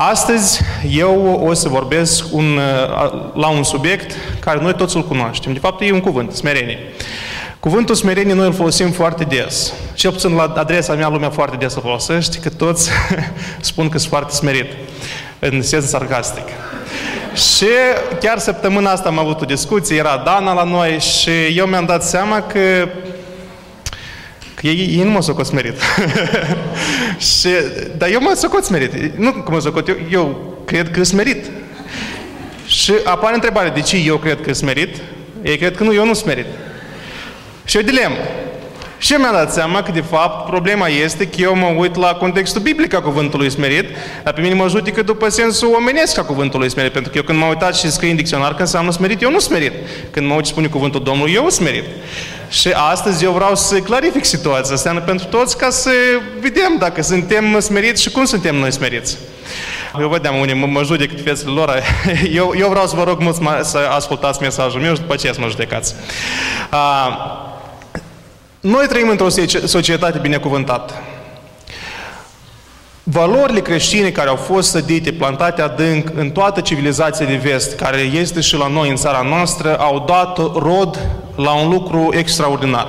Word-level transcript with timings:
Astăzi 0.00 0.60
eu 0.90 1.42
o 1.46 1.52
să 1.52 1.68
vorbesc 1.68 2.24
un, 2.30 2.58
la 3.34 3.48
un 3.48 3.62
subiect 3.62 4.16
care 4.40 4.60
noi 4.60 4.74
toți 4.74 4.96
îl 4.96 5.04
cunoaștem. 5.04 5.52
De 5.52 5.58
fapt, 5.58 5.82
e 5.82 5.92
un 5.92 6.00
cuvânt, 6.00 6.32
smerenie. 6.32 6.78
Cuvântul 7.60 7.94
smerenie 7.94 8.34
noi 8.34 8.46
îl 8.46 8.52
folosim 8.52 8.90
foarte 8.90 9.24
des. 9.24 9.72
Cel 9.94 10.10
puțin 10.10 10.34
la 10.34 10.52
adresa 10.56 10.94
mea 10.94 11.08
lumea 11.08 11.30
foarte 11.30 11.56
des 11.56 11.74
îl 11.74 11.82
folosește, 11.82 12.38
că 12.38 12.48
toți 12.48 12.90
spun 13.60 13.88
că 13.88 13.98
sunt 13.98 14.10
foarte 14.10 14.32
smerit, 14.32 14.72
în 15.38 15.62
sens 15.62 15.86
sarcastic. 15.88 16.44
Și 17.34 17.68
chiar 18.20 18.38
săptămâna 18.38 18.90
asta 18.90 19.08
am 19.08 19.18
avut 19.18 19.40
o 19.40 19.44
discuție, 19.44 19.96
era 19.96 20.22
Dana 20.24 20.52
la 20.52 20.64
noi 20.64 20.98
și 20.98 21.30
eu 21.56 21.66
mi-am 21.66 21.84
dat 21.84 22.04
seama 22.04 22.42
că 22.42 22.88
Că 24.60 24.66
ei, 24.66 24.94
ei 24.96 25.02
nu 25.02 25.10
mă 25.10 25.22
socot 25.22 25.46
smerit. 25.46 25.74
și, 27.30 27.48
dar 27.96 28.08
eu 28.10 28.20
mă 28.20 28.32
socot 28.36 28.64
smerit. 28.64 29.16
Nu 29.16 29.32
că 29.32 29.50
mă 29.50 29.60
socot, 29.60 29.88
eu, 29.88 29.96
eu 30.10 30.54
cred 30.64 30.90
că 30.90 31.04
smerit. 31.04 31.44
Și 32.66 32.92
apare 33.04 33.34
întrebarea, 33.34 33.70
de 33.70 33.80
ce 33.80 33.96
eu 33.96 34.16
cred 34.16 34.40
că 34.40 34.52
smerit? 34.52 34.96
Ei 35.42 35.56
cred 35.56 35.76
că 35.76 35.84
nu, 35.84 35.94
eu 35.94 36.04
nu 36.04 36.14
smerit. 36.14 36.46
Și 37.64 37.76
o 37.76 37.80
dilemă. 37.80 38.16
Și 38.98 39.12
eu 39.12 39.18
mi-am 39.18 39.32
dat 39.32 39.52
seama 39.52 39.82
că, 39.82 39.92
de 39.92 40.00
fapt, 40.00 40.48
problema 40.48 40.88
este 40.88 41.26
că 41.26 41.40
eu 41.40 41.56
mă 41.56 41.74
uit 41.76 41.96
la 41.96 42.14
contextul 42.14 42.60
biblic 42.60 42.94
a 42.94 43.00
cuvântului 43.00 43.50
smerit, 43.50 43.84
dar 44.24 44.32
pe 44.32 44.40
mine 44.40 44.54
mă 44.54 44.68
judică 44.68 45.02
după 45.02 45.28
sensul 45.28 45.74
omenesc 45.74 46.18
a 46.18 46.22
cuvântului 46.22 46.70
smerit, 46.70 46.92
pentru 46.92 47.10
că 47.10 47.16
eu 47.16 47.24
când 47.24 47.38
m-am 47.38 47.48
uitat 47.48 47.76
și 47.76 47.90
scrie 47.90 48.10
în 48.10 48.16
dicționar 48.16 48.54
că 48.54 48.60
înseamnă 48.60 48.90
smerit, 48.90 49.22
eu 49.22 49.30
nu 49.30 49.38
smerit. 49.38 49.72
Când 50.10 50.26
mă 50.26 50.34
uit 50.34 50.44
și 50.44 50.50
spune 50.50 50.66
cuvântul 50.66 51.02
Domnului, 51.02 51.32
eu 51.32 51.48
smerit. 51.48 51.84
Și 52.48 52.68
astăzi 52.90 53.24
eu 53.24 53.32
vreau 53.32 53.56
să 53.56 53.78
clarific 53.78 54.24
situația 54.24 54.74
asta 54.74 55.02
pentru 55.06 55.26
toți 55.26 55.56
ca 55.56 55.70
să 55.70 55.90
vedem 56.40 56.76
dacă 56.78 57.02
suntem 57.02 57.60
smeriți 57.60 58.02
și 58.02 58.10
cum 58.10 58.24
suntem 58.24 58.54
noi 58.54 58.72
smeriți. 58.72 59.16
Eu 60.00 60.08
vedeam 60.08 60.36
unii 60.36 60.54
mă, 60.54 60.66
mă 60.66 60.82
judecă 60.82 61.14
fețele 61.24 61.50
lor. 61.50 61.82
Eu, 62.32 62.54
eu 62.58 62.68
vreau 62.68 62.86
să 62.86 62.96
vă 62.96 63.04
rog 63.04 63.20
mult 63.20 63.36
să 63.64 63.78
ascultați 63.90 64.42
mesajul 64.42 64.80
meu 64.80 64.94
și 64.94 65.00
după 65.00 65.12
aceea 65.12 65.32
să 65.32 65.40
mă 65.40 65.48
judecați. 65.48 65.94
Uh, 66.72 67.46
noi 68.60 68.86
trăim 68.86 69.08
într-o 69.08 69.28
societate 69.64 70.18
binecuvântată. 70.18 70.94
Valorile 73.10 73.60
creștine 73.60 74.10
care 74.10 74.28
au 74.28 74.36
fost 74.36 74.70
sădite, 74.70 75.12
plantate 75.12 75.62
adânc 75.62 76.08
în 76.14 76.30
toată 76.30 76.60
civilizația 76.60 77.26
de 77.26 77.34
vest, 77.36 77.76
care 77.76 77.98
este 77.98 78.40
și 78.40 78.56
la 78.56 78.66
noi 78.66 78.88
în 78.88 78.96
țara 78.96 79.22
noastră, 79.28 79.78
au 79.78 80.04
dat 80.06 80.36
rod 80.38 80.98
la 81.36 81.52
un 81.52 81.70
lucru 81.70 82.08
extraordinar. 82.12 82.88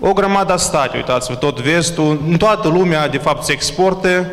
O 0.00 0.12
grămadă 0.12 0.56
state, 0.56 0.96
uitați-vă, 0.96 1.34
tot 1.34 1.60
vestul, 1.60 2.22
în 2.28 2.36
toată 2.36 2.68
lumea, 2.68 3.08
de 3.08 3.18
fapt, 3.18 3.44
se 3.44 3.52
exportă 3.52 4.26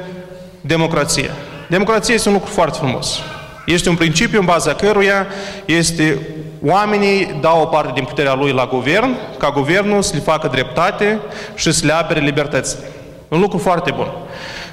democrația. 0.62 1.32
Democrația 1.70 2.14
este 2.14 2.28
un 2.28 2.34
lucru 2.34 2.52
foarte 2.52 2.78
frumos. 2.78 3.20
Este 3.66 3.90
un 3.90 3.96
principiu 3.96 4.40
în 4.40 4.46
baza 4.46 4.74
căruia 4.74 5.28
este 5.66 6.28
oamenii 6.66 7.38
dau 7.42 7.62
o 7.62 7.66
parte 7.66 7.92
din 7.94 8.04
puterea 8.04 8.34
lui 8.34 8.52
la 8.52 8.66
guvern, 8.66 9.16
ca 9.38 9.50
guvernul 9.50 10.02
să 10.02 10.12
le 10.16 10.22
facă 10.22 10.48
dreptate 10.48 11.20
și 11.56 11.72
să 11.72 11.86
le 11.86 11.94
apere 11.94 12.20
libertățile. 12.20 12.92
Un 13.28 13.40
lucru 13.40 13.58
foarte 13.58 13.92
bun. 13.96 14.08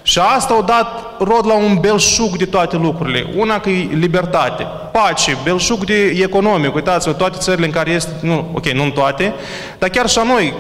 Și 0.07 0.19
asta 0.19 0.55
a 0.55 0.63
dat 0.63 1.17
rod 1.19 1.47
la 1.47 1.55
un 1.55 1.79
belșug 1.81 2.37
de 2.37 2.45
toate 2.45 2.77
lucrurile. 2.77 3.27
Una 3.37 3.61
că 3.61 3.71
e 3.71 3.89
libertate, 3.93 4.67
pace, 4.93 5.37
belșug 5.45 5.85
de 5.85 6.07
economic. 6.23 6.75
Uitați-vă, 6.75 7.13
toate 7.13 7.39
țările 7.39 7.67
în 7.67 7.73
care 7.73 7.91
este, 7.91 8.13
nu, 8.21 8.51
ok, 8.53 8.67
nu 8.67 8.83
în 8.83 8.91
toate, 8.91 9.35
dar 9.79 9.89
chiar 9.89 10.09
și 10.09 10.19
a 10.19 10.23
noi, 10.23 10.55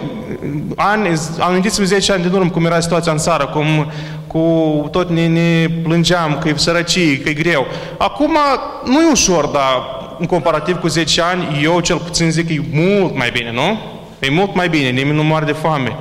ani, 0.76 1.08
amintiți-vă 1.38 1.84
10 1.86 2.12
ani 2.12 2.22
din 2.22 2.32
urmă 2.32 2.50
cum 2.50 2.64
era 2.64 2.80
situația 2.80 3.12
în 3.12 3.18
țară, 3.18 3.46
cum 3.46 3.90
cu 4.26 4.88
tot 4.90 5.10
ne, 5.10 5.26
ne 5.26 5.68
plângeam 5.82 6.38
că 6.38 6.48
e 6.48 6.54
sărăcie, 6.56 7.18
că 7.18 7.28
e 7.28 7.32
greu. 7.32 7.66
Acum 7.98 8.36
nu 8.84 9.00
e 9.00 9.10
ușor, 9.10 9.46
dar 9.46 10.02
în 10.18 10.26
comparativ 10.26 10.80
cu 10.80 10.88
10 10.88 11.22
ani, 11.22 11.60
eu 11.62 11.80
cel 11.80 11.96
puțin 11.96 12.30
zic 12.30 12.46
că 12.46 12.52
e 12.52 12.60
mult 12.72 13.16
mai 13.16 13.30
bine, 13.30 13.52
nu? 13.52 13.78
E 14.18 14.30
mult 14.30 14.54
mai 14.54 14.68
bine, 14.68 14.88
nimeni 14.88 15.16
nu 15.16 15.22
moare 15.22 15.44
de 15.44 15.52
foame. 15.52 15.96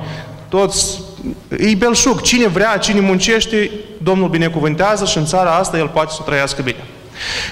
Toți, 0.48 1.00
e 1.58 1.74
belșug. 1.74 2.20
Cine 2.20 2.46
vrea, 2.46 2.76
cine 2.76 3.00
muncește, 3.00 3.70
Domnul 4.02 4.28
binecuvântează 4.28 5.04
și 5.04 5.18
în 5.18 5.26
țara 5.26 5.50
asta 5.50 5.78
el 5.78 5.88
poate 5.88 6.12
să 6.16 6.22
trăiască 6.24 6.62
bine. 6.62 6.84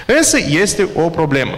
Însă 0.05 0.37
este 0.49 0.87
o 0.95 1.09
problemă. 1.09 1.51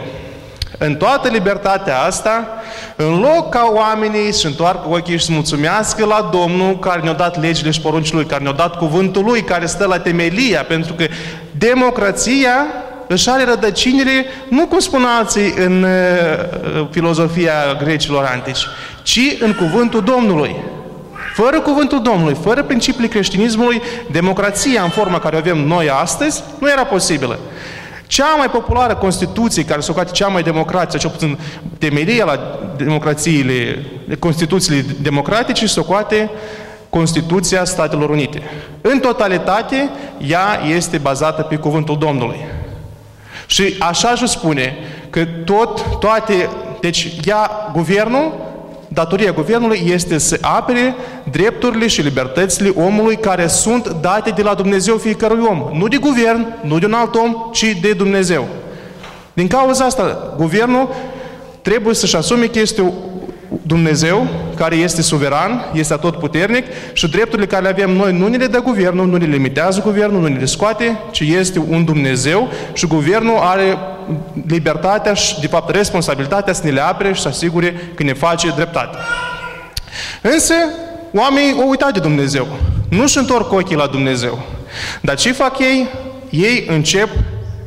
În 0.78 0.96
toată 0.96 1.28
libertatea 1.28 2.00
asta, 2.00 2.48
în 2.96 3.20
loc 3.20 3.50
ca 3.50 3.72
oamenii 3.74 4.34
să 4.34 4.48
întoarcă 4.48 4.88
ochii 4.90 5.18
și 5.18 5.26
să 5.26 5.32
mulțumească 5.32 6.06
la 6.06 6.30
Domnul 6.32 6.80
care 6.80 7.02
ne-a 7.02 7.14
dat 7.14 7.42
legile 7.42 7.72
și 7.72 7.82
poruncile 7.82 8.18
Lui, 8.18 8.28
care 8.28 8.44
ne-a 8.44 8.52
dat 8.52 8.78
cuvântul 8.78 9.24
Lui, 9.24 9.42
care 9.42 9.66
stă 9.66 9.86
la 9.86 10.00
temelia, 10.00 10.64
pentru 10.64 10.94
că 10.94 11.06
democrația 11.52 12.66
își 13.08 13.30
are 13.30 13.44
rădăcinile, 13.44 14.26
nu 14.50 14.66
cum 14.68 14.80
spun 14.80 15.04
alții 15.18 15.54
în 15.58 15.84
uh, 15.84 16.88
filozofia 16.92 17.54
grecilor 17.84 18.30
antici, 18.34 18.68
ci 19.04 19.36
în 19.40 19.54
cuvântul 19.54 20.02
Domnului. 20.02 20.56
Fără 21.36 21.60
cuvântul 21.62 22.02
Domnului, 22.02 22.38
fără 22.44 22.64
principiile 22.64 23.08
creștinismului, 23.08 23.82
democrația 24.12 24.84
în 24.84 24.90
forma 24.90 25.20
care 25.20 25.36
o 25.36 25.40
avem 25.40 25.58
noi 25.58 25.90
astăzi 25.90 26.44
nu 26.60 26.70
era 26.70 26.86
posibilă. 26.86 27.40
Cea 28.08 28.36
mai 28.38 28.50
populară 28.50 28.96
Constituție, 28.96 29.66
care 29.66 29.82
se 29.82 29.92
ocate 29.92 30.12
cea 30.12 30.28
mai 30.28 30.44
democratică, 30.44 30.98
cel 30.98 31.10
puțin 31.10 31.38
temelia 31.78 32.26
la 32.26 32.60
democrațiile, 32.78 33.86
Constituțiile 34.20 34.86
democratice, 35.02 35.68
se 35.68 35.80
ocate 35.80 36.30
Constituția 36.90 37.64
Statelor 37.64 38.10
Unite. 38.10 38.42
În 38.82 39.00
totalitate, 39.00 39.90
ea 40.28 40.62
este 40.76 40.98
bazată 40.98 41.42
pe 41.42 41.56
cuvântul 41.56 41.98
Domnului. 41.98 42.46
Și 43.46 43.76
așa 43.80 44.10
își 44.10 44.28
spune 44.28 44.78
că 45.10 45.26
tot, 45.46 46.00
toate, 46.00 46.50
deci 46.82 47.08
ea, 47.26 47.70
guvernul, 47.74 48.45
datoria 48.96 49.32
guvernului 49.32 49.82
este 49.86 50.18
să 50.18 50.38
apere 50.42 50.96
drepturile 51.32 51.88
și 51.88 52.02
libertățile 52.02 52.74
omului 52.76 53.16
care 53.16 53.48
sunt 53.48 53.90
date 54.02 54.30
de 54.30 54.42
la 54.42 54.54
Dumnezeu 54.54 54.98
fiecărui 54.98 55.46
om. 55.50 55.78
Nu 55.78 55.88
de 55.88 55.98
guvern, 55.98 56.54
nu 56.62 56.80
de 56.80 56.86
un 56.86 56.94
alt 56.94 57.16
om, 57.16 57.50
ci 57.52 57.78
de 57.82 57.94
Dumnezeu. 57.94 58.48
Din 59.34 59.48
cauza 59.48 59.86
asta, 59.86 60.34
guvernul 60.38 60.90
trebuie 61.62 61.96
să-și 61.96 62.16
asume 62.16 62.46
că 62.46 62.60
este 62.60 62.94
Dumnezeu, 63.62 64.28
care 64.56 64.76
este 64.76 65.02
suveran, 65.02 65.66
este 65.74 65.94
atotputernic 65.94 66.66
și 66.94 67.10
drepturile 67.10 67.48
care 67.48 67.62
le 67.62 67.70
avem 67.70 67.92
noi 67.92 68.14
nu 68.18 68.28
ne 68.28 68.38
le 68.38 68.48
dă 68.48 68.60
guvernul, 68.62 69.08
nu 69.08 69.18
ne 69.18 69.26
limitează 69.26 69.82
guvernul, 69.82 70.22
nu 70.22 70.28
ne 70.28 70.40
le 70.40 70.46
scoate, 70.46 71.00
ci 71.12 71.20
este 71.20 71.60
un 71.68 71.86
Dumnezeu 71.86 72.52
și 72.74 72.88
guvernul 72.88 73.38
are 73.38 73.78
libertatea 74.48 75.14
și, 75.14 75.40
de 75.40 75.48
fapt, 75.48 75.76
responsabilitatea 75.76 76.54
să 76.54 76.62
ne 76.64 76.72
le 76.72 76.82
apere 76.82 77.14
și 77.14 77.22
să 77.22 77.28
asigure 77.28 77.76
că 77.96 78.04
ne 78.04 78.14
face 78.14 78.52
dreptate. 78.56 78.98
Însă, 80.22 80.54
oamenii 81.14 81.56
au 81.62 81.70
uitat 81.70 81.94
de 81.94 82.00
Dumnezeu. 82.00 82.48
Nu-și 82.90 83.18
întorc 83.18 83.52
ochii 83.52 83.76
la 83.76 83.88
Dumnezeu. 83.88 84.40
Dar 85.02 85.16
ce 85.16 85.32
fac 85.32 85.60
ei? 85.60 85.88
Ei 86.30 86.66
încep 86.70 87.10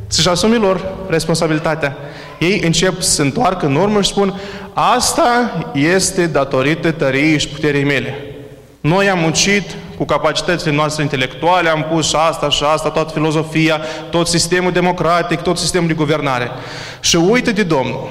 să-și 0.06 0.28
asume 0.28 0.56
lor 0.56 0.94
responsabilitatea. 1.09 1.97
Ei 2.38 2.60
încep 2.65 3.00
să 3.00 3.10
se 3.10 3.22
întoarcă 3.22 3.66
în 3.66 3.75
urmă 3.75 4.03
și 4.03 4.10
spun 4.10 4.41
asta 4.72 5.53
este 5.75 6.26
datorită 6.26 6.91
tăriei 6.91 7.38
și 7.38 7.49
puterii 7.49 7.84
mele. 7.84 8.15
Noi 8.81 9.09
am 9.09 9.19
muncit 9.19 9.62
cu 9.97 10.04
capacitățile 10.04 10.72
noastre 10.72 11.03
intelectuale, 11.03 11.69
am 11.69 11.87
pus 11.93 12.09
și 12.09 12.16
asta 12.28 12.49
și 12.49 12.65
asta, 12.65 12.91
toată 12.91 13.12
filozofia, 13.12 13.81
tot 14.10 14.26
sistemul 14.26 14.72
democratic, 14.72 15.41
tot 15.41 15.59
sistemul 15.59 15.88
de 15.88 15.94
guvernare. 15.94 16.50
Și 17.00 17.16
uită 17.16 17.53
de 17.53 17.62
Domnul. 17.62 18.09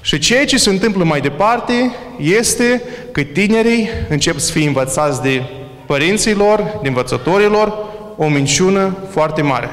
Și 0.00 0.18
ceea 0.18 0.44
ce 0.44 0.58
se 0.58 0.70
întâmplă 0.70 1.04
mai 1.04 1.20
departe 1.20 1.94
este 2.18 2.82
că 3.12 3.22
tinerii 3.22 3.88
încep 4.08 4.38
să 4.38 4.52
fie 4.52 4.66
învățați 4.66 5.22
de 5.22 5.42
părinții 5.86 6.34
lor, 6.34 6.78
de 6.82 6.88
învățătorii 6.88 7.48
lor, 7.48 7.74
o 8.16 8.28
minciună 8.28 8.96
foarte 9.10 9.42
mare. 9.42 9.68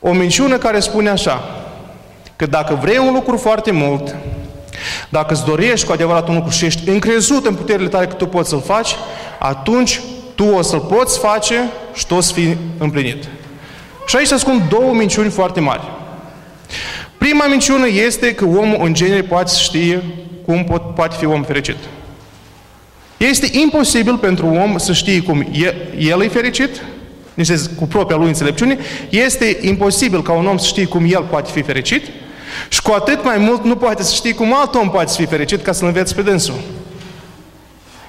O 0.00 0.12
minciună 0.12 0.58
care 0.58 0.80
spune 0.80 1.08
așa, 1.08 1.61
că 2.36 2.46
dacă 2.46 2.78
vrei 2.82 2.98
un 2.98 3.12
lucru 3.12 3.36
foarte 3.36 3.70
mult, 3.70 4.14
dacă 5.08 5.34
îți 5.34 5.44
dorești 5.44 5.86
cu 5.86 5.92
adevărat 5.92 6.28
un 6.28 6.34
lucru 6.34 6.50
și 6.50 6.64
ești 6.64 6.88
încrezut 6.88 7.46
în 7.46 7.54
puterile 7.54 7.88
tale 7.88 8.06
că 8.06 8.14
tu 8.14 8.26
poți 8.26 8.48
să-l 8.48 8.62
faci, 8.62 8.96
atunci 9.38 10.00
tu 10.34 10.44
o 10.44 10.62
să-l 10.62 10.80
poți 10.80 11.18
face 11.18 11.70
și 11.94 12.06
tu 12.06 12.14
o 12.14 12.20
să 12.20 12.32
fii 12.32 12.56
împlinit. 12.78 13.24
Și 14.06 14.16
aici 14.16 14.26
se 14.26 14.34
ascund 14.34 14.62
două 14.68 14.92
minciuni 14.92 15.30
foarte 15.30 15.60
mari. 15.60 15.82
Prima 17.18 17.46
minciună 17.46 17.86
este 17.88 18.34
că 18.34 18.44
omul 18.44 18.78
în 18.80 18.94
genere 18.94 19.22
poate 19.22 19.50
să 19.50 19.58
știe 19.58 20.02
cum 20.44 20.64
pot, 20.64 20.94
poate 20.94 21.16
fi 21.18 21.26
om 21.26 21.42
fericit. 21.42 21.76
Este 23.16 23.58
imposibil 23.58 24.16
pentru 24.16 24.46
un 24.46 24.60
om 24.60 24.78
să 24.78 24.92
știe 24.92 25.22
cum 25.22 25.46
el, 25.52 25.74
el 25.98 26.22
e 26.22 26.28
fericit, 26.28 26.82
cu 27.78 27.86
propria 27.86 28.16
lui 28.16 28.26
înțelepciune, 28.26 28.78
este 29.08 29.58
imposibil 29.60 30.22
ca 30.22 30.32
un 30.32 30.46
om 30.46 30.58
să 30.58 30.66
știe 30.66 30.84
cum 30.84 31.04
el 31.10 31.22
poate 31.30 31.50
fi 31.52 31.62
fericit 31.62 32.02
și 32.68 32.82
cu 32.82 32.92
atât 32.92 33.24
mai 33.24 33.38
mult 33.38 33.64
nu 33.64 33.76
poate 33.76 34.02
să 34.02 34.14
știe 34.14 34.34
cum 34.34 34.54
alt 34.54 34.74
om 34.74 34.90
poate 34.90 35.08
să 35.08 35.16
fie 35.16 35.26
fericit 35.26 35.62
ca 35.62 35.72
să-l 35.72 35.86
înveți 35.86 36.14
pe 36.14 36.22
dânsul. 36.22 36.60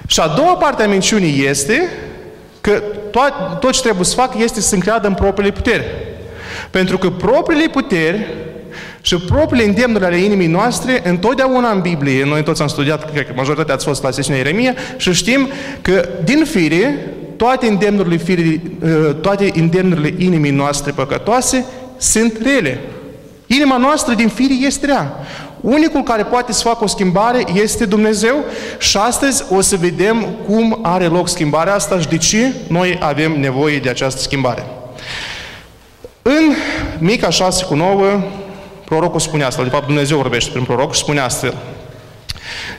Și 0.06 0.20
a 0.20 0.26
doua 0.26 0.56
parte 0.56 0.82
a 0.82 0.86
minciunii 0.86 1.46
este 1.46 1.88
că 2.60 2.82
tot, 3.10 3.60
tot 3.60 3.72
ce 3.72 3.80
trebuie 3.80 4.04
să 4.04 4.14
facă 4.14 4.38
este 4.40 4.60
să 4.60 4.68
se 4.68 4.74
încreadă 4.74 5.06
în 5.06 5.14
propriile 5.14 5.52
puteri. 5.52 5.84
Pentru 6.70 6.98
că 6.98 7.10
propriile 7.10 7.68
puteri 7.68 8.26
și 9.00 9.16
propriile 9.16 9.66
îndemnuri 9.66 10.04
ale 10.04 10.16
inimii 10.16 10.46
noastre, 10.46 11.00
întotdeauna 11.04 11.70
în 11.70 11.80
Biblie, 11.80 12.24
noi 12.24 12.42
toți 12.42 12.62
am 12.62 12.68
studiat, 12.68 13.12
cred 13.12 13.26
că 13.26 13.32
majoritatea 13.36 13.74
ați 13.74 13.84
fost 13.84 14.02
la 14.02 14.10
sesiunea 14.10 14.42
Ieremia, 14.42 14.74
și 14.96 15.12
știm 15.12 15.48
că 15.82 16.08
din 16.24 16.44
fire, 16.44 17.06
toate 17.36 17.66
îndemnurile, 17.66 18.16
fire, 18.16 18.60
uh, 18.82 19.14
toate 19.20 19.50
îndemnurile 19.54 20.14
inimii 20.24 20.50
noastre 20.50 20.92
păcătoase 20.92 21.64
sunt 21.96 22.38
rele. 22.42 22.80
Inima 23.46 23.76
noastră 23.76 24.14
din 24.14 24.28
fire 24.28 24.54
este 24.54 24.86
rea. 24.86 25.12
Unicul 25.60 26.02
care 26.02 26.22
poate 26.22 26.52
să 26.52 26.62
facă 26.62 26.84
o 26.84 26.86
schimbare 26.86 27.44
este 27.54 27.84
Dumnezeu 27.84 28.44
și 28.78 28.96
astăzi 28.96 29.44
o 29.50 29.60
să 29.60 29.76
vedem 29.76 30.26
cum 30.46 30.78
are 30.82 31.06
loc 31.06 31.28
schimbarea 31.28 31.74
asta 31.74 31.98
și 32.00 32.08
de 32.08 32.16
ce 32.16 32.52
noi 32.68 32.98
avem 33.00 33.40
nevoie 33.40 33.78
de 33.78 33.88
această 33.88 34.20
schimbare. 34.20 34.66
În 36.22 36.52
Mica 36.98 37.30
6 37.30 37.64
cu 37.64 37.74
9, 37.74 38.22
prorocul 38.84 39.20
spune 39.20 39.44
asta, 39.44 39.62
de 39.62 39.68
fapt 39.68 39.86
Dumnezeu 39.86 40.16
vorbește 40.16 40.50
prin 40.50 40.64
proroc 40.64 40.94
și 40.94 41.00
spune 41.00 41.20
astfel. 41.20 41.54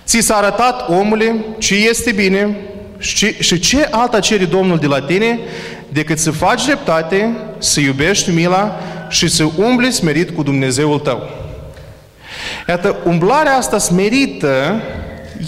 Ți 0.06 0.20
s-a 0.20 0.36
arătat, 0.36 0.90
omule, 0.90 1.46
ce 1.58 1.76
este 1.76 2.12
bine 2.12 2.58
și, 2.98 3.34
și 3.40 3.60
ce 3.60 3.88
alta 3.92 4.20
cere 4.20 4.46
Domnul 4.46 4.78
de 4.78 4.88
la 4.88 5.02
tine 5.02 5.40
decât 5.90 6.20
să 6.20 6.32
faci 6.32 6.66
dreptate, 6.66 7.36
să 7.58 7.80
iubești 7.80 8.32
mila 8.32 8.80
și 9.10 9.28
să 9.28 9.46
umbli 9.58 9.92
smerit 9.92 10.30
cu 10.30 10.44
Dumnezeul 10.44 11.00
tău. 11.00 11.30
Iată, 12.68 12.96
umblarea 13.04 13.58
asta 13.58 13.78
smerită 13.78 14.82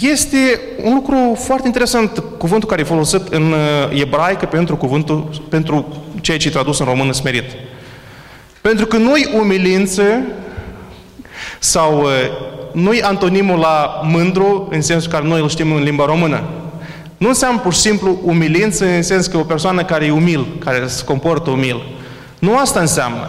este 0.00 0.60
un 0.82 0.94
lucru 0.94 1.38
foarte 1.38 1.66
interesant, 1.66 2.22
cuvântul 2.38 2.68
care 2.68 2.80
e 2.80 2.84
folosit 2.84 3.28
în 3.28 3.52
uh, 3.52 4.00
ebraică 4.00 4.46
pentru 4.46 4.76
cuvântul, 4.76 5.42
pentru 5.48 6.02
ceea 6.20 6.38
ce 6.38 6.48
e 6.48 6.50
tradus 6.50 6.78
în 6.78 6.86
română 6.86 7.12
smerit. 7.12 7.44
Pentru 8.60 8.86
că 8.86 8.96
nu-i 8.96 9.28
umilință 9.38 10.02
sau 11.58 12.02
uh, 12.02 12.10
nu-i 12.72 13.02
antonimul 13.02 13.58
la 13.58 14.00
mândru 14.04 14.68
în 14.70 14.82
sensul 14.82 15.10
care 15.10 15.24
noi 15.24 15.40
îl 15.40 15.48
știm 15.48 15.72
în 15.72 15.82
limba 15.82 16.04
română. 16.04 16.42
Nu 17.16 17.28
înseamnă 17.28 17.60
pur 17.60 17.72
și 17.72 17.80
simplu 17.80 18.20
umilință 18.24 18.84
în 18.84 19.02
sens 19.02 19.26
că 19.26 19.36
o 19.36 19.42
persoană 19.42 19.84
care 19.84 20.04
e 20.04 20.10
umil, 20.10 20.46
care 20.64 20.86
se 20.86 21.04
comportă 21.04 21.50
umil. 21.50 21.82
Nu 22.38 22.58
asta 22.58 22.80
înseamnă. 22.80 23.28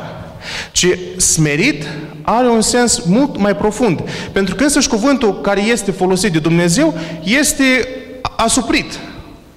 Ci 0.71 0.87
smerit 1.17 1.85
are 2.21 2.47
un 2.47 2.61
sens 2.61 2.99
mult 2.99 3.37
mai 3.37 3.55
profund. 3.55 4.01
Pentru 4.31 4.55
că 4.55 4.63
însăși 4.63 4.89
cuvântul 4.89 5.41
care 5.41 5.61
este 5.61 5.91
folosit 5.91 6.31
de 6.31 6.39
Dumnezeu 6.39 6.93
este 7.23 7.87
asuprit. 8.35 8.99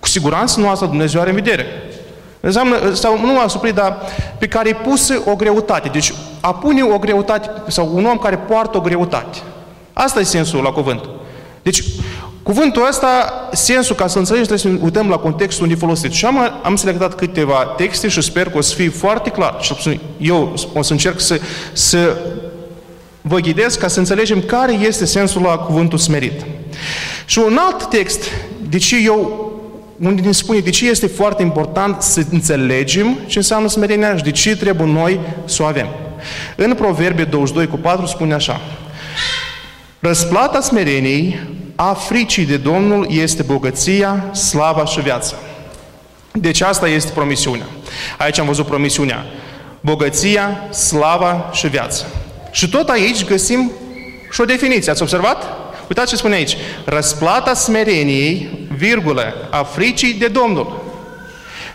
Cu 0.01 0.09
siguranță 0.09 0.61
nu 0.61 0.69
asta 0.69 0.87
Dumnezeu 0.87 1.21
are 1.21 1.31
în 1.31 1.37
vedere. 1.37 1.67
Înseamnă, 2.41 2.95
sau 2.95 3.21
nu 3.21 3.39
asuprit, 3.39 3.75
dar 3.75 3.99
pe 4.39 4.47
care 4.47 4.69
e 4.69 4.75
pusă 4.75 5.23
o 5.27 5.37
greutate. 5.37 5.89
Deci 5.89 6.13
a 6.41 6.55
pune 6.55 6.83
o 6.83 6.99
greutate, 6.99 7.51
sau 7.69 7.91
un 7.95 8.05
om 8.05 8.17
care 8.17 8.37
poartă 8.37 8.77
o 8.77 8.81
greutate. 8.81 9.39
Asta 9.93 10.21
e 10.21 10.23
sensul 10.23 10.63
la 10.63 10.71
cuvânt. 10.71 11.09
Deci, 11.63 11.85
cuvântul 12.43 12.87
ăsta, 12.89 13.33
sensul, 13.53 13.95
ca 13.95 14.07
să 14.07 14.19
înțelegi, 14.19 14.47
trebuie 14.47 14.79
să 14.79 14.85
uităm 14.85 15.09
la 15.09 15.17
contextul 15.17 15.63
unde 15.63 15.75
folosit. 15.75 16.13
Și 16.13 16.25
am, 16.25 16.61
am 16.63 16.77
selectat 16.77 17.15
câteva 17.15 17.75
texte 17.77 18.09
și 18.09 18.21
sper 18.21 18.51
că 18.51 18.59
o 18.59 18.61
să 18.61 18.75
fie 18.75 18.89
foarte 18.89 19.31
clar. 19.31 19.57
Și 19.61 20.01
eu 20.17 20.55
o 20.75 20.83
să 20.83 20.93
încerc 20.93 21.21
să, 21.21 21.41
să 21.73 22.17
vă 23.21 23.39
ghidez 23.39 23.75
ca 23.75 23.89
să 23.89 23.99
înțelegem 23.99 24.41
care 24.41 24.73
este 24.73 25.05
sensul 25.05 25.43
la 25.43 25.57
cuvântul 25.57 25.99
smerit. 25.99 26.45
Și 27.25 27.39
un 27.39 27.59
alt 27.61 27.89
text, 27.89 28.25
de 28.69 28.79
ce 28.79 28.97
eu 29.05 29.51
unde 30.01 30.21
ne 30.21 30.33
spune 30.33 30.59
de 30.59 30.71
ce 30.71 30.89
este 30.89 31.07
foarte 31.07 31.43
important 31.43 32.03
să 32.03 32.23
înțelegem 32.31 33.19
ce 33.27 33.39
înseamnă 33.39 33.69
smerenia 33.69 34.17
și 34.17 34.23
de 34.23 34.31
ce 34.31 34.57
trebuie 34.57 34.93
noi 34.93 35.21
să 35.45 35.63
o 35.63 35.67
avem. 35.67 35.87
În 36.57 36.75
Proverbe 36.75 37.25
22 37.25 37.67
cu 37.67 37.77
4 37.77 38.07
spune 38.07 38.35
așa. 38.35 38.61
Răsplata 40.05 40.61
smereniei 40.61 41.41
a 41.75 41.93
fricii 41.93 42.45
de 42.45 42.57
Domnul 42.57 43.07
este 43.11 43.43
bogăția, 43.43 44.35
slava 44.35 44.85
și 44.85 45.01
viața. 45.01 45.35
Deci 46.33 46.61
asta 46.61 46.89
este 46.89 47.13
promisiunea. 47.13 47.67
Aici 48.19 48.39
am 48.39 48.47
văzut 48.47 48.67
promisiunea. 48.67 49.25
Bogăția, 49.81 50.69
slava 50.71 51.51
și 51.53 51.69
viața. 51.69 52.05
Și 52.51 52.69
tot 52.69 52.89
aici 52.89 53.25
găsim 53.25 53.73
și 54.33 54.41
o 54.41 54.45
definiție. 54.45 54.91
Ați 54.91 55.03
observat? 55.03 55.45
Uitați 55.89 56.11
ce 56.11 56.17
spune 56.17 56.35
aici. 56.35 56.57
Răsplata 56.85 57.55
smereniei, 57.55 58.67
virgulă, 58.77 59.49
a 59.51 59.63
fricii 59.63 60.13
de 60.13 60.27
Domnul. 60.27 60.83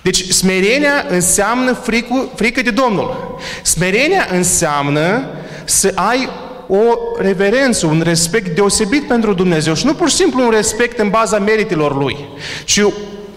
Deci 0.01 0.29
smerenia 0.29 1.05
înseamnă 1.09 1.73
fricu, 1.73 2.31
frică 2.35 2.61
de 2.61 2.71
Domnul. 2.71 3.39
Smerenia 3.61 4.27
înseamnă 4.31 5.25
să 5.65 5.91
ai 5.95 6.29
o 6.67 6.97
reverență, 7.17 7.85
un 7.85 8.01
respect 8.05 8.55
deosebit 8.55 9.07
pentru 9.07 9.33
Dumnezeu 9.33 9.73
și 9.73 9.85
nu 9.85 9.93
pur 9.93 10.09
și 10.09 10.15
simplu 10.15 10.43
un 10.43 10.49
respect 10.49 10.99
în 10.99 11.09
baza 11.09 11.39
meritelor 11.39 11.97
Lui, 11.97 12.17
ci 12.65 12.81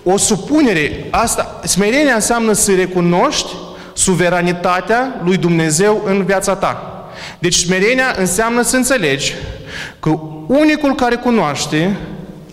o 0.02 0.16
supunere. 0.16 1.06
Asta, 1.10 1.60
smerenia 1.64 2.14
înseamnă 2.14 2.52
să 2.52 2.74
recunoști 2.74 3.48
suveranitatea 3.92 5.20
lui 5.24 5.36
Dumnezeu 5.36 6.02
în 6.04 6.24
viața 6.24 6.54
ta. 6.54 7.04
Deci 7.38 7.54
smerenia 7.54 8.14
înseamnă 8.18 8.62
să 8.62 8.76
înțelegi 8.76 9.34
că 10.00 10.18
unicul 10.46 10.94
care 10.94 11.14
cunoaște 11.14 11.96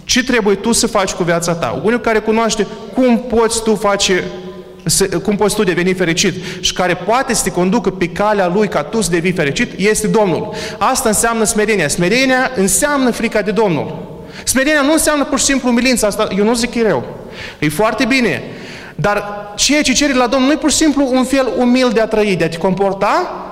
ce 0.03 0.23
trebuie 0.23 0.55
tu 0.55 0.71
să 0.71 0.87
faci 0.87 1.11
cu 1.11 1.23
viața 1.23 1.53
ta, 1.53 1.81
unicul 1.83 1.99
care 1.99 2.19
cunoaște 2.19 2.67
cum 2.93 3.19
poți 3.19 3.63
tu 3.63 3.75
face 3.75 4.23
cum 5.23 5.35
poți 5.35 5.55
tu 5.55 5.63
deveni 5.63 5.93
fericit 5.93 6.33
și 6.59 6.73
care 6.73 6.93
poate 6.93 7.33
să 7.33 7.43
te 7.43 7.51
conducă 7.51 7.89
pe 7.89 8.07
calea 8.07 8.47
Lui 8.47 8.67
ca 8.67 8.83
tu 8.83 9.01
să 9.01 9.09
devii 9.09 9.31
fericit, 9.31 9.71
este 9.77 10.07
Domnul. 10.07 10.53
Asta 10.77 11.09
înseamnă 11.09 11.43
smerenia. 11.43 11.87
Smerenia 11.87 12.51
înseamnă 12.55 13.11
frica 13.11 13.41
de 13.41 13.51
Domnul. 13.51 14.05
Smerenia 14.43 14.81
nu 14.81 14.91
înseamnă 14.91 15.23
pur 15.23 15.39
și 15.39 15.45
simplu 15.45 15.69
umilință, 15.69 16.05
asta 16.05 16.27
eu 16.37 16.43
nu 16.43 16.53
zic 16.53 16.71
că 16.71 16.79
e 16.79 16.87
rău. 16.87 17.03
E 17.59 17.69
foarte 17.69 18.05
bine. 18.05 18.43
Dar 18.95 19.23
ceea 19.55 19.81
ce 19.81 19.93
cere 19.93 20.13
la 20.13 20.27
Domnul 20.27 20.47
nu 20.47 20.53
e 20.53 20.57
pur 20.57 20.71
și 20.71 20.75
simplu 20.75 21.09
un 21.11 21.23
fel 21.23 21.47
umil 21.57 21.89
de 21.93 22.01
a 22.01 22.07
trăi, 22.07 22.35
de 22.35 22.43
a 22.43 22.49
te 22.49 22.57
comporta 22.57 23.46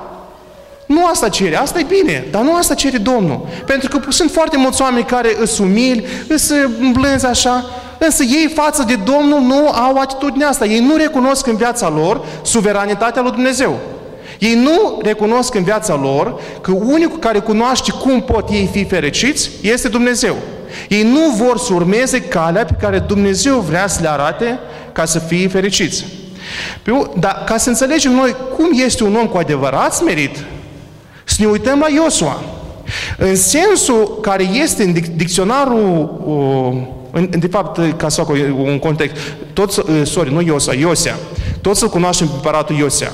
nu 0.86 1.06
asta 1.06 1.30
cere, 1.30 1.58
asta 1.58 1.80
e 1.80 1.86
bine, 1.88 2.28
dar 2.32 2.42
nu 2.42 2.56
asta 2.56 2.74
cere 2.74 2.98
Domnul. 2.98 3.48
Pentru 3.66 3.90
că 3.90 4.12
sunt 4.12 4.32
foarte 4.32 4.58
mulți 4.58 4.82
oameni 4.82 5.06
care 5.06 5.36
îs 5.40 5.58
umili, 5.58 6.06
îs 6.28 6.52
blânzi 6.92 7.26
așa, 7.26 7.66
însă 7.98 8.24
ei 8.24 8.52
față 8.56 8.84
de 8.88 8.96
Domnul 8.96 9.40
nu 9.42 9.68
au 9.68 9.98
atitudinea 9.98 10.48
asta. 10.48 10.66
Ei 10.66 10.80
nu 10.80 10.96
recunosc 10.96 11.48
în 11.48 11.56
viața 11.56 11.90
lor 11.90 12.26
suveranitatea 12.42 13.22
lui 13.22 13.32
Dumnezeu. 13.32 13.80
Ei 14.40 14.54
nu 14.54 15.00
recunosc 15.04 15.56
în 15.56 15.64
viața 15.64 15.96
lor 15.96 16.42
că 16.62 16.72
unicul 16.72 17.20
care 17.20 17.40
cunoaște 17.40 17.92
cum 17.92 18.22
pot 18.22 18.50
ei 18.50 18.70
fi 18.72 18.86
fericiți 18.86 19.50
este 19.62 19.88
Dumnezeu. 19.88 20.36
Ei 20.90 21.04
nu 21.04 21.46
vor 21.46 21.58
să 21.58 21.74
urmeze 21.74 22.22
calea 22.22 22.66
pe 22.66 22.76
care 22.82 23.00
Dumnezeu 23.00 23.60
vrea 23.60 23.88
să 23.88 24.00
le 24.02 24.10
arate 24.10 24.60
ca 24.92 25.06
să 25.06 25.20
fie 25.20 25.48
fericiți. 25.48 26.06
Dar 27.20 27.44
ca 27.46 27.58
să 27.58 27.70
înțelegem 27.70 28.12
noi 28.12 28.36
cum 28.56 28.70
este 28.86 29.04
un 29.04 29.16
om 29.16 29.28
cu 29.28 29.38
adevărat 29.38 29.94
smerit, 29.94 30.38
să 31.26 31.36
ne 31.40 31.46
uităm 31.46 31.80
la 31.80 31.90
Iosua. 31.90 32.42
În 33.18 33.36
sensul 33.36 34.18
care 34.22 34.44
este 34.44 34.84
în 34.84 34.94
dicționarul, 35.16 36.10
în, 37.12 37.30
de 37.40 37.48
fapt, 37.48 37.98
ca 37.98 38.10
să 38.10 38.22
fac 38.22 38.36
un 38.58 38.80
context, 38.80 39.16
toți, 39.54 39.82
sorry, 40.04 40.34
nu 40.34 40.42
Iosua, 40.42 40.74
Iosea, 40.74 41.16
toți 41.62 41.80
să 41.80 41.88
cunoaștem 41.88 42.30
împăratul 42.34 42.76
Iosea. 42.76 43.12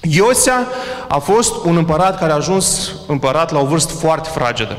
Iosea 0.00 0.66
a 1.08 1.18
fost 1.18 1.64
un 1.64 1.76
împărat 1.76 2.18
care 2.18 2.32
a 2.32 2.34
ajuns 2.34 2.92
împărat 3.06 3.52
la 3.52 3.60
o 3.60 3.64
vârstă 3.64 3.92
foarte 3.92 4.28
fragedă. 4.34 4.76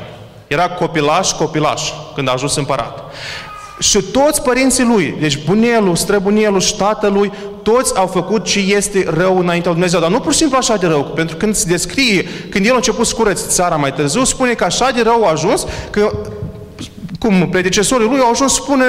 Era 0.47 0.69
copilaș, 0.69 1.31
copilaș, 1.31 1.81
când 2.15 2.27
a 2.27 2.31
ajuns 2.31 2.55
împărat. 2.55 2.99
Și 3.79 4.01
toți 4.01 4.41
părinții 4.41 4.83
lui, 4.83 5.15
deci 5.19 5.45
bunelul, 5.45 5.95
străbunelul 5.95 6.59
și 6.59 6.75
tatălui, 6.75 7.31
toți 7.63 7.97
au 7.97 8.07
făcut 8.07 8.43
ce 8.43 8.59
este 8.59 9.05
rău 9.07 9.37
înaintea 9.37 9.71
lui 9.71 9.79
Dumnezeu. 9.79 9.99
Dar 9.99 10.09
nu 10.09 10.19
pur 10.19 10.31
și 10.31 10.37
simplu 10.37 10.57
așa 10.57 10.75
de 10.75 10.87
rău, 10.87 11.03
pentru 11.03 11.35
că 11.35 11.43
când 11.43 11.55
se 11.55 11.67
descrie, 11.67 12.25
când 12.49 12.65
el 12.65 12.71
a 12.71 12.75
început 12.75 13.05
să 13.05 13.15
curăț 13.15 13.41
țara 13.47 13.75
mai 13.75 13.93
târziu, 13.93 14.23
spune 14.23 14.53
că 14.53 14.63
așa 14.63 14.91
de 14.91 15.01
rău 15.01 15.25
a 15.25 15.31
ajuns 15.31 15.65
că 15.89 16.11
cum 17.19 17.49
predecesorii 17.49 18.07
lui 18.07 18.19
au 18.19 18.29
ajuns 18.29 18.53
să 18.53 18.61
spună 18.61 18.85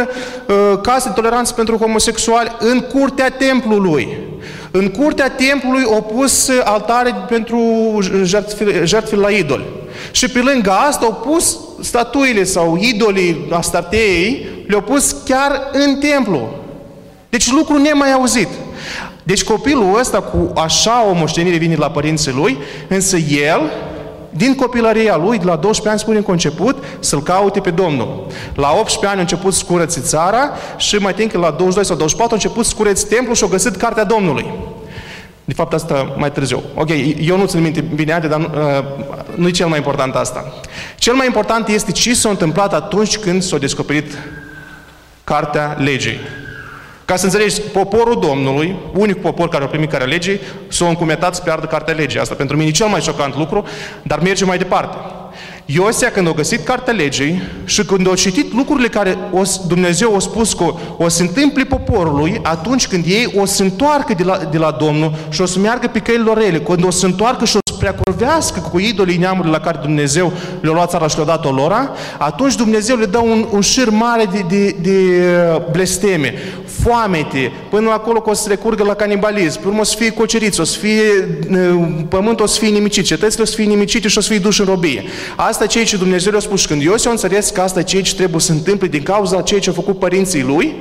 uh, 0.47 0.79
case 0.83 1.09
de 1.09 1.15
toleranță 1.15 1.53
pentru 1.53 1.77
homosexuali 1.77 2.57
în 2.59 2.81
curtea 2.81 3.31
templului. 3.31 4.19
În 4.71 4.89
curtea 4.89 5.31
templului 5.31 5.85
au 5.85 6.03
pus 6.03 6.51
altare 6.65 7.15
pentru 7.29 7.61
jertfile 8.85 9.21
la 9.21 9.31
idoli. 9.31 9.65
Și 10.11 10.29
pe 10.29 10.41
lângă 10.41 10.71
asta 10.71 11.05
au 11.05 11.15
pus 11.15 11.59
statuile 11.81 12.45
sau 12.45 12.79
idolii 12.81 13.47
Astarteei, 13.51 14.47
le-au 14.67 14.81
pus 14.81 15.17
chiar 15.25 15.71
în 15.73 15.99
templu. 15.99 16.49
Deci 17.29 17.51
lucru 17.53 17.77
nemai 17.77 18.13
auzit. 18.13 18.49
Deci 19.23 19.45
copilul 19.45 19.99
ăsta 19.99 20.21
cu 20.21 20.53
așa 20.55 21.07
o 21.11 21.15
moștenire 21.15 21.57
vine 21.57 21.77
la 21.77 21.91
părinții 21.91 22.33
lui, 22.33 22.59
însă 22.89 23.17
el 23.17 23.61
din 24.31 24.55
copilăria 24.55 25.17
lui, 25.17 25.39
de 25.39 25.45
la 25.45 25.57
12 25.57 25.89
ani 25.89 25.99
spune 25.99 26.17
în 26.17 26.23
conceput, 26.23 26.85
să-L 26.99 27.23
caute 27.23 27.61
pe 27.61 27.71
Domnul. 27.71 28.27
La 28.55 28.71
18 28.73 29.07
ani 29.07 29.19
a 29.19 29.21
început 29.21 29.55
să 29.55 29.65
curăți 29.67 30.01
țara 30.01 30.51
și 30.77 30.97
mai 30.97 31.15
timp 31.15 31.33
la 31.33 31.51
22 31.51 31.85
sau 31.85 31.97
24 31.97 32.35
a 32.35 32.37
început 32.43 32.67
să 32.67 32.75
curăți 32.77 33.07
templu 33.07 33.35
și 33.35 33.45
a 33.45 33.47
găsit 33.47 33.77
cartea 33.77 34.05
Domnului. 34.05 34.47
De 35.47 35.55
fapt, 35.55 35.73
asta 35.73 36.15
mai 36.17 36.33
târziu. 36.33 36.63
Ok, 36.75 36.89
eu 37.21 37.37
nu 37.37 37.47
țin 37.47 37.61
minte 37.61 37.81
bine, 37.81 38.19
dar 38.29 38.41
uh, 38.41 38.85
nu 39.35 39.49
e 39.49 39.51
cel 39.51 39.67
mai 39.67 39.79
important 39.79 40.15
asta. 40.15 40.53
Cel 40.97 41.15
mai 41.15 41.27
important 41.27 41.69
este 41.69 41.93
ce 41.93 42.15
s-a 42.15 42.29
întâmplat 42.29 42.75
atunci 42.75 43.19
când 43.19 43.43
s-a 43.43 43.59
descoperit 43.59 44.19
cartea 45.25 45.77
legii. 45.79 46.19
Ca 47.05 47.17
să 47.17 47.25
înțelegi, 47.25 47.61
poporul 47.61 48.21
Domnului, 48.21 48.77
unicul 48.93 49.23
popor 49.23 49.49
care 49.49 49.65
a 49.65 49.67
primit 49.67 49.91
care 49.91 50.05
legii, 50.05 50.41
s-a 50.69 50.89
încumetat 50.89 51.35
să 51.35 51.43
piardă 51.43 51.67
cartea 51.67 51.95
legii. 51.95 52.21
Asta 52.21 52.35
pentru 52.35 52.57
mine 52.57 52.69
e 52.69 52.73
cel 52.73 52.87
mai 52.87 53.01
șocant 53.01 53.37
lucru, 53.37 53.65
dar 54.03 54.19
merge 54.19 54.45
mai 54.45 54.59
departe. 54.59 54.97
Iosia, 55.69 56.11
când 56.11 56.29
a 56.29 56.31
găsit 56.31 56.65
cartea 56.65 56.93
legii 56.93 57.43
și 57.65 57.85
când 57.85 58.11
a 58.11 58.15
citit 58.15 58.53
lucrurile 58.53 58.89
care 58.89 59.19
o, 59.33 59.43
Dumnezeu 59.67 60.17
a 60.17 60.19
spus 60.19 60.53
că 60.53 60.75
o 60.97 61.09
să 61.09 61.23
întâmple 61.23 61.65
poporului 61.65 62.41
atunci 62.43 62.87
când 62.87 63.05
ei 63.07 63.33
o 63.37 63.45
să 63.45 63.63
întoarcă 63.63 64.15
de 64.17 64.23
la, 64.23 64.39
de 64.51 64.59
la 64.59 64.71
Domnul 64.71 65.15
și 65.29 65.41
o 65.41 65.47
să 65.47 65.59
meargă 65.59 65.87
pe 65.87 65.99
căile 65.99 66.23
lor 66.23 66.37
rele, 66.37 66.61
când 66.61 66.85
o 66.85 66.91
să 66.91 67.07
întoarcă 67.07 67.45
și 67.45 67.57
o 67.57 67.59
să 67.71 67.77
preacurvească 67.79 68.61
cu 68.61 68.79
idolii 68.79 69.17
neamurile 69.17 69.53
la 69.53 69.61
care 69.61 69.79
Dumnezeu 69.83 70.33
le-a 70.61 70.73
luat 70.73 70.91
țara 70.91 71.09
și 71.09 71.17
le-a 71.17 71.25
dat-o 71.25 71.51
lora, 71.51 71.91
atunci 72.19 72.55
Dumnezeu 72.55 72.97
le 72.97 73.07
dă 73.07 73.19
un, 73.19 73.47
un 73.51 73.61
șir 73.61 73.91
mare 73.91 74.29
de, 74.33 74.45
de, 74.49 74.77
de 74.81 75.25
uh, 75.55 75.63
blesteme, 75.71 76.35
foamete, 76.87 77.53
până 77.71 77.91
acolo 77.91 78.21
că 78.21 78.31
o 78.31 78.35
să 78.35 78.49
recurgă 78.49 78.85
la 78.85 78.95
canibalism, 78.95 79.61
până 79.61 79.81
o 79.81 79.83
să 79.83 79.97
fie 79.97 80.11
coceriți, 80.11 80.61
o 80.61 80.65
să 80.65 80.79
fie 80.79 81.03
uh, 81.51 81.87
pământul 82.09 82.45
o 82.45 82.49
să 82.49 82.59
fie 82.59 82.69
nimicit, 82.69 83.05
cetățile 83.05 83.43
o 83.43 83.47
să 83.47 83.55
fie 83.55 83.65
nimicite 83.65 84.09
și 84.09 84.19
o 84.19 84.21
să 84.21 84.29
fie 84.29 84.39
duși 84.39 84.61
în 84.61 84.67
robie. 84.67 85.05
Asta 85.37 85.65
e 85.65 85.67
ceea 85.67 85.85
ce 85.85 85.97
Dumnezeu 85.97 86.31
le-a 86.31 86.41
spus. 86.41 86.67
Când 86.67 86.83
Iosea 86.83 87.11
a 87.11 87.13
înțeles 87.13 87.51
că 87.51 87.61
asta 87.61 87.81
e 87.81 87.83
ceea 87.83 88.03
ce 88.03 88.15
trebuie 88.15 88.41
să 88.41 88.53
întâmple 88.53 88.89
din 88.89 89.03
cauza 89.03 89.43
ceea 89.43 89.61
ce 89.61 89.69
au 89.69 89.75
făcut 89.75 89.99
părinții 89.99 90.43
lui, 90.43 90.75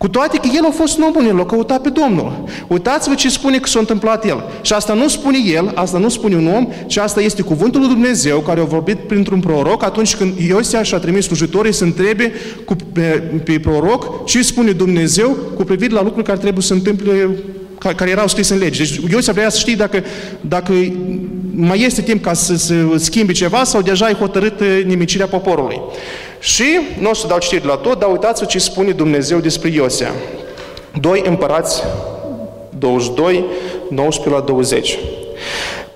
cu 0.00 0.08
toate 0.08 0.36
că 0.36 0.48
el 0.56 0.64
a 0.64 0.70
fost 0.70 0.98
un 0.98 1.04
om 1.04 1.12
bun, 1.12 1.26
el 1.26 1.40
a 1.40 1.44
căutat 1.46 1.80
pe 1.80 1.88
Domnul. 1.88 2.44
Uitați-vă 2.68 3.14
ce 3.14 3.28
spune 3.28 3.58
că 3.58 3.68
s-a 3.68 3.78
întâmplat 3.78 4.26
el. 4.26 4.44
Și 4.62 4.72
asta 4.72 4.94
nu 4.94 5.08
spune 5.08 5.38
el, 5.52 5.72
asta 5.74 5.98
nu 5.98 6.08
spune 6.08 6.36
un 6.36 6.46
om, 6.46 6.68
ci 6.86 6.96
asta 6.96 7.20
este 7.20 7.42
cuvântul 7.42 7.80
lui 7.80 7.88
Dumnezeu 7.88 8.38
care 8.38 8.60
a 8.60 8.64
vorbit 8.64 8.98
printr-un 8.98 9.40
proroc 9.40 9.84
atunci 9.84 10.16
când 10.16 10.38
Iosia 10.38 10.82
și-a 10.82 10.98
trimis 10.98 11.24
slujitorii 11.24 11.72
să 11.72 11.84
întrebe 11.84 12.32
cu, 12.64 12.76
pe, 12.92 13.22
pe 13.44 13.58
proroc 13.58 14.24
ce 14.24 14.42
spune 14.42 14.70
Dumnezeu 14.70 15.36
cu 15.56 15.64
privire 15.64 15.92
la 15.92 16.02
lucruri 16.02 16.26
care 16.26 16.38
trebuie 16.38 16.62
să 16.62 16.68
se 16.68 16.74
întâmple 16.74 17.30
care 17.78 18.10
erau 18.10 18.28
scrise 18.28 18.52
în 18.52 18.58
lege. 18.58 18.82
Deci 18.82 19.00
Iosif 19.10 19.34
vrea 19.34 19.48
să 19.48 19.58
știe 19.58 19.74
dacă, 19.74 20.02
dacă 20.40 20.72
mai 21.54 21.80
este 21.80 22.02
timp 22.02 22.22
ca 22.22 22.32
să 22.32 22.56
se 22.56 22.74
schimbe 22.96 23.32
ceva 23.32 23.64
sau 23.64 23.82
deja 23.82 24.04
ai 24.04 24.14
hotărât 24.14 24.62
nimicirea 24.84 25.26
poporului. 25.26 25.80
Și, 26.40 26.80
nu 26.98 27.10
o 27.10 27.14
să 27.14 27.26
dau 27.26 27.38
citire 27.38 27.66
la 27.66 27.76
tot, 27.76 27.98
dar 27.98 28.10
uitați-vă 28.10 28.46
ce 28.46 28.58
spune 28.58 28.90
Dumnezeu 28.90 29.38
despre 29.38 29.68
Iosia. 29.68 30.10
2 31.00 31.22
împărați 31.26 31.82
22, 32.78 33.44
19 33.88 34.40
la 34.40 34.46
20. 34.46 34.98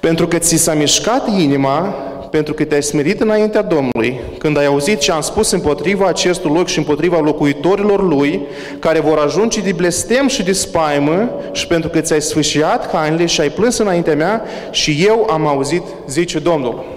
Pentru 0.00 0.26
că 0.26 0.38
ți 0.38 0.56
s-a 0.56 0.74
mișcat 0.74 1.28
inima 1.38 1.94
pentru 2.30 2.54
că 2.54 2.64
te-ai 2.64 2.82
smerit 2.82 3.20
înaintea 3.20 3.62
Domnului, 3.62 4.20
când 4.38 4.58
ai 4.58 4.66
auzit 4.66 4.98
ce 4.98 5.12
am 5.12 5.20
spus 5.20 5.50
împotriva 5.50 6.06
acestui 6.06 6.50
loc 6.54 6.66
și 6.66 6.78
împotriva 6.78 7.20
locuitorilor 7.20 8.02
lui, 8.08 8.40
care 8.78 9.00
vor 9.00 9.18
ajunge 9.18 9.60
de 9.60 9.72
blestem 9.72 10.28
și 10.28 10.42
de 10.42 10.52
spaimă, 10.52 11.30
și 11.52 11.66
pentru 11.66 11.90
că 11.90 12.00
ți-ai 12.00 12.22
sfâșiat 12.22 12.90
hainele 12.92 13.26
și 13.26 13.40
ai 13.40 13.50
plâns 13.50 13.78
înaintea 13.78 14.14
mea, 14.14 14.42
și 14.70 15.04
eu 15.06 15.28
am 15.30 15.46
auzit, 15.46 15.82
zice 16.06 16.38
Domnul. 16.38 16.93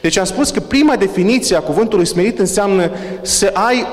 Deci 0.00 0.18
am 0.18 0.24
spus 0.24 0.50
că 0.50 0.60
prima 0.60 0.96
definiție 0.96 1.56
a 1.56 1.60
cuvântului 1.60 2.06
smerit 2.06 2.38
înseamnă 2.38 2.90
să 3.22 3.50
ai 3.52 3.86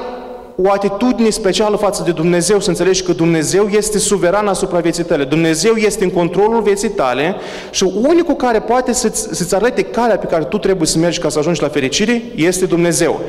o 0.55 0.71
atitudine 0.71 1.29
specială 1.29 1.75
față 1.75 2.03
de 2.05 2.11
Dumnezeu, 2.11 2.59
să 2.59 2.69
înțelegi 2.69 3.03
că 3.03 3.11
Dumnezeu 3.11 3.67
este 3.67 3.97
suveran 3.97 4.47
asupra 4.47 4.79
vieții 4.79 5.03
tale. 5.03 5.23
Dumnezeu 5.23 5.75
este 5.75 6.03
în 6.03 6.09
controlul 6.09 6.61
vieții 6.61 6.89
tale 6.89 7.35
și 7.71 7.91
unicul 8.07 8.35
care 8.35 8.59
poate 8.59 8.93
să-ți, 8.93 9.47
să 9.47 9.55
arate 9.55 9.81
calea 9.81 10.17
pe 10.17 10.25
care 10.25 10.43
tu 10.43 10.57
trebuie 10.57 10.87
să 10.87 10.97
mergi 10.97 11.19
ca 11.19 11.29
să 11.29 11.39
ajungi 11.39 11.61
la 11.61 11.67
fericire 11.67 12.21
este 12.35 12.65
Dumnezeu. 12.65 13.19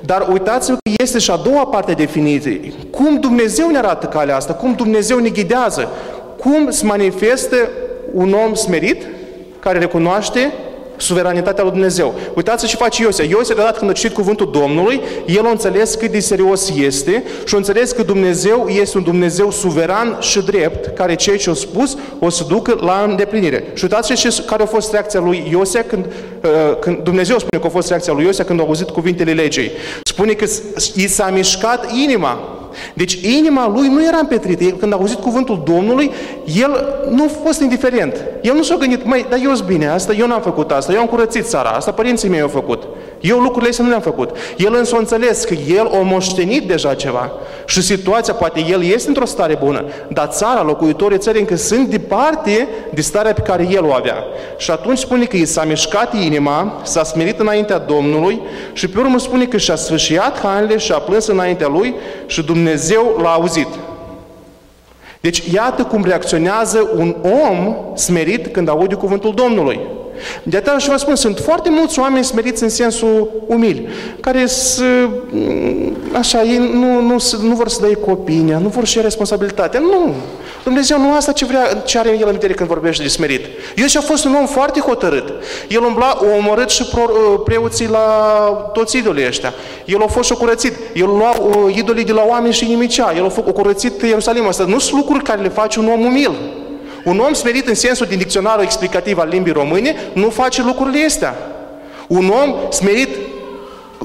Dar 0.00 0.28
uitați-vă 0.32 0.76
că 0.76 1.02
este 1.02 1.18
și 1.18 1.30
a 1.30 1.36
doua 1.36 1.66
parte 1.66 1.90
a 1.90 1.94
definiției. 1.94 2.74
Cum 2.90 3.20
Dumnezeu 3.20 3.70
ne 3.70 3.78
arată 3.78 4.06
calea 4.06 4.36
asta? 4.36 4.52
Cum 4.52 4.74
Dumnezeu 4.74 5.18
ne 5.18 5.28
ghidează? 5.28 5.88
Cum 6.38 6.70
se 6.70 6.84
manifestă 6.84 7.56
un 8.12 8.36
om 8.46 8.54
smerit 8.54 9.06
care 9.58 9.78
recunoaște 9.78 10.52
suveranitatea 11.02 11.62
lui 11.62 11.72
Dumnezeu. 11.72 12.14
Uitați 12.34 12.66
ce 12.66 12.76
face 12.76 13.02
Iosea. 13.02 13.24
Iosea, 13.24 13.54
deodată 13.54 13.78
când 13.78 13.90
a 13.90 13.92
citit 13.92 14.14
cuvântul 14.14 14.50
Domnului, 14.50 15.00
el 15.26 15.46
a 15.46 15.50
înțeles 15.50 15.94
cât 15.94 16.10
de 16.10 16.20
serios 16.20 16.70
este 16.76 17.24
și 17.44 17.54
a 17.54 17.56
înțeles 17.56 17.92
că 17.92 18.02
Dumnezeu 18.02 18.68
este 18.68 18.96
un 18.96 19.04
Dumnezeu 19.04 19.50
suveran 19.50 20.16
și 20.20 20.40
drept, 20.40 20.96
care 20.96 21.14
ceea 21.14 21.36
ce 21.36 21.50
a 21.50 21.54
spus 21.54 21.96
o 22.18 22.28
să 22.28 22.44
ducă 22.48 22.78
la 22.80 23.06
îndeplinire. 23.08 23.64
Și 23.74 23.84
uitați 23.84 24.14
ce, 24.14 24.42
care 24.46 24.62
a 24.62 24.66
fost 24.66 24.92
reacția 24.92 25.20
lui 25.20 25.46
Iosea 25.50 25.84
când, 25.84 26.04
uh, 26.04 26.78
când 26.80 26.98
Dumnezeu 26.98 27.38
spune 27.38 27.62
că 27.62 27.66
a 27.66 27.70
fost 27.70 27.88
reacția 27.88 28.12
lui 28.12 28.24
Iosea 28.24 28.44
când 28.44 28.60
a 28.60 28.62
auzit 28.62 28.90
cuvintele 28.90 29.32
legii. 29.32 29.70
Spune 30.02 30.32
că 30.32 30.44
i 30.94 31.08
s-a 31.08 31.30
mișcat 31.30 31.92
inima. 32.02 32.61
Deci 32.94 33.12
inima 33.12 33.68
lui 33.68 33.88
nu 33.88 34.04
era 34.04 34.18
împetrită. 34.18 34.64
Când 34.64 34.92
a 34.92 34.96
auzit 34.96 35.18
cuvântul 35.18 35.62
Domnului, 35.64 36.10
el 36.60 36.84
nu 37.10 37.24
a 37.24 37.28
fost 37.44 37.60
indiferent. 37.60 38.24
El 38.42 38.54
nu 38.54 38.62
s-a 38.62 38.76
gândit, 38.76 39.04
măi, 39.04 39.26
dar 39.28 39.38
eu 39.42 39.54
sunt 39.54 39.68
bine, 39.68 39.88
asta, 39.88 40.12
eu 40.12 40.26
n-am 40.26 40.40
făcut 40.40 40.70
asta, 40.70 40.92
eu 40.92 41.00
am 41.00 41.06
curățit 41.06 41.44
țara, 41.44 41.68
asta 41.68 41.92
părinții 41.92 42.28
mei 42.28 42.40
au 42.40 42.48
făcut. 42.48 42.82
Eu 43.22 43.38
lucrurile 43.38 43.70
astea 43.70 43.84
nu 43.84 43.90
le-am 43.90 44.02
făcut. 44.02 44.36
El 44.56 44.74
însă 44.74 44.94
a 44.94 44.98
înțeles 44.98 45.44
că 45.44 45.54
el 45.54 45.90
a 45.92 45.96
moștenit 46.02 46.68
deja 46.68 46.94
ceva. 46.94 47.32
Și 47.66 47.82
situația, 47.82 48.34
poate 48.34 48.64
el 48.70 48.84
este 48.84 49.08
într-o 49.08 49.24
stare 49.24 49.56
bună, 49.60 49.84
dar 50.08 50.26
țara, 50.26 50.62
locuitorii 50.62 51.18
țării 51.18 51.40
încă 51.40 51.56
sunt 51.56 51.88
departe 51.88 52.68
de 52.94 53.00
starea 53.00 53.32
pe 53.32 53.40
care 53.40 53.68
el 53.70 53.84
o 53.84 53.92
avea. 53.92 54.24
Și 54.56 54.70
atunci 54.70 54.98
spune 54.98 55.24
că 55.24 55.36
i 55.36 55.44
s-a 55.44 55.64
mișcat 55.64 56.14
inima, 56.14 56.80
s-a 56.82 57.04
smerit 57.04 57.40
înaintea 57.40 57.78
Domnului 57.78 58.40
și 58.72 58.88
pe 58.88 58.98
urmă 58.98 59.18
spune 59.18 59.44
că 59.44 59.56
și-a 59.56 59.76
sfârșiat 59.76 60.40
hainele 60.40 60.76
și 60.76 60.92
a 60.92 60.98
plâns 60.98 61.26
înaintea 61.26 61.68
lui 61.68 61.94
și 62.26 62.42
Dumnezeu 62.42 63.18
l-a 63.22 63.32
auzit. 63.32 63.68
Deci 65.20 65.42
iată 65.54 65.82
cum 65.82 66.04
reacționează 66.04 66.90
un 66.96 67.16
om 67.22 67.76
smerit 67.94 68.46
când 68.46 68.68
aude 68.68 68.94
cuvântul 68.94 69.34
Domnului. 69.34 69.80
De 70.42 70.56
atât 70.56 70.80
și 70.80 70.88
vă 70.88 70.96
spun, 70.96 71.16
sunt 71.16 71.38
foarte 71.38 71.70
mulți 71.70 71.98
oameni 71.98 72.24
smeriți 72.24 72.62
în 72.62 72.68
sensul 72.68 73.30
umil, 73.46 73.88
care 74.20 74.46
sunt, 74.46 75.10
mm, 75.30 75.96
așa, 76.12 76.42
ei 76.42 76.58
nu, 76.58 77.00
nu, 77.00 77.16
nu 77.42 77.54
vor 77.54 77.68
să 77.68 77.80
dea 77.80 77.96
cu 77.96 78.10
opinia, 78.10 78.58
nu 78.58 78.68
vor 78.68 78.86
și 78.86 79.00
responsabilitatea. 79.00 79.80
Nu! 79.80 80.14
Dumnezeu 80.62 80.98
nu 80.98 81.14
asta 81.14 81.32
ce, 81.32 81.44
vrea, 81.44 81.74
ce 81.74 81.98
are 81.98 82.08
El 82.08 82.26
în 82.26 82.32
vedere 82.32 82.52
când 82.52 82.68
vorbește 82.68 83.02
de 83.02 83.08
smerit. 83.08 83.44
Eu 83.76 83.86
și-a 83.86 84.00
fost 84.00 84.24
un 84.24 84.34
om 84.34 84.46
foarte 84.46 84.80
hotărât. 84.80 85.32
El 85.68 85.82
umbla, 85.82 86.06
a 86.06 86.24
omorât 86.36 86.70
și 86.70 86.84
pro, 86.84 87.02
uh, 87.08 87.40
preoții 87.44 87.88
la 87.88 88.00
toți 88.72 88.96
idolii 88.96 89.26
ăștia. 89.26 89.54
El 89.84 90.02
a 90.02 90.06
fost 90.06 90.28
și 90.28 90.34
curățit. 90.34 90.72
El 90.94 91.06
lua 91.06 91.38
uh, 91.38 91.76
idolii 91.76 92.04
de 92.04 92.12
la 92.12 92.24
oameni 92.28 92.54
și 92.54 92.64
nimicea. 92.64 93.12
El 93.16 93.24
a, 93.24 93.32
a 93.46 93.52
curățit 93.52 94.02
Ierusalim. 94.02 94.46
Asta 94.46 94.64
nu 94.64 94.78
sunt 94.78 95.00
lucruri 95.00 95.24
care 95.24 95.40
le 95.40 95.48
face 95.48 95.78
un 95.78 95.88
om 95.88 96.04
umil. 96.04 96.32
Un 97.04 97.18
om 97.18 97.32
smerit 97.32 97.68
în 97.68 97.74
sensul 97.74 98.06
din 98.06 98.18
dicționarul 98.18 98.62
explicativ 98.62 99.18
al 99.18 99.28
limbii 99.28 99.52
române 99.52 99.94
nu 100.12 100.30
face 100.30 100.62
lucrurile 100.62 101.04
astea. 101.04 101.36
Un 102.06 102.28
om 102.42 102.54
smerit 102.70 103.08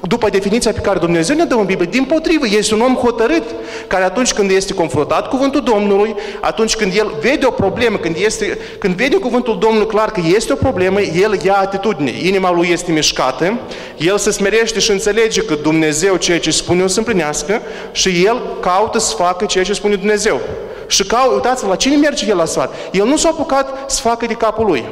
după 0.08 0.30
definiția 0.30 0.72
pe 0.72 0.80
care 0.80 1.00
Dumnezeu 1.00 1.36
ne 1.36 1.44
dă 1.44 1.56
în 1.56 1.66
Biblie, 1.66 1.88
din 1.92 2.04
potrivă, 2.04 2.46
este 2.50 2.74
un 2.74 2.82
om 2.82 2.96
hotărât, 2.96 3.44
care 3.88 4.04
atunci 4.04 4.34
când 4.34 4.52
este 4.52 4.74
confruntat 4.74 5.30
cuvântul 5.30 5.62
Domnului, 5.62 6.16
atunci 6.42 6.76
când 6.76 6.92
el 6.96 7.14
vede 7.22 7.46
o 7.46 7.52
problemă, 7.52 7.98
când, 7.98 8.16
este, 8.20 8.58
când 8.80 8.96
vede 8.96 9.16
cuvântul 9.16 9.58
Domnului 9.60 9.88
clar 9.88 10.12
că 10.12 10.22
este 10.36 10.54
o 10.54 10.56
problemă, 10.56 11.02
el 11.02 11.40
ia 11.44 11.58
atitudine, 11.58 12.12
inima 12.24 12.52
lui 12.52 12.70
este 12.72 12.92
mișcată, 12.92 13.58
el 13.98 14.18
se 14.18 14.32
smerește 14.32 14.80
și 14.80 14.92
înțelege 14.92 15.42
că 15.42 15.56
Dumnezeu 15.56 16.16
ceea 16.16 16.40
ce 16.40 16.52
spune 16.52 16.84
o 16.84 16.88
să 16.88 16.98
împlinească 16.98 17.62
și 17.92 18.24
el 18.26 18.42
caută 18.62 19.00
să 19.00 19.16
facă 19.16 19.46
ceea 19.46 19.64
ce 19.64 19.74
spune 19.74 19.96
Dumnezeu. 19.96 20.40
Și 20.88 21.04
ca, 21.04 21.32
uitați 21.34 21.66
la 21.66 21.76
cine 21.76 21.96
merge 21.96 22.30
el 22.30 22.38
la 22.38 22.46
sfat? 22.46 22.74
El 22.92 23.06
nu 23.06 23.18
s-a 23.18 23.30
apucat 23.30 23.92
să 23.92 24.02
facă 24.02 24.26
de 24.26 24.34
capul 24.34 24.66
lui. 24.66 24.86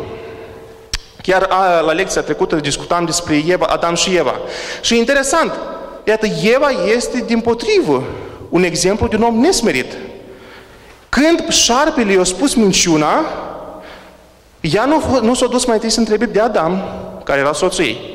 Chiar 1.22 1.46
a, 1.50 1.80
la 1.80 1.92
lecția 1.92 2.22
trecută 2.22 2.56
discutam 2.56 3.06
despre 3.06 3.44
Eva, 3.48 3.66
Adam 3.66 3.96
și 3.96 4.16
Eva. 4.16 4.36
Și 4.82 4.98
interesant, 4.98 5.54
iată, 6.04 6.26
Eva 6.56 6.70
este 6.96 7.24
din 7.26 7.40
potrivă 7.40 8.04
un 8.50 8.64
exemplu 8.64 9.08
de 9.08 9.16
un 9.16 9.22
om 9.22 9.40
nesmerit. 9.40 9.94
Când 11.10 11.50
șarpele 11.50 12.14
i-a 12.14 12.24
spus 12.24 12.54
minciuna, 12.54 13.26
ea 14.60 14.86
nu, 14.86 15.20
nu 15.22 15.34
s-a 15.34 15.48
dus 15.48 15.66
mai 15.66 15.76
întâi 15.76 15.90
să 15.90 16.00
întrebe 16.00 16.26
de 16.26 16.40
Adam, 16.40 16.84
care 17.24 17.40
era 17.40 17.54
soțul 17.54 17.84
ei. 17.84 18.15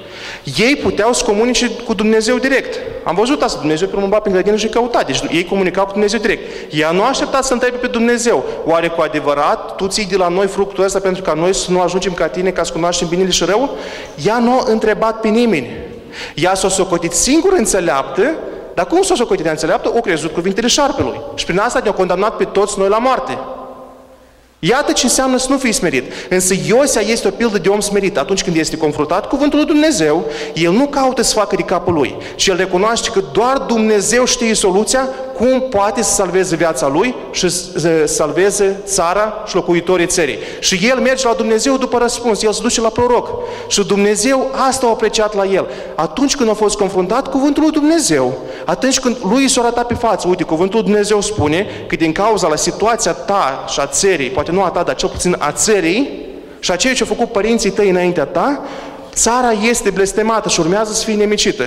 Ei 0.58 0.76
puteau 0.76 1.12
să 1.12 1.24
comunice 1.24 1.70
cu 1.70 1.94
Dumnezeu 1.94 2.38
direct. 2.38 2.78
Am 3.04 3.14
văzut 3.14 3.42
asta, 3.42 3.58
Dumnezeu 3.58 3.88
promova 3.88 4.18
prin 4.18 4.32
grădină 4.32 4.56
și 4.56 4.66
căuta, 4.66 5.02
deci 5.02 5.22
ei 5.30 5.44
comunicau 5.44 5.84
cu 5.84 5.92
Dumnezeu 5.92 6.20
direct. 6.20 6.74
Ea 6.74 6.90
nu 6.90 7.02
a 7.02 7.08
așteptat 7.08 7.44
să 7.44 7.52
întrebe 7.52 7.76
pe 7.76 7.86
Dumnezeu, 7.86 8.44
oare 8.64 8.88
cu 8.88 9.00
adevărat 9.00 9.76
tu 9.76 9.86
ții 9.86 10.06
de 10.06 10.16
la 10.16 10.28
noi 10.28 10.46
fructul 10.46 10.84
ăsta 10.84 10.98
pentru 10.98 11.22
ca 11.22 11.32
noi 11.32 11.54
să 11.54 11.70
nu 11.70 11.80
ajungem 11.80 12.12
ca 12.12 12.28
tine, 12.28 12.50
ca 12.50 12.62
să 12.62 12.72
cunoaștem 12.72 13.08
binele 13.08 13.30
și 13.30 13.44
răul? 13.44 13.70
Ea 14.24 14.38
nu 14.38 14.52
a 14.52 14.62
întrebat 14.66 15.20
pe 15.20 15.28
nimeni. 15.28 15.70
Ea 16.34 16.54
s-a 16.54 16.68
socotit 16.68 17.12
singur 17.12 17.52
înțeleaptă, 17.56 18.22
dar 18.74 18.86
cum 18.86 19.02
s-a 19.02 19.14
socotit 19.14 19.46
înțeleaptă? 19.46 19.92
O 19.96 20.00
crezut 20.00 20.32
cuvintele 20.32 20.66
șarpelui. 20.66 21.20
Și 21.34 21.44
prin 21.44 21.58
asta 21.58 21.80
ne-a 21.82 21.92
condamnat 21.92 22.36
pe 22.36 22.44
toți 22.44 22.78
noi 22.78 22.88
la 22.88 22.98
moarte. 22.98 23.38
Iată 24.62 24.92
ce 24.92 25.04
înseamnă 25.04 25.38
să 25.38 25.46
nu 25.50 25.58
fii 25.58 25.72
smerit. 25.72 26.12
Însă 26.28 26.54
Iosia 26.66 27.00
este 27.00 27.28
o 27.28 27.30
pildă 27.30 27.58
de 27.58 27.68
om 27.68 27.80
smerit. 27.80 28.18
Atunci 28.18 28.42
când 28.42 28.56
este 28.56 28.76
confruntat 28.76 29.22
cu 29.22 29.28
cuvântul 29.28 29.58
lui 29.58 29.66
Dumnezeu, 29.66 30.24
el 30.54 30.72
nu 30.72 30.86
caută 30.86 31.22
să 31.22 31.34
facă 31.34 31.56
de 31.56 31.62
capul 31.62 31.94
lui, 31.94 32.16
ci 32.36 32.46
el 32.46 32.56
recunoaște 32.56 33.10
că 33.12 33.22
doar 33.32 33.58
Dumnezeu 33.58 34.24
știe 34.24 34.54
soluția 34.54 35.08
cum 35.40 35.60
poate 35.60 36.02
să 36.02 36.12
salveze 36.12 36.56
viața 36.56 36.88
lui 36.88 37.14
și 37.30 37.48
să 37.48 38.04
salveze 38.06 38.80
țara 38.84 39.42
și 39.46 39.54
locuitorii 39.54 40.06
țării. 40.06 40.38
Și 40.58 40.88
el 40.90 40.98
merge 40.98 41.26
la 41.26 41.34
Dumnezeu 41.34 41.76
după 41.76 41.98
răspuns, 41.98 42.42
el 42.42 42.52
se 42.52 42.62
duce 42.62 42.80
la 42.80 42.88
proroc. 42.88 43.28
Și 43.68 43.86
Dumnezeu 43.86 44.50
asta 44.68 44.86
a 44.86 44.90
apreciat 44.90 45.34
la 45.34 45.44
el. 45.44 45.66
Atunci 45.94 46.36
când 46.36 46.48
a 46.48 46.54
fost 46.54 46.76
confruntat 46.76 47.30
cuvântul 47.30 47.62
lui 47.62 47.72
Dumnezeu, 47.72 48.38
atunci 48.64 49.00
când 49.00 49.16
lui 49.22 49.48
s-a 49.48 49.60
arătat 49.60 49.86
pe 49.86 49.94
față, 49.94 50.28
uite, 50.28 50.42
cuvântul 50.42 50.78
lui 50.78 50.88
Dumnezeu 50.88 51.20
spune 51.20 51.66
că 51.86 51.96
din 51.96 52.12
cauza 52.12 52.48
la 52.48 52.56
situația 52.56 53.12
ta 53.12 53.64
și 53.68 53.80
a 53.80 53.86
țării, 53.86 54.30
poate 54.30 54.50
nu 54.50 54.62
a 54.62 54.70
ta, 54.70 54.82
dar 54.82 54.94
cel 54.94 55.08
puțin 55.08 55.36
a 55.38 55.52
țării, 55.52 56.28
și 56.58 56.70
a 56.70 56.76
ceea 56.76 56.94
ce 56.94 57.02
au 57.02 57.14
făcut 57.14 57.32
părinții 57.32 57.70
tăi 57.70 57.88
înaintea 57.88 58.24
ta, 58.24 58.64
țara 59.14 59.50
este 59.50 59.90
blestemată 59.90 60.48
și 60.48 60.60
urmează 60.60 60.92
să 60.92 61.04
fie 61.04 61.14
nemicită. 61.14 61.64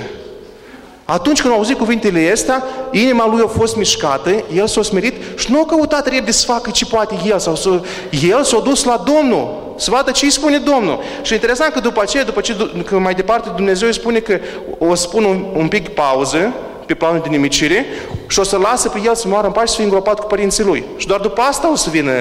Atunci 1.06 1.42
când 1.42 1.54
a 1.54 1.56
auzit 1.56 1.78
cuvintele 1.78 2.32
astea, 2.32 2.64
inima 2.92 3.28
lui 3.28 3.42
a 3.44 3.48
fost 3.48 3.76
mișcată, 3.76 4.44
el 4.56 4.68
s-a 4.68 4.82
smerit 4.82 5.14
și 5.38 5.52
nu 5.52 5.62
a 5.62 5.66
căutat 5.66 6.08
repede 6.08 6.32
să 6.32 6.46
facă 6.46 6.70
ce 6.70 6.86
poate 6.86 7.16
el, 7.26 7.40
sau 7.40 7.56
să, 7.56 7.82
el 8.30 8.44
s-a 8.44 8.60
dus 8.60 8.84
la 8.84 9.04
Domnul, 9.06 9.74
să 9.78 9.92
vadă 9.92 10.12
ce 10.12 10.26
îi 10.26 10.32
spune 10.32 10.58
Domnul. 10.58 11.00
Și 11.22 11.34
interesant 11.34 11.74
că 11.74 11.80
după 11.80 12.02
aceea, 12.02 12.24
după 12.24 12.42
ce 12.42 12.56
că 12.86 13.00
mai 13.00 13.14
departe 13.14 13.50
Dumnezeu 13.56 13.88
îi 13.88 13.94
spune 13.94 14.20
că 14.20 14.40
o 14.78 14.96
spun 14.96 15.24
un, 15.24 15.46
un 15.54 15.68
pic 15.68 15.90
pauză, 15.90 16.54
pe 16.86 16.94
planul 16.94 17.22
de 17.24 17.30
nimicire 17.30 17.86
și 18.28 18.40
o 18.40 18.44
să 18.44 18.58
lasă 18.58 18.90
pe 18.90 19.00
el 19.06 19.16
să 19.16 19.28
moară 19.28 19.48
în 19.48 19.54
pace 19.54 19.68
să 19.68 19.76
fie 19.76 19.84
îngropat 19.84 20.20
cu 20.20 20.26
părinții 20.26 20.64
lui. 20.64 20.84
Și 20.98 21.08
doar 21.08 21.20
după 21.20 21.42
asta 21.42 21.72
o 21.72 21.76
să 21.76 21.90
vină 21.90 22.12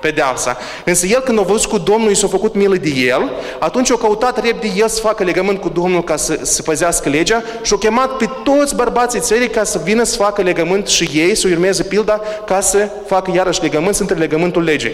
pedeapsa. 0.00 0.56
Însă 0.84 1.06
el 1.06 1.20
când 1.20 1.38
a 1.38 1.42
văzut 1.42 1.70
cu 1.70 1.78
Domnul 1.78 2.10
i 2.10 2.14
s-a 2.14 2.26
făcut 2.26 2.54
milă 2.54 2.76
de 2.76 2.88
el, 2.88 3.30
atunci 3.58 3.90
a 3.90 3.96
căutat 3.96 4.44
repede 4.44 4.72
el 4.76 4.88
să 4.88 5.00
facă 5.00 5.24
legământ 5.24 5.60
cu 5.60 5.68
Domnul 5.68 6.04
ca 6.04 6.16
să, 6.16 6.38
să 6.42 6.62
păzească 6.62 7.08
legea 7.08 7.42
și 7.62 7.72
a 7.74 7.78
chemat 7.78 8.16
pe 8.16 8.28
toți 8.44 8.74
bărbații 8.74 9.20
țării 9.20 9.48
ca 9.48 9.64
să 9.64 9.80
vină 9.84 10.02
să 10.02 10.16
facă 10.16 10.42
legământ 10.42 10.86
și 10.86 11.10
ei, 11.14 11.34
să 11.34 11.48
urmeze 11.50 11.82
pilda, 11.82 12.20
ca 12.46 12.60
să 12.60 12.88
facă 13.06 13.30
iarăși 13.34 13.62
legământ, 13.62 13.94
să 13.94 14.00
între 14.00 14.18
legământul 14.18 14.62
legii. 14.62 14.92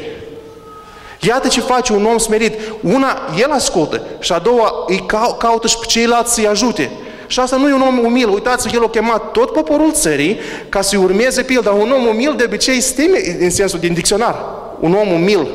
Iată 1.21 1.49
ce 1.49 1.61
face 1.61 1.93
un 1.93 2.05
om 2.05 2.19
smerit. 2.19 2.55
Una, 2.81 3.19
el 3.39 3.51
ascultă 3.51 4.03
și 4.21 4.33
a 4.33 4.39
doua 4.39 4.73
îi 4.87 5.07
caută 5.39 5.67
și 5.67 5.79
pe 5.79 5.87
ceilalți 5.87 6.35
să-i 6.35 6.47
ajute. 6.47 6.91
Și 7.27 7.41
asta 7.41 7.57
nu 7.57 7.69
e 7.69 7.73
un 7.73 7.81
om 7.81 7.99
umil. 7.99 8.29
Uitați, 8.29 8.75
el 8.75 8.85
a 8.85 8.89
chemat 8.89 9.31
tot 9.31 9.53
poporul 9.53 9.93
țării 9.93 10.39
ca 10.69 10.81
să-i 10.81 10.99
urmeze 10.99 11.43
pilda. 11.43 11.71
Un 11.71 11.91
om 11.91 12.07
umil 12.07 12.35
de 12.37 12.45
obicei 12.47 12.81
stime 12.81 13.19
în 13.41 13.51
sensul 13.51 13.79
din 13.79 13.95
dicționar. 13.95 14.37
Un 14.81 14.95
om 14.95 15.13
umil 15.13 15.47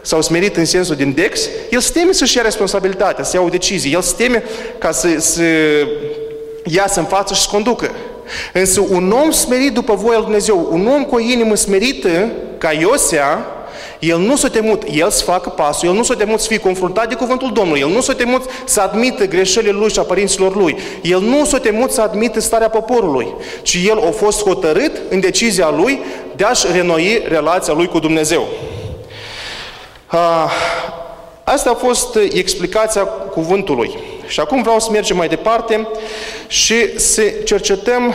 sau 0.00 0.22
smerit 0.22 0.56
în 0.56 0.64
sensul 0.64 0.96
din 0.96 1.12
dex, 1.14 1.48
el 1.70 1.80
steme 1.80 2.12
să-și 2.12 2.36
ia 2.36 2.42
responsabilitatea, 2.42 3.24
să 3.24 3.36
ia 3.36 3.42
o 3.42 3.48
decizie. 3.48 3.90
El 3.90 4.00
steme 4.00 4.44
ca 4.78 4.90
să, 4.90 5.08
să 5.18 5.42
iasă 6.64 7.00
în 7.00 7.06
față 7.06 7.34
și 7.34 7.40
să 7.40 7.48
conducă. 7.50 7.90
Însă 8.52 8.80
un 8.80 9.14
om 9.22 9.30
smerit 9.30 9.72
după 9.72 9.94
voia 9.94 10.16
lui 10.16 10.24
Dumnezeu, 10.24 10.68
un 10.70 10.86
om 10.86 11.04
cu 11.04 11.14
o 11.14 11.20
inimă 11.20 11.54
smerită, 11.54 12.32
ca 12.58 12.72
Iosea, 12.72 13.46
el 14.06 14.18
nu 14.18 14.36
s-a 14.36 14.48
temut, 14.48 14.82
el 14.92 15.10
să 15.10 15.24
facă 15.24 15.48
pasul, 15.48 15.88
el 15.88 15.94
nu 15.94 16.02
s-a 16.02 16.14
temut 16.14 16.40
să 16.40 16.46
fie 16.46 16.58
confruntat 16.58 17.08
de 17.08 17.14
cuvântul 17.14 17.52
Domnului, 17.52 17.80
el 17.80 17.88
nu 17.88 18.00
s-a 18.00 18.14
temut 18.14 18.42
să 18.64 18.80
admită 18.80 19.26
greșelile 19.26 19.72
lui 19.72 19.90
și 19.90 19.98
a 19.98 20.02
părinților 20.02 20.56
lui, 20.56 20.76
el 21.02 21.20
nu 21.20 21.44
s-a 21.44 21.58
temut 21.58 21.90
să 21.90 22.00
admită 22.00 22.40
starea 22.40 22.68
poporului, 22.68 23.34
ci 23.62 23.78
el 23.88 23.98
a 24.06 24.10
fost 24.10 24.42
hotărât 24.42 25.00
în 25.08 25.20
decizia 25.20 25.70
lui 25.70 26.00
de 26.36 26.44
a-și 26.44 26.66
renoi 26.72 27.22
relația 27.28 27.72
lui 27.72 27.88
cu 27.88 27.98
Dumnezeu. 27.98 28.46
Asta 31.44 31.70
a 31.70 31.74
fost 31.74 32.18
explicația 32.32 33.02
cuvântului. 33.04 33.98
Și 34.26 34.40
acum 34.40 34.62
vreau 34.62 34.80
să 34.80 34.90
mergem 34.90 35.16
mai 35.16 35.28
departe 35.28 35.88
și 36.46 36.98
să 36.98 37.22
cercetăm 37.44 38.14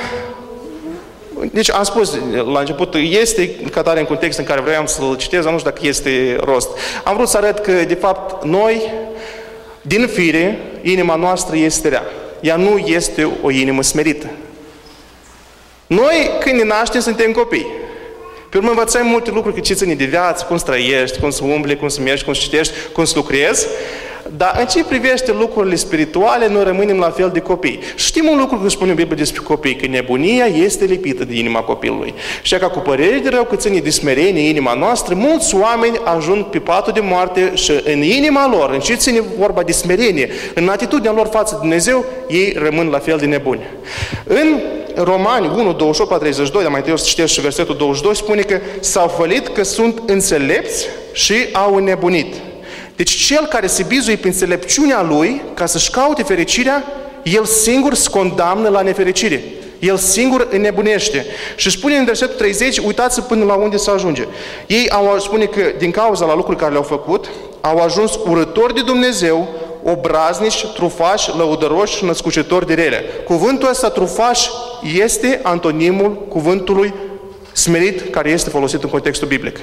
deci 1.52 1.72
am 1.72 1.84
spus 1.84 2.18
la 2.52 2.60
început, 2.60 2.96
este 2.96 3.50
ca 3.72 3.82
tare 3.82 4.00
în 4.00 4.06
context 4.06 4.40
în 4.40 4.46
care 4.46 4.62
vreau 4.62 4.88
să-l 4.88 5.18
citez, 5.18 5.44
dar 5.44 5.52
nu 5.52 5.58
știu 5.58 5.72
dacă 5.72 5.88
este 5.88 6.38
rost. 6.44 6.70
Am 7.04 7.16
vrut 7.16 7.28
să 7.28 7.38
arăt 7.38 7.60
că, 7.60 7.72
de 7.72 7.94
fapt, 7.94 8.46
noi, 8.46 8.92
din 9.82 10.08
fire, 10.08 10.60
inima 10.82 11.16
noastră 11.16 11.56
este 11.56 11.88
rea. 11.88 12.04
Ea 12.40 12.56
nu 12.56 12.78
este 12.78 13.30
o 13.42 13.52
inimă 13.52 13.82
smerită. 13.82 14.30
Noi, 15.88 16.30
când 16.40 16.56
ne 16.56 16.64
naștem, 16.64 17.02
suntem 17.02 17.32
copii. 17.32 17.68
Pe 18.50 18.58
urmă 18.58 18.70
învățăm 18.70 19.06
multe 19.06 19.32
lucruri, 19.32 19.62
ce 19.62 19.74
ține 19.74 19.94
de 19.94 20.06
viață, 20.06 20.46
cum 20.46 20.58
să 20.58 20.66
trăiești, 20.66 21.20
cum 21.20 21.30
să 21.30 21.44
umbli, 21.44 21.78
cum 21.78 21.88
să 21.88 22.02
mergi, 22.02 22.24
cum 22.24 22.34
să 22.34 22.42
citești, 22.42 22.74
cum 22.94 23.06
să 23.06 23.14
lucrezi. 23.16 23.68
Dar 24.38 24.56
în 24.60 24.66
ce 24.66 24.84
privește 24.84 25.32
lucrurile 25.32 25.76
spirituale, 25.76 26.48
noi 26.48 26.64
rămânem 26.64 26.98
la 26.98 27.10
fel 27.10 27.30
de 27.34 27.40
copii. 27.40 27.80
Știm 27.96 28.28
un 28.28 28.38
lucru 28.38 28.58
că 28.58 28.70
spune 28.70 28.94
Biblia 28.94 29.18
despre 29.18 29.42
copii, 29.42 29.76
că 29.76 29.88
nebunia 29.88 30.46
este 30.46 30.86
lipită 30.86 31.26
de 31.26 31.38
inima 31.38 31.60
copilului. 31.60 32.14
Și 32.42 32.56
ca 32.56 32.68
cu 32.68 32.80
părere 32.80 33.18
de 33.18 33.30
rău 33.30 33.44
că 33.44 33.56
ține 33.56 33.80
de 33.80 33.90
smerenie 33.90 34.50
inima 34.50 34.74
noastră, 34.74 35.16
mulți 35.16 35.56
oameni 35.56 36.00
ajung 36.04 36.44
pe 36.44 36.60
patul 36.60 36.94
de 36.94 37.00
moarte 37.00 37.52
și 37.54 37.72
în 37.84 38.02
inima 38.02 38.50
lor, 38.52 38.70
în 38.74 38.80
ce 38.80 38.96
ține 38.96 39.22
vorba 39.38 39.64
de 39.64 39.72
smerenie, 39.72 40.30
în 40.54 40.68
atitudinea 40.68 41.12
lor 41.12 41.28
față 41.32 41.54
de 41.54 41.60
Dumnezeu, 41.60 42.06
ei 42.28 42.56
rămân 42.58 42.88
la 42.88 43.00
fel 43.00 43.18
de 43.18 43.26
nebuni. 43.26 43.62
În 44.24 44.60
Romani 44.96 45.48
1, 45.48 45.74
28 45.74 46.12
la 46.12 46.18
32, 46.18 46.62
dar 46.62 46.72
mai 46.72 46.80
întâi 46.80 46.94
o 46.94 46.98
să 46.98 47.06
citesc 47.08 47.34
și 47.34 47.42
versetul 47.42 47.76
22, 47.76 48.16
spune 48.16 48.42
că 48.42 48.60
s-au 48.80 49.08
fălit 49.08 49.48
că 49.48 49.64
sunt 49.64 50.02
înțelepți 50.06 50.88
și 51.12 51.34
au 51.52 51.78
nebunit. 51.78 52.36
Deci 53.00 53.12
cel 53.12 53.46
care 53.46 53.68
se 53.68 53.84
bizuie 53.84 54.16
pe 54.16 54.28
înțelepciunea 54.28 55.02
lui 55.02 55.42
ca 55.54 55.66
să-și 55.66 55.90
caute 55.92 56.24
fericirea, 56.24 56.84
el 57.24 57.46
singur 57.46 57.94
se 57.94 58.10
condamnă 58.10 58.70
la 58.70 58.82
nefericire. 58.82 59.44
El 59.80 59.98
singur 59.98 60.48
înnebunește. 60.52 61.26
Și 61.56 61.70
spune 61.70 61.96
în 61.96 62.06
versetul 62.06 62.36
30, 62.36 62.78
uitați 62.78 63.22
până 63.22 63.46
la 63.46 63.54
unde 63.54 63.78
se 63.78 63.92
ajunge. 63.92 64.28
Ei 64.68 64.90
au 64.90 65.20
spune 65.20 65.46
că 65.46 65.62
din 65.78 65.92
cauza 65.92 66.26
la 66.26 66.36
lucruri 66.36 66.58
care 66.58 66.72
le-au 66.72 66.84
făcut, 66.84 67.30
au 67.62 67.78
ajuns 67.78 68.20
urători 68.26 68.74
de 68.74 68.82
Dumnezeu, 68.82 69.48
obraznici, 69.84 70.66
trufași, 70.66 71.38
lăudăroși 71.38 71.96
și 71.96 72.06
născucitori 72.06 72.68
de 72.68 72.74
rele. 72.74 73.04
Cuvântul 73.26 73.70
ăsta 73.70 73.90
trufaș 73.90 74.48
este 75.02 75.40
antonimul 75.44 76.26
cuvântului 76.30 76.94
smerit 77.52 78.10
care 78.10 78.30
este 78.30 78.50
folosit 78.50 78.84
în 78.84 78.90
contextul 78.90 79.28
biblic. 79.28 79.60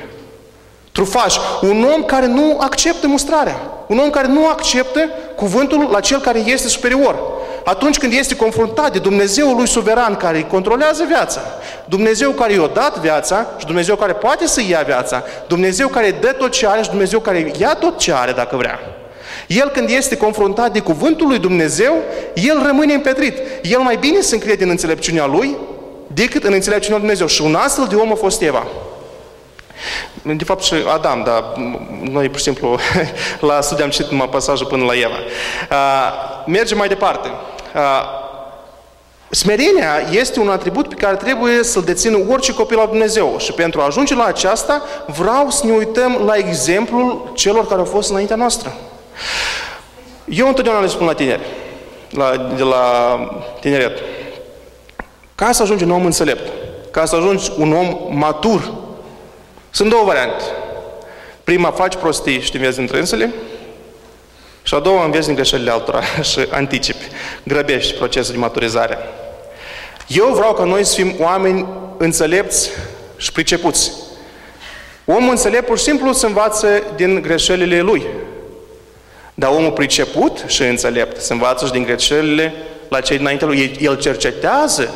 Trufaș, 0.97 1.37
un 1.61 1.87
om 1.95 2.03
care 2.03 2.27
nu 2.27 2.57
acceptă 2.61 3.07
mustrarea, 3.07 3.61
un 3.87 3.99
om 3.99 4.11
care 4.11 4.27
nu 4.27 4.49
acceptă 4.49 5.01
cuvântul 5.35 5.89
la 5.93 6.01
cel 6.01 6.21
care 6.21 6.39
este 6.39 6.69
superior. 6.69 7.17
Atunci 7.65 7.99
când 7.99 8.13
este 8.13 8.37
confruntat 8.37 8.93
de 8.93 8.99
Dumnezeul 8.99 9.57
lui 9.57 9.69
suveran 9.69 10.15
care 10.15 10.37
îi 10.37 10.47
controlează 10.47 11.05
viața, 11.09 11.41
Dumnezeu 11.85 12.31
care 12.31 12.53
i-a 12.53 12.71
dat 12.75 12.99
viața 12.99 13.47
și 13.59 13.67
Dumnezeu 13.67 13.97
care 13.97 14.13
poate 14.13 14.47
să 14.47 14.61
ia 14.69 14.83
viața, 14.87 15.23
Dumnezeu 15.49 15.89
care 15.89 16.11
dă 16.21 16.33
tot 16.33 16.51
ce 16.51 16.67
are 16.67 16.83
și 16.83 16.89
Dumnezeu 16.89 17.21
care 17.21 17.53
ia 17.59 17.75
tot 17.75 17.99
ce 17.99 18.13
are 18.13 18.33
dacă 18.33 18.57
vrea. 18.57 18.79
El 19.47 19.69
când 19.69 19.91
este 19.91 20.17
confruntat 20.17 20.73
de 20.73 20.81
cuvântul 20.81 21.27
lui 21.27 21.39
Dumnezeu, 21.39 21.95
el 22.35 22.63
rămâne 22.67 22.95
împetrit. 22.95 23.39
El 23.63 23.79
mai 23.79 23.97
bine 23.97 24.21
se 24.21 24.35
încrede 24.35 24.65
în 24.65 24.71
înțelepciunea 24.71 25.27
lui 25.27 25.57
decât 26.07 26.45
în 26.45 26.53
înțelepciunea 26.53 26.99
lui 26.99 27.07
Dumnezeu. 27.07 27.27
Și 27.27 27.43
un 27.43 27.55
astfel 27.55 27.87
de 27.89 27.95
om 27.95 28.13
a 28.13 28.15
fost 28.15 28.43
Eva. 28.43 28.67
De 30.23 30.45
fapt 30.45 30.63
și 30.63 30.75
Adam, 30.95 31.23
dar 31.23 31.45
noi 32.01 32.29
pur 32.29 32.39
și 32.39 32.45
simplu 32.45 32.79
la 33.49 33.61
studiu 33.61 33.85
am 33.85 33.91
citit 33.91 34.11
numai 34.11 34.29
pasajul 34.29 34.67
până 34.67 34.85
la 34.85 34.95
Eva. 34.95 35.19
Uh, 35.71 36.47
mergem 36.47 36.79
mai 36.79 36.89
departe. 36.89 37.31
Uh, 37.75 38.25
Smerenia 39.31 40.09
este 40.11 40.41
un 40.41 40.49
atribut 40.49 40.89
pe 40.89 40.95
care 40.95 41.17
trebuie 41.17 41.63
să-l 41.63 41.83
dețină 41.83 42.25
orice 42.29 42.55
copil 42.55 42.79
al 42.79 42.87
Dumnezeu. 42.87 43.35
Și 43.39 43.53
pentru 43.53 43.81
a 43.81 43.85
ajunge 43.85 44.15
la 44.15 44.25
aceasta, 44.25 44.83
vreau 45.07 45.51
să 45.51 45.67
ne 45.67 45.73
uităm 45.73 46.23
la 46.27 46.35
exemplul 46.37 47.31
celor 47.35 47.67
care 47.67 47.81
au 47.81 47.85
fost 47.85 48.11
înaintea 48.11 48.37
noastră. 48.37 48.73
Eu 50.25 50.49
întotdeauna 50.49 50.83
le 50.83 50.89
spun 50.89 51.07
la 51.07 51.13
tineri, 51.13 51.43
la, 52.11 52.53
de 52.57 52.63
la 52.63 53.19
tineret, 53.61 53.99
ca 55.35 55.53
să 55.53 55.63
ajungi 55.63 55.85
un 55.85 55.91
om 55.91 56.05
înțelept, 56.05 56.53
ca 56.91 57.05
să 57.05 57.17
ajungi 57.17 57.51
un 57.59 57.73
om 57.73 58.19
matur, 58.19 58.73
sunt 59.77 59.91
două 59.91 60.05
variante. 60.05 60.45
Prima, 61.45 61.71
faci 61.71 61.97
prostii 61.97 62.41
și 62.41 62.51
te 62.51 62.57
înveți 62.57 62.79
între 62.79 62.99
însele, 62.99 63.33
Și 64.63 64.75
a 64.75 64.79
doua, 64.79 65.05
înveți 65.05 65.27
din 65.27 65.35
greșelile 65.35 65.71
altora 65.71 66.03
și 66.31 66.47
anticipi. 66.51 67.09
Grăbești 67.43 67.95
procesul 67.95 68.33
de 68.33 68.41
maturizare. 68.41 68.99
Eu 70.07 70.33
vreau 70.35 70.55
ca 70.55 70.65
noi 70.65 70.85
să 70.85 70.95
fim 70.95 71.15
oameni 71.19 71.67
înțelepți 71.97 72.71
și 73.17 73.33
pricepuți. 73.33 73.93
Omul 75.05 75.31
înțelept 75.31 75.67
pur 75.67 75.79
și 75.79 75.85
simplu 75.85 76.13
se 76.13 76.27
învață 76.27 76.83
din 76.95 77.23
greșelile 77.23 77.81
lui. 77.81 78.07
Dar 79.35 79.51
omul 79.51 79.73
priceput 79.73 80.45
și 80.47 80.63
înțelept 80.63 81.21
se 81.21 81.33
învață 81.33 81.67
și 81.67 81.73
din 81.73 81.83
greșelile 81.83 82.55
la 82.89 83.01
cei 83.01 83.17
dinaintea 83.17 83.47
lui. 83.47 83.77
El 83.81 83.99
cercetează 83.99 84.95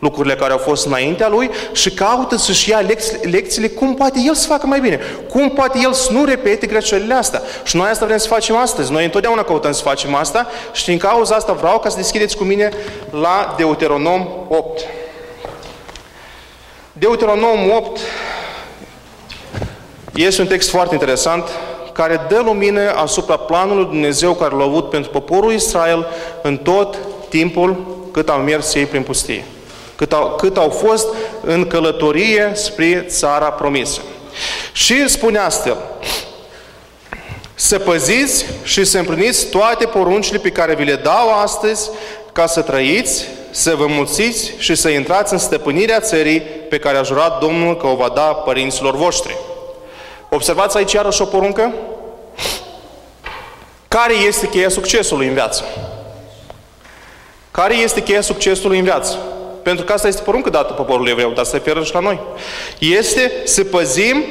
lucrurile 0.00 0.34
care 0.34 0.52
au 0.52 0.58
fost 0.58 0.86
înaintea 0.86 1.28
lui 1.28 1.50
și 1.72 1.90
caută 1.90 2.36
să-și 2.36 2.70
ia 2.70 2.80
lecți- 2.80 3.26
lecțiile 3.26 3.68
cum 3.68 3.94
poate 3.94 4.18
el 4.26 4.34
să 4.34 4.46
facă 4.46 4.66
mai 4.66 4.80
bine. 4.80 5.00
Cum 5.28 5.50
poate 5.50 5.78
el 5.82 5.92
să 5.92 6.12
nu 6.12 6.24
repete 6.24 6.66
greșelile 6.66 7.14
astea. 7.14 7.42
Și 7.64 7.76
noi 7.76 7.88
asta 7.88 8.04
vrem 8.06 8.18
să 8.18 8.28
facem 8.28 8.56
astăzi. 8.56 8.92
Noi 8.92 9.04
întotdeauna 9.04 9.42
căutăm 9.42 9.72
să 9.72 9.82
facem 9.82 10.14
asta 10.14 10.46
și 10.72 10.84
din 10.84 10.98
cauza 10.98 11.34
asta 11.34 11.52
vreau 11.52 11.78
ca 11.78 11.88
să 11.88 11.96
deschideți 11.96 12.36
cu 12.36 12.44
mine 12.44 12.70
la 13.10 13.54
Deuteronom 13.58 14.28
8. 14.48 14.80
Deuteronom 16.92 17.70
8 17.76 18.00
este 20.14 20.40
un 20.40 20.46
text 20.46 20.68
foarte 20.70 20.94
interesant 20.94 21.48
care 21.92 22.20
dă 22.28 22.40
lumină 22.44 22.90
asupra 22.90 23.36
planului 23.36 23.84
Dumnezeu 23.84 24.32
care 24.32 24.54
l-a 24.54 24.64
avut 24.64 24.90
pentru 24.90 25.10
poporul 25.10 25.52
Israel 25.52 26.06
în 26.42 26.56
tot 26.56 26.98
timpul 27.28 27.98
cât 28.12 28.28
au 28.28 28.38
mers 28.38 28.74
ei 28.74 28.86
prin 28.86 29.02
pustie. 29.02 29.44
Cât 30.00 30.12
au, 30.12 30.34
cât 30.36 30.56
au 30.56 30.68
fost 30.68 31.06
în 31.40 31.66
călătorie 31.66 32.50
spre 32.54 33.04
țara 33.08 33.52
promisă. 33.52 34.00
Și 34.72 35.08
spune 35.08 35.38
astfel, 35.38 35.76
să 37.54 37.78
păziți 37.78 38.44
și 38.62 38.84
să 38.84 38.98
împliniți 38.98 39.46
toate 39.46 39.86
poruncile 39.86 40.38
pe 40.38 40.50
care 40.50 40.74
vi 40.74 40.84
le 40.84 40.94
dau 40.94 41.40
astăzi 41.42 41.90
ca 42.32 42.46
să 42.46 42.60
trăiți, 42.60 43.24
să 43.50 43.74
vă 43.74 43.86
mulțiți 43.86 44.52
și 44.58 44.74
să 44.74 44.88
intrați 44.88 45.32
în 45.32 45.38
stăpânirea 45.38 46.00
țării 46.00 46.40
pe 46.40 46.78
care 46.78 46.96
a 46.96 47.02
jurat 47.02 47.40
Domnul 47.40 47.76
că 47.76 47.86
o 47.86 47.96
va 47.96 48.08
da 48.14 48.22
părinților 48.22 48.96
voștri. 48.96 49.36
Observați 50.28 50.76
aici 50.76 50.92
iarăși 50.92 51.22
o 51.22 51.24
poruncă? 51.24 51.72
Care 53.88 54.14
este 54.14 54.48
cheia 54.48 54.68
succesului 54.68 55.26
în 55.26 55.32
viață? 55.32 55.64
Care 57.50 57.74
este 57.74 58.02
cheia 58.02 58.20
succesului 58.20 58.78
în 58.78 58.84
viață? 58.84 59.18
Pentru 59.62 59.84
că 59.84 59.92
asta 59.92 60.08
este 60.08 60.22
poruncă 60.22 60.50
dată 60.50 60.72
poporului 60.72 61.10
evreu, 61.10 61.30
dar 61.30 61.44
se 61.44 61.56
referă 61.56 61.84
și 61.84 61.94
la 61.94 62.00
noi. 62.00 62.20
Este 62.78 63.32
să 63.44 63.64
păzim 63.64 64.24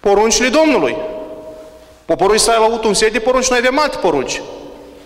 poruncile 0.00 0.48
Domnului. 0.48 0.96
Poporul 2.04 2.34
Israel 2.34 2.60
a 2.60 2.64
avut 2.64 2.84
un 2.84 2.94
set 2.94 3.12
de 3.12 3.18
porunci, 3.18 3.48
noi 3.48 3.58
avem 3.58 3.78
alte 3.78 3.96
porunci. 3.96 4.42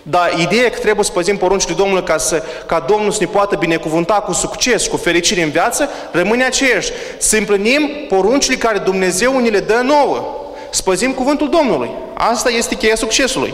Dar 0.01 0.33
ideea 0.39 0.69
că 0.69 0.79
trebuie 0.79 1.05
să 1.05 1.11
păzim 1.11 1.37
poruncile 1.37 1.73
Domnului 1.73 2.03
ca, 2.03 2.17
să, 2.17 2.43
ca 2.65 2.85
Domnul 2.87 3.11
să 3.11 3.17
ne 3.21 3.25
poată 3.25 3.55
binecuvânta 3.55 4.13
cu 4.13 4.31
succes, 4.31 4.87
cu 4.87 4.97
fericire 4.97 5.41
în 5.41 5.49
viață, 5.49 5.89
rămâne 6.11 6.45
aceeași. 6.45 6.91
Să 7.17 7.37
împlinim 7.37 7.89
poruncile 8.07 8.55
care 8.55 8.77
Dumnezeu 8.77 9.39
ne 9.39 9.49
le 9.49 9.59
dă 9.59 9.81
nouă. 9.83 10.48
Să 10.69 10.81
păzim 10.81 11.11
cuvântul 11.11 11.49
Domnului. 11.49 11.89
Asta 12.13 12.49
este 12.49 12.75
cheia 12.75 12.95
succesului. 12.95 13.53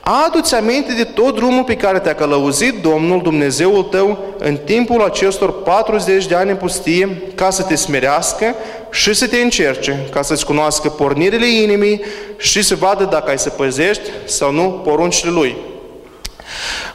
Adu-ți 0.00 0.54
aminte 0.54 0.92
de 0.92 1.04
tot 1.04 1.34
drumul 1.34 1.64
pe 1.64 1.76
care 1.76 1.98
te-a 1.98 2.14
călăuzit 2.14 2.82
Domnul 2.82 3.22
Dumnezeul 3.22 3.82
tău 3.82 4.18
în 4.38 4.56
timpul 4.56 5.02
acestor 5.02 5.62
40 5.62 6.26
de 6.26 6.34
ani 6.34 6.50
în 6.50 6.56
pustie 6.56 7.22
ca 7.34 7.50
să 7.50 7.62
te 7.62 7.74
smerească 7.74 8.54
și 8.90 9.14
să 9.14 9.26
te 9.26 9.36
încerce, 9.36 10.08
ca 10.12 10.22
să-ți 10.22 10.44
cunoască 10.44 10.88
pornirile 10.88 11.46
inimii 11.46 12.00
și 12.36 12.62
să 12.62 12.74
vadă 12.74 13.04
dacă 13.04 13.30
ai 13.30 13.38
să 13.38 13.50
păzești 13.50 14.10
sau 14.24 14.52
nu 14.52 14.80
poruncile 14.84 15.30
Lui. 15.30 15.56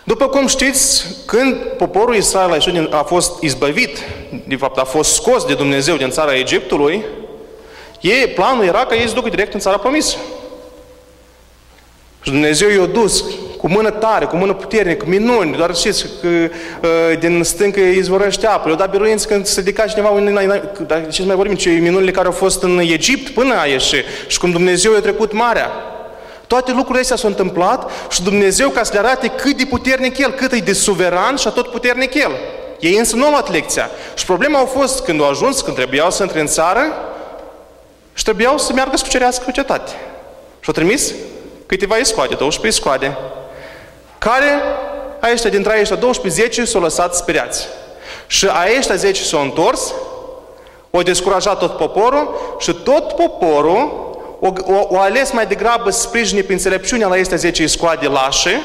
După 0.04 0.28
cum 0.28 0.48
știți, 0.48 1.06
când 1.26 1.56
poporul 1.56 2.16
Israel 2.16 2.90
a 2.92 3.04
fost 3.04 3.42
izbăvit, 3.42 3.98
de 4.48 4.56
fapt 4.56 4.78
a 4.78 4.84
fost 4.84 5.14
scos 5.14 5.46
de 5.46 5.54
Dumnezeu 5.54 5.96
din 5.96 6.10
țara 6.10 6.36
Egiptului, 6.36 7.04
ei, 8.02 8.28
planul 8.28 8.66
era 8.66 8.86
ca 8.86 8.96
ei 8.96 9.08
să 9.08 9.14
ducă 9.14 9.30
direct 9.30 9.54
în 9.54 9.60
țara 9.60 9.78
promisă. 9.78 10.18
Și 12.22 12.32
Dumnezeu 12.32 12.70
i-a 12.70 12.86
dus 12.86 13.24
cu 13.58 13.70
mână 13.70 13.90
tare, 13.90 14.26
cu 14.26 14.36
mână 14.36 14.54
puternică, 14.54 15.06
minuni, 15.08 15.58
doar 15.58 15.76
știți 15.76 16.06
că 16.22 16.28
uh, 16.28 17.20
din 17.20 17.44
stâncă 17.44 17.80
izvorăște 17.80 18.48
apă. 18.48 18.68
Le-a 18.68 18.78
dat 18.78 18.90
biruință 18.90 19.28
când 19.28 19.46
se 19.46 19.60
ridica 19.60 19.86
cineva, 19.86 20.14
dar 20.88 21.08
ce 21.08 21.24
mai 21.24 21.36
vorbim, 21.36 21.56
ce 21.56 21.70
minunile 21.70 22.12
care 22.12 22.26
au 22.26 22.32
fost 22.32 22.64
în 22.64 22.80
Egipt 22.80 23.30
până 23.30 23.60
a 23.60 23.66
ieși 23.66 24.04
și 24.28 24.40
cum 24.40 24.52
Dumnezeu 24.52 24.94
i-a 24.94 25.00
trecut 25.00 25.34
marea. 25.34 25.72
Toate 26.48 26.72
lucrurile 26.72 27.00
astea 27.00 27.16
s-au 27.16 27.30
întâmplat 27.30 27.92
și 28.10 28.24
Dumnezeu 28.24 28.70
ca 28.70 28.84
să 28.84 28.92
le 28.94 29.00
arate 29.00 29.28
cât 29.28 29.58
de 29.58 29.66
puternic 29.66 30.18
El, 30.18 30.32
cât 30.32 30.52
e 30.52 30.58
de 30.58 30.74
suveran 30.74 31.36
și 31.36 31.50
tot 31.54 31.68
puternic 31.68 32.14
El. 32.14 32.32
Ei 32.80 32.98
însă 32.98 33.16
nu 33.16 33.24
au 33.24 33.32
luat 33.32 33.52
lecția. 33.52 33.90
Și 34.16 34.26
problema 34.26 34.60
a 34.60 34.66
fost 34.66 35.04
când 35.04 35.22
au 35.22 35.30
ajuns, 35.30 35.62
când 35.62 35.76
trebuiau 35.76 36.12
să 36.12 36.24
intre 36.24 36.40
în 36.40 36.48
țară 36.48 36.82
și 38.14 38.24
trebuiau 38.24 38.58
să 38.58 38.74
meargă 38.74 38.98
să 38.98 39.04
cucerească 39.04 39.46
o 39.48 39.52
cetate. 39.52 39.92
Și 40.60 40.66
au 40.68 40.74
trimis 40.74 41.14
câteva 41.66 41.98
iscoade, 41.98 42.36
12 42.36 42.80
iscoade, 42.80 43.18
care 44.18 44.62
aceștia 45.20 45.50
dintre 45.50 45.72
aceștia 45.72 45.96
12, 45.96 46.42
10 46.42 46.66
s-au 46.66 46.82
lăsat 46.82 47.16
speriați. 47.16 47.68
Și 48.28 48.48
aceștia 48.64 48.96
10 48.96 49.24
s-au 49.24 49.42
întors, 49.42 49.94
au 50.92 51.02
descurajat 51.02 51.60
tot 51.60 51.78
poporul 51.78 52.56
și 52.60 52.74
tot 52.74 53.14
poporul 53.14 54.08
o, 54.40 54.48
o, 54.48 54.88
o 54.90 55.00
ales 55.00 55.32
mai 55.32 55.46
degrabă 55.46 55.90
sprijine 55.90 56.42
prin 56.42 56.54
înțelepciunea 56.54 57.08
la 57.08 57.14
acestea 57.14 57.38
10 57.38 57.64
iscoade 57.64 58.08
lașe 58.08 58.62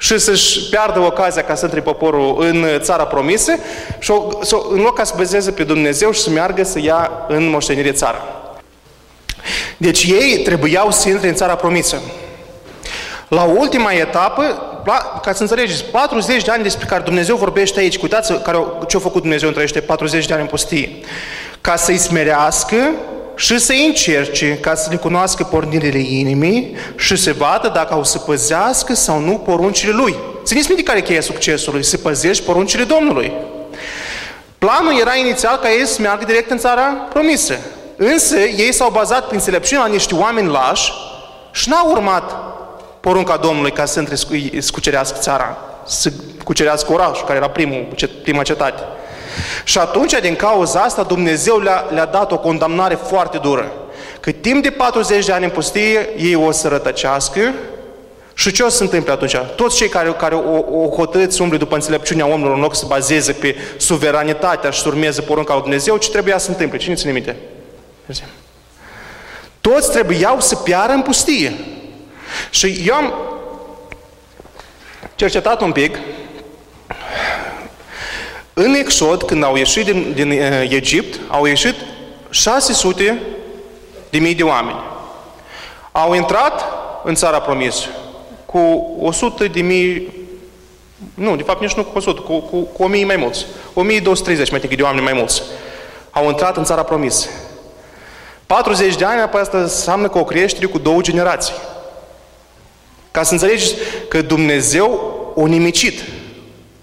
și 0.00 0.18
să-și 0.18 0.68
piardă 0.68 1.00
ocazia 1.00 1.44
ca 1.44 1.54
să 1.54 1.64
intre 1.64 1.80
poporul 1.80 2.36
în 2.40 2.66
țara 2.78 3.04
promisă 3.04 3.52
și 3.98 4.10
o, 4.10 4.28
în 4.70 4.80
loc 4.80 4.96
ca 4.96 5.04
să 5.04 5.14
bezeze 5.16 5.50
pe 5.50 5.64
Dumnezeu 5.64 6.10
și 6.10 6.20
să 6.20 6.30
meargă 6.30 6.64
să 6.64 6.78
ia 6.80 7.10
în 7.28 7.48
moștenire 7.48 7.92
țara. 7.92 8.22
Deci 9.76 10.02
ei 10.02 10.38
trebuiau 10.44 10.90
să 10.90 11.08
intre 11.08 11.28
în 11.28 11.34
țara 11.34 11.54
promisă. 11.54 12.00
La 13.28 13.42
ultima 13.42 13.90
etapă, 13.90 14.42
ca 15.22 15.32
să 15.32 15.42
înțelegeți, 15.42 15.84
40 15.84 16.44
de 16.44 16.50
ani 16.50 16.62
despre 16.62 16.86
care 16.86 17.02
Dumnezeu 17.02 17.36
vorbește 17.36 17.80
aici, 17.80 17.96
uitați 17.96 18.32
care, 18.32 18.58
ce 18.86 18.96
a 18.96 19.00
făcut 19.00 19.20
Dumnezeu 19.20 19.48
între 19.48 19.62
aceștia 19.62 19.86
40 19.86 20.26
de 20.26 20.32
ani 20.32 20.42
în 20.42 20.48
pustie, 20.48 20.90
ca 21.60 21.76
să-i 21.76 21.98
smerească 21.98 22.76
și 23.38 23.58
să-i 23.58 23.86
încerce 23.86 24.58
ca 24.60 24.74
să 24.74 24.88
le 24.90 24.96
cunoască 24.96 25.42
pornirile 25.42 25.98
inimii 25.98 26.76
și 26.96 27.16
să 27.16 27.32
vadă 27.32 27.68
dacă 27.68 27.94
au 27.94 28.04
să 28.04 28.18
păzească 28.18 28.94
sau 28.94 29.20
nu 29.20 29.32
poruncile 29.32 29.92
Lui. 29.92 30.16
Țineți 30.44 30.68
minte 30.68 30.82
care 30.82 30.98
e 30.98 31.02
cheia 31.02 31.20
succesului, 31.20 31.84
să 31.84 31.96
păzești 31.96 32.44
poruncile 32.44 32.84
Domnului. 32.84 33.32
Planul 34.58 35.00
era 35.00 35.16
inițial 35.16 35.56
ca 35.56 35.70
ei 35.70 35.86
să 35.86 36.00
meargă 36.00 36.24
direct 36.24 36.50
în 36.50 36.58
țara 36.58 36.82
promisă. 36.82 37.54
Însă 37.96 38.38
ei 38.38 38.72
s-au 38.72 38.90
bazat 38.90 39.24
prin 39.24 39.38
înțelepciune 39.38 39.82
la 39.82 39.88
niște 39.88 40.14
oameni 40.14 40.48
lași 40.48 40.92
și 41.52 41.68
n-au 41.68 41.90
urmat 41.90 42.32
porunca 43.00 43.36
Domnului 43.36 43.72
ca 43.72 43.84
să 43.84 44.04
să 44.58 44.70
cucerească 44.72 45.18
țara, 45.20 45.56
să 45.86 46.12
cucerească 46.44 46.92
orașul, 46.92 47.26
care 47.26 47.38
era 47.38 47.50
primul, 47.50 47.86
prima 48.22 48.42
cetate. 48.42 48.82
Și 49.64 49.78
atunci, 49.78 50.20
din 50.20 50.36
cauza 50.36 50.80
asta, 50.80 51.02
Dumnezeu 51.02 51.58
le-a, 51.58 51.84
le 51.90 52.08
dat 52.10 52.32
o 52.32 52.38
condamnare 52.38 52.94
foarte 52.94 53.38
dură. 53.38 53.72
Că 54.20 54.30
timp 54.30 54.62
de 54.62 54.70
40 54.70 55.26
de 55.26 55.32
ani 55.32 55.44
în 55.44 55.50
pustie, 55.50 56.08
ei 56.16 56.34
o 56.34 56.50
să 56.50 56.68
rătăcească 56.68 57.54
și 58.34 58.52
ce 58.52 58.62
o 58.62 58.68
să 58.68 58.76
se 58.76 58.82
întâmple 58.82 59.12
atunci? 59.12 59.36
Toți 59.56 59.76
cei 59.76 59.88
care, 59.88 60.12
care 60.12 60.34
o, 60.34 60.82
o 60.82 60.88
hotărâți 60.88 61.36
să 61.36 61.42
umble 61.42 61.58
după 61.58 61.74
înțelepciunea 61.74 62.26
omului 62.26 62.54
în 62.54 62.60
loc 62.60 62.74
să 62.74 62.84
bazeze 62.88 63.32
pe 63.32 63.56
suveranitatea 63.76 64.70
și 64.70 64.80
să 64.80 64.88
urmeze 64.88 65.20
porunca 65.20 65.52
lui 65.52 65.62
Dumnezeu, 65.62 65.96
ce 65.96 66.10
trebuia 66.10 66.38
să 66.38 66.50
întâmple? 66.50 66.78
Cine 66.78 66.94
ține 66.94 67.12
minte? 67.12 67.36
Toți 69.60 69.90
trebuiau 69.90 70.40
să 70.40 70.54
piară 70.56 70.92
în 70.92 71.02
pustie. 71.02 71.52
Și 72.50 72.82
eu 72.86 72.94
am 72.94 73.14
cercetat 75.14 75.60
un 75.60 75.72
pic 75.72 75.98
în 78.58 78.74
Exod, 78.74 79.22
când 79.22 79.44
au 79.44 79.56
ieșit 79.56 79.84
din, 79.84 80.12
din 80.14 80.30
uh, 80.30 80.70
Egipt, 80.70 81.20
au 81.28 81.44
ieșit 81.44 81.74
600 82.30 83.22
de 84.10 84.18
mii 84.18 84.34
de 84.34 84.42
oameni. 84.42 84.78
Au 85.92 86.14
intrat 86.14 86.64
în 87.04 87.14
țara 87.14 87.40
promisă 87.40 87.86
cu 88.46 88.86
100 89.00 89.46
de 89.46 89.60
mii, 89.60 90.12
nu, 91.14 91.36
de 91.36 91.42
fapt 91.42 91.60
nici 91.60 91.72
nu 91.72 91.84
cu 91.84 91.98
100, 91.98 92.20
cu, 92.20 92.38
cu, 92.38 92.56
cu 92.56 92.82
1000 92.82 93.04
mai 93.04 93.16
mulți. 93.16 93.46
1230 93.74 94.50
mai 94.50 94.60
de 94.60 94.82
oameni 94.82 95.04
mai 95.04 95.12
mulți. 95.12 95.42
Au 96.10 96.28
intrat 96.28 96.56
în 96.56 96.64
țara 96.64 96.82
promisă. 96.82 97.28
40 98.46 98.96
de 98.96 99.04
ani, 99.04 99.20
apoi 99.20 99.40
asta 99.40 99.58
înseamnă 99.58 100.08
că 100.08 100.18
o 100.18 100.24
creștere 100.24 100.66
cu 100.66 100.78
două 100.78 101.00
generații. 101.00 101.54
Ca 103.10 103.22
să 103.22 103.32
înțelegeți 103.32 103.74
că 104.08 104.22
Dumnezeu 104.22 105.16
o 105.34 105.46
nimicit. 105.46 106.04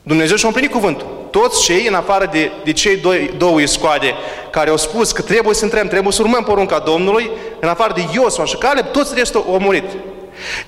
Dumnezeu 0.04 0.36
și-a 0.36 0.48
împlinit 0.48 0.72
cuvântul. 0.72 1.15
Toți 1.42 1.64
cei, 1.64 1.88
în 1.88 1.94
afară 1.94 2.30
de, 2.32 2.52
de 2.64 2.74
cei 2.74 2.98
doi, 2.98 3.34
două 3.38 3.60
iscoade 3.60 4.14
care 4.50 4.70
au 4.70 4.78
spus 4.78 5.12
că 5.12 5.22
trebuie 5.22 5.56
să 5.56 5.66
intrăm, 5.66 5.88
trebuie 5.88 6.14
să 6.14 6.22
urmăm 6.22 6.44
porunca 6.44 6.80
Domnului, 6.80 7.30
în 7.60 7.68
afară 7.68 7.94
de 7.96 8.02
Iosua 8.14 8.46
și 8.46 8.58
Caleb, 8.58 8.86
toți 8.86 9.14
restul 9.16 9.46
au 9.48 9.60
murit. 9.60 9.84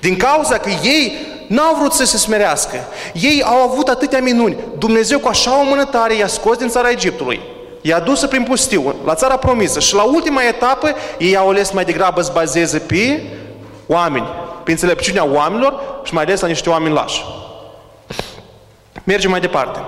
Din 0.00 0.16
cauza 0.16 0.58
că 0.58 0.68
ei 0.82 1.12
n-au 1.46 1.76
vrut 1.80 1.92
să 1.92 2.04
se 2.04 2.16
smerească. 2.16 2.76
Ei 3.12 3.42
au 3.42 3.56
avut 3.56 3.88
atâtea 3.88 4.20
minuni. 4.20 4.56
Dumnezeu 4.78 5.18
cu 5.18 5.28
așa 5.28 5.60
o 5.60 5.64
mână 5.64 5.84
tare 5.84 6.14
i-a 6.14 6.26
scos 6.26 6.56
din 6.56 6.68
țara 6.68 6.90
Egiptului. 6.90 7.40
I-a 7.80 7.98
dus 7.98 8.24
prin 8.24 8.42
pustiu, 8.42 8.94
la 9.04 9.14
țara 9.14 9.36
promisă. 9.36 9.80
Și 9.80 9.94
la 9.94 10.02
ultima 10.02 10.42
etapă, 10.42 10.94
ei 11.18 11.36
au 11.36 11.48
ales 11.48 11.70
mai 11.70 11.84
degrabă 11.84 12.22
să 12.22 12.30
bazeze 12.34 12.78
pe 12.78 13.22
oameni, 13.86 14.26
pe 14.64 14.70
înțelepciunea 14.70 15.26
oamenilor 15.32 16.00
și 16.04 16.14
mai 16.14 16.22
ales 16.22 16.40
la 16.40 16.48
niște 16.48 16.70
oameni 16.70 16.94
lași. 16.94 17.24
Mergem 19.04 19.30
mai 19.30 19.40
departe. 19.40 19.80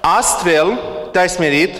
Astfel 0.00 0.78
te-ai 1.12 1.28
smerit 1.28 1.76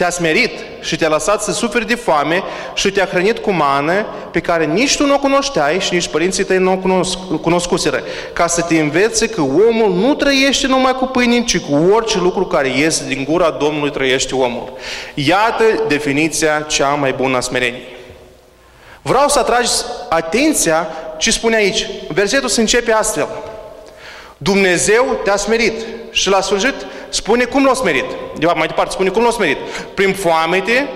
te-a 0.00 0.10
smerit 0.10 0.50
și 0.80 0.96
te-a 0.96 1.08
lăsat 1.08 1.42
să 1.42 1.52
suferi 1.52 1.86
de 1.86 1.94
foame 1.94 2.42
și 2.74 2.90
te-a 2.90 3.04
hrănit 3.04 3.38
cu 3.38 3.50
mană 3.50 4.06
pe 4.30 4.40
care 4.40 4.64
nici 4.64 4.96
tu 4.96 5.06
nu 5.06 5.14
o 5.14 5.18
cunoșteai 5.18 5.80
și 5.80 5.94
nici 5.94 6.08
părinții 6.08 6.44
tăi 6.44 6.58
nu 6.58 6.72
o 6.72 6.76
cunosc, 6.76 7.18
cunoscuseră, 7.40 8.02
ca 8.32 8.46
să 8.46 8.60
te 8.60 8.78
învețe 8.78 9.28
că 9.28 9.40
omul 9.40 9.94
nu 9.94 10.14
trăiește 10.14 10.66
numai 10.66 10.94
cu 10.94 11.06
pâine, 11.06 11.44
ci 11.44 11.58
cu 11.58 11.74
orice 11.92 12.18
lucru 12.18 12.46
care 12.46 12.68
iese 12.68 13.04
din 13.06 13.24
gura 13.24 13.50
Domnului 13.50 13.90
trăiește 13.90 14.34
omul. 14.34 14.72
Iată 15.14 15.64
definiția 15.88 16.60
cea 16.60 16.88
mai 16.88 17.12
bună 17.12 17.36
a 17.36 17.40
smereniei. 17.40 17.96
Vreau 19.02 19.28
să 19.28 19.38
atragi 19.38 19.70
atenția 20.08 20.88
ce 21.18 21.30
spune 21.30 21.56
aici. 21.56 21.86
Versetul 22.08 22.48
se 22.48 22.60
începe 22.60 22.92
astfel. 22.92 23.28
Dumnezeu 24.42 25.20
te-a 25.24 25.36
smerit 25.36 25.86
și 26.10 26.28
la 26.28 26.40
sfârșit 26.40 26.74
spune 27.08 27.44
cum 27.44 27.64
l-a 27.64 27.74
smerit. 27.74 28.04
De 28.38 28.46
fapt, 28.46 28.58
mai 28.58 28.66
departe 28.66 28.92
spune 28.92 29.08
cum 29.08 29.22
l-a 29.22 29.30
smerit. 29.30 29.56
Prin 29.94 30.14
foamete 30.14 30.88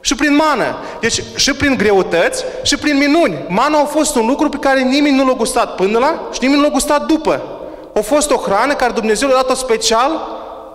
și 0.00 0.14
prin 0.14 0.34
mană. 0.34 0.76
Deci 1.00 1.22
și 1.34 1.52
prin 1.52 1.76
greutăți 1.76 2.44
și 2.62 2.76
prin 2.76 2.96
minuni. 2.96 3.44
Mana 3.48 3.78
a 3.78 3.84
fost 3.84 4.16
un 4.16 4.26
lucru 4.26 4.48
pe 4.48 4.56
care 4.56 4.80
nimeni 4.80 5.16
nu 5.16 5.26
l-a 5.26 5.32
gustat 5.32 5.74
până 5.74 5.98
la 5.98 6.28
și 6.32 6.38
nimeni 6.40 6.60
nu 6.60 6.66
l-a 6.66 6.72
gustat 6.72 7.06
după. 7.06 7.42
A 7.94 8.00
fost 8.00 8.30
o 8.30 8.36
hrană 8.36 8.74
care 8.74 8.92
Dumnezeu 8.92 9.28
l-a 9.28 9.34
dat-o 9.34 9.54
special 9.54 10.10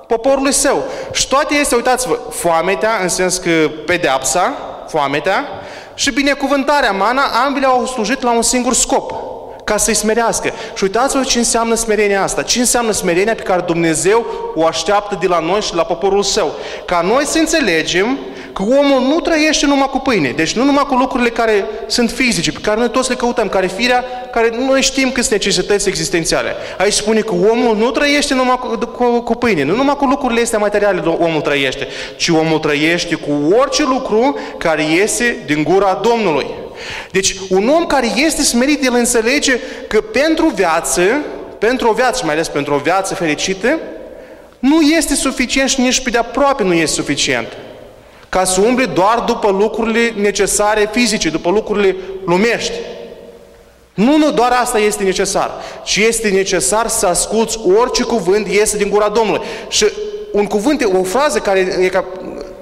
poporului 0.07 0.53
său. 0.53 0.83
Și 1.11 1.27
toate 1.27 1.55
este, 1.55 1.75
uitați-vă, 1.75 2.19
foametea, 2.29 2.99
în 3.01 3.09
sens 3.09 3.37
că 3.37 3.69
pedeapsa, 3.85 4.53
foametea, 4.87 5.45
și 5.93 6.11
binecuvântarea, 6.11 6.91
mana, 6.91 7.21
ambele 7.45 7.65
au 7.65 7.85
slujit 7.85 8.21
la 8.21 8.31
un 8.31 8.41
singur 8.41 8.73
scop 8.73 9.35
ca 9.67 9.77
să-i 9.77 9.93
smerească. 9.93 10.51
Și 10.75 10.83
uitați-vă 10.83 11.23
ce 11.23 11.37
înseamnă 11.37 11.75
smerenia 11.75 12.23
asta. 12.23 12.41
Ce 12.41 12.59
înseamnă 12.59 12.91
smerenia 12.91 13.35
pe 13.35 13.41
care 13.41 13.63
Dumnezeu 13.65 14.25
o 14.55 14.65
așteaptă 14.65 15.17
de 15.19 15.27
la 15.27 15.39
noi 15.39 15.61
și 15.61 15.69
de 15.69 15.75
la 15.75 15.83
poporul 15.83 16.23
său. 16.23 16.51
Ca 16.85 17.01
noi 17.01 17.25
să 17.25 17.37
înțelegem 17.37 18.17
că 18.53 18.63
omul 18.63 19.01
nu 19.01 19.19
trăiește 19.19 19.65
numai 19.65 19.87
cu 19.91 19.99
pâine. 19.99 20.33
Deci 20.35 20.55
nu 20.55 20.63
numai 20.63 20.83
cu 20.87 20.95
lucrurile 20.95 21.29
care 21.29 21.65
sunt 21.87 22.09
fizice, 22.09 22.51
pe 22.51 22.59
care 22.61 22.79
noi 22.79 22.89
toți 22.89 23.09
le 23.09 23.15
căutăm, 23.15 23.49
care 23.49 23.67
firea, 23.67 24.05
care 24.31 24.57
noi 24.67 24.81
știm 24.81 25.11
că 25.11 25.21
sunt 25.21 25.33
necesități 25.33 25.87
existențiale. 25.87 26.55
Aici 26.77 26.93
spune 26.93 27.19
că 27.19 27.33
omul 27.51 27.77
nu 27.77 27.91
trăiește 27.91 28.33
numai 28.33 28.59
cu, 28.59 28.85
cu, 28.85 29.21
cu 29.21 29.35
pâine, 29.35 29.63
nu 29.63 29.75
numai 29.75 29.95
cu 29.95 30.05
lucrurile 30.05 30.41
astea 30.41 30.59
materiale 30.59 31.03
omul 31.19 31.41
trăiește, 31.41 31.87
ci 32.15 32.29
omul 32.29 32.59
trăiește 32.59 33.15
cu 33.15 33.31
orice 33.59 33.83
lucru 33.83 34.39
care 34.57 34.83
iese 34.83 35.43
din 35.45 35.63
gura 35.63 35.99
Domnului. 36.03 36.65
Deci, 37.11 37.35
un 37.49 37.69
om 37.69 37.85
care 37.85 38.07
este 38.15 38.43
smerit, 38.43 38.85
el 38.85 38.93
înțelege 38.93 39.59
că 39.87 40.01
pentru 40.01 40.47
viață, 40.55 41.01
pentru 41.57 41.89
o 41.89 41.93
viață, 41.93 42.21
mai 42.25 42.33
ales 42.33 42.47
pentru 42.47 42.73
o 42.73 42.77
viață 42.77 43.15
fericită, 43.15 43.79
nu 44.59 44.81
este 44.81 45.15
suficient 45.15 45.69
și 45.69 45.81
nici 45.81 46.01
pe 46.01 46.09
de 46.09 46.17
aproape 46.17 46.63
nu 46.63 46.73
este 46.73 46.95
suficient 46.95 47.47
ca 48.29 48.43
să 48.43 48.61
umble 48.61 48.85
doar 48.85 49.23
după 49.25 49.49
lucrurile 49.51 50.13
necesare 50.15 50.89
fizice, 50.91 51.29
după 51.29 51.49
lucrurile 51.49 51.95
lumești. 52.25 52.73
Nu, 53.93 54.17
nu, 54.17 54.31
doar 54.31 54.51
asta 54.51 54.79
este 54.79 55.03
necesar, 55.03 55.51
ci 55.83 55.95
este 55.97 56.29
necesar 56.29 56.87
să 56.87 57.05
asculți 57.05 57.59
orice 57.79 58.03
cuvânt 58.03 58.47
iese 58.47 58.77
din 58.77 58.89
gura 58.89 59.09
Domnului. 59.09 59.41
Și 59.69 59.85
un 60.31 60.45
cuvânt, 60.45 60.89
o 60.99 61.03
frază 61.03 61.39
care 61.39 61.59
e 61.59 61.87
ca 61.87 62.05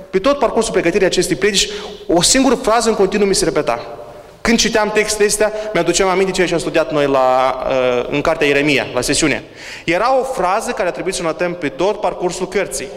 pe 0.09 0.19
tot 0.19 0.39
parcursul 0.39 0.71
pregătirii 0.71 1.05
acestei 1.05 1.35
predici, 1.35 1.69
o 2.07 2.21
singură 2.21 2.55
frază 2.55 2.89
în 2.89 2.95
continuu 2.95 3.27
mi 3.27 3.35
se 3.35 3.45
repeta. 3.45 4.04
Când 4.45 4.59
citeam 4.59 4.91
textele 4.91 5.27
astea, 5.27 5.53
mi-aduceam 5.73 6.09
aminte 6.09 6.31
ceea 6.31 6.47
ce 6.47 6.53
am 6.53 6.59
studiat 6.59 6.91
noi 6.91 7.07
la, 7.07 7.57
uh, 7.67 8.05
în 8.09 8.21
cartea 8.21 8.47
Ieremia, 8.47 8.87
la 8.93 9.01
sesiune. 9.01 9.43
Era 9.85 10.17
o 10.19 10.23
frază 10.23 10.71
care 10.71 10.87
a 10.87 10.91
trebuit 10.91 11.13
să 11.13 11.21
o 11.21 11.25
notăm 11.25 11.53
pe 11.53 11.69
tot 11.69 11.99
parcursul 11.99 12.47
cărții. 12.47 12.87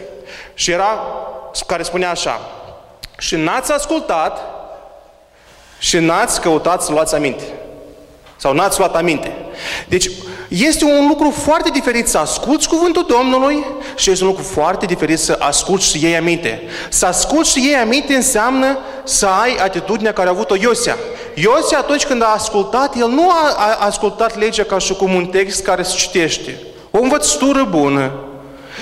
Și 0.53 0.71
era, 0.71 1.01
care 1.67 1.83
spunea 1.83 2.09
așa, 2.09 2.41
și 3.17 3.35
n-ați 3.35 3.71
ascultat 3.71 4.39
și 5.79 5.97
n-ați 5.97 6.41
căutat 6.41 6.81
să 6.81 6.91
luați 6.91 7.15
aminte. 7.15 7.43
Sau 8.35 8.53
n-ați 8.53 8.77
luat 8.79 8.95
aminte. 8.95 9.33
Deci, 9.87 10.09
este 10.49 10.85
un 10.85 11.07
lucru 11.07 11.29
foarte 11.29 11.69
diferit 11.69 12.07
să 12.07 12.17
asculți 12.17 12.67
cuvântul 12.67 13.05
Domnului 13.07 13.65
și 13.95 14.11
este 14.11 14.23
un 14.23 14.29
lucru 14.29 14.45
foarte 14.45 14.85
diferit 14.85 15.19
să 15.19 15.35
asculți 15.39 15.85
și 15.87 16.03
iei 16.03 16.17
aminte. 16.17 16.61
Să 16.89 17.05
asculți 17.05 17.51
și 17.51 17.65
iei 17.65 17.75
aminte 17.75 18.13
înseamnă 18.13 18.77
să 19.03 19.25
ai 19.25 19.55
atitudinea 19.55 20.13
care 20.13 20.27
a 20.27 20.31
avut-o 20.31 20.55
Iosia. 20.55 20.97
Iosia 21.35 21.77
atunci 21.77 22.05
când 22.05 22.21
a 22.21 22.33
ascultat, 22.35 22.95
el 22.95 23.07
nu 23.07 23.29
a, 23.29 23.55
a 23.57 23.85
ascultat 23.85 24.37
legea 24.37 24.63
ca 24.63 24.77
și 24.77 24.93
cum 24.93 25.13
un 25.13 25.25
text 25.25 25.63
care 25.63 25.83
se 25.83 25.95
citește. 25.95 26.59
O 26.91 26.99
învățătură 26.99 27.67
bună, 27.69 28.11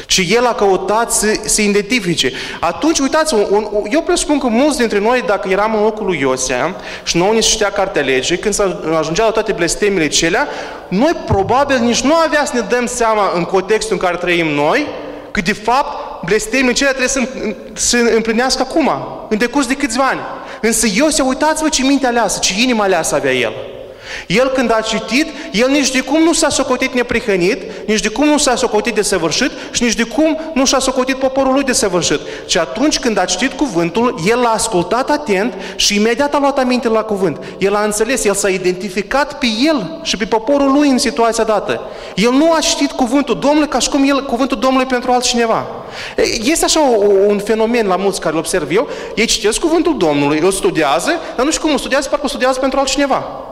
ci 0.05 0.21
el 0.29 0.45
a 0.45 0.53
căutat 0.53 1.11
să 1.11 1.27
se 1.45 1.63
identifice. 1.63 2.31
Atunci, 2.59 2.99
uitați, 2.99 3.33
un, 3.33 3.67
un, 3.71 3.83
eu 3.89 4.01
presupun 4.01 4.39
că 4.39 4.47
mulți 4.47 4.77
dintre 4.77 4.99
noi, 4.99 5.23
dacă 5.25 5.49
eram 5.49 5.75
în 5.75 5.83
locul 5.83 6.05
lui 6.05 6.19
Iosea 6.19 6.75
și 7.03 7.17
nouă 7.17 7.33
ni 7.33 7.43
se 7.43 7.49
știa 7.49 7.71
cartea 7.71 8.01
legii, 8.01 8.37
când 8.37 8.53
se 8.53 8.75
ajungea 8.99 9.23
la 9.23 9.31
toate 9.31 9.51
blestemile 9.51 10.07
celea, 10.07 10.47
noi 10.87 11.15
probabil 11.25 11.79
nici 11.79 12.01
nu 12.01 12.13
avea 12.13 12.45
să 12.45 12.51
ne 12.55 12.61
dăm 12.69 12.85
seama 12.85 13.31
în 13.35 13.43
contextul 13.43 13.93
în 13.93 14.05
care 14.07 14.17
trăim 14.17 14.47
noi, 14.47 14.87
că 15.31 15.41
de 15.41 15.53
fapt 15.53 16.23
blestemile 16.25 16.73
celea 16.73 16.93
trebuie 16.93 17.09
să, 17.09 17.27
să 17.73 17.97
împlinească 18.15 18.61
acum, 18.61 18.91
în 19.29 19.37
decurs 19.37 19.67
de 19.67 19.75
câțiva 19.75 20.03
ani. 20.03 20.19
Însă 20.61 20.87
Iosea, 20.93 21.23
uitați-vă 21.23 21.69
ce 21.69 21.83
minte 21.83 22.07
aleasă, 22.07 22.39
ce 22.39 22.53
inimă 22.61 22.83
aleasă 22.83 23.15
avea 23.15 23.33
el. 23.33 23.53
El 24.27 24.47
când 24.47 24.71
a 24.71 24.81
citit, 24.81 25.27
el 25.51 25.69
nici 25.69 25.91
de 25.91 25.99
cum 25.99 26.23
nu 26.23 26.33
s-a 26.33 26.49
socotit 26.49 26.93
neprihănit, 26.93 27.61
nici 27.87 27.99
de 27.99 28.07
cum 28.07 28.27
nu 28.27 28.37
s-a 28.37 28.55
socotit 28.55 28.95
de 28.95 29.01
săvârșit 29.01 29.51
și 29.71 29.83
nici 29.83 29.93
de 29.93 30.03
cum 30.03 30.39
nu 30.53 30.65
și-a 30.65 30.79
socotit 30.79 31.15
poporul 31.15 31.53
lui 31.53 31.63
de 31.63 31.73
săvârșit. 31.73 32.19
Și 32.45 32.57
atunci 32.57 32.99
când 32.99 33.17
a 33.19 33.25
citit 33.25 33.51
cuvântul, 33.51 34.19
el 34.27 34.39
l-a 34.39 34.49
ascultat 34.49 35.09
atent 35.09 35.53
și 35.75 35.95
imediat 35.95 36.33
a 36.33 36.39
luat 36.39 36.57
aminte 36.57 36.87
la 36.87 37.01
cuvânt. 37.01 37.43
El 37.57 37.75
a 37.75 37.83
înțeles, 37.83 38.25
el 38.25 38.33
s-a 38.33 38.49
identificat 38.49 39.37
pe 39.37 39.47
el 39.65 39.99
și 40.03 40.17
pe 40.17 40.25
poporul 40.25 40.71
lui 40.71 40.89
în 40.89 40.97
situația 40.97 41.43
dată. 41.43 41.81
El 42.15 42.31
nu 42.31 42.53
a 42.53 42.59
citit 42.59 42.91
cuvântul 42.91 43.39
Domnului 43.39 43.67
ca 43.67 43.79
și 43.79 43.89
cum 43.89 44.09
el 44.09 44.25
cuvântul 44.25 44.59
Domnului 44.59 44.87
pentru 44.87 45.11
altcineva. 45.11 45.65
Este 46.43 46.65
așa 46.65 46.79
un 47.27 47.39
fenomen 47.39 47.87
la 47.87 47.95
mulți 47.95 48.19
care 48.19 48.33
îl 48.33 48.39
observ 48.39 48.71
eu, 48.71 48.87
ei 49.15 49.25
citesc 49.25 49.59
cuvântul 49.59 49.97
Domnului, 49.97 50.39
îl 50.39 50.51
studiază, 50.51 51.11
dar 51.35 51.45
nu 51.45 51.51
știu 51.51 51.63
cum 51.63 51.71
îl 51.71 51.77
studiază, 51.77 52.07
parcă 52.09 52.23
îl 52.23 52.29
studiază 52.29 52.59
pentru 52.59 52.79
altcineva. 52.79 53.46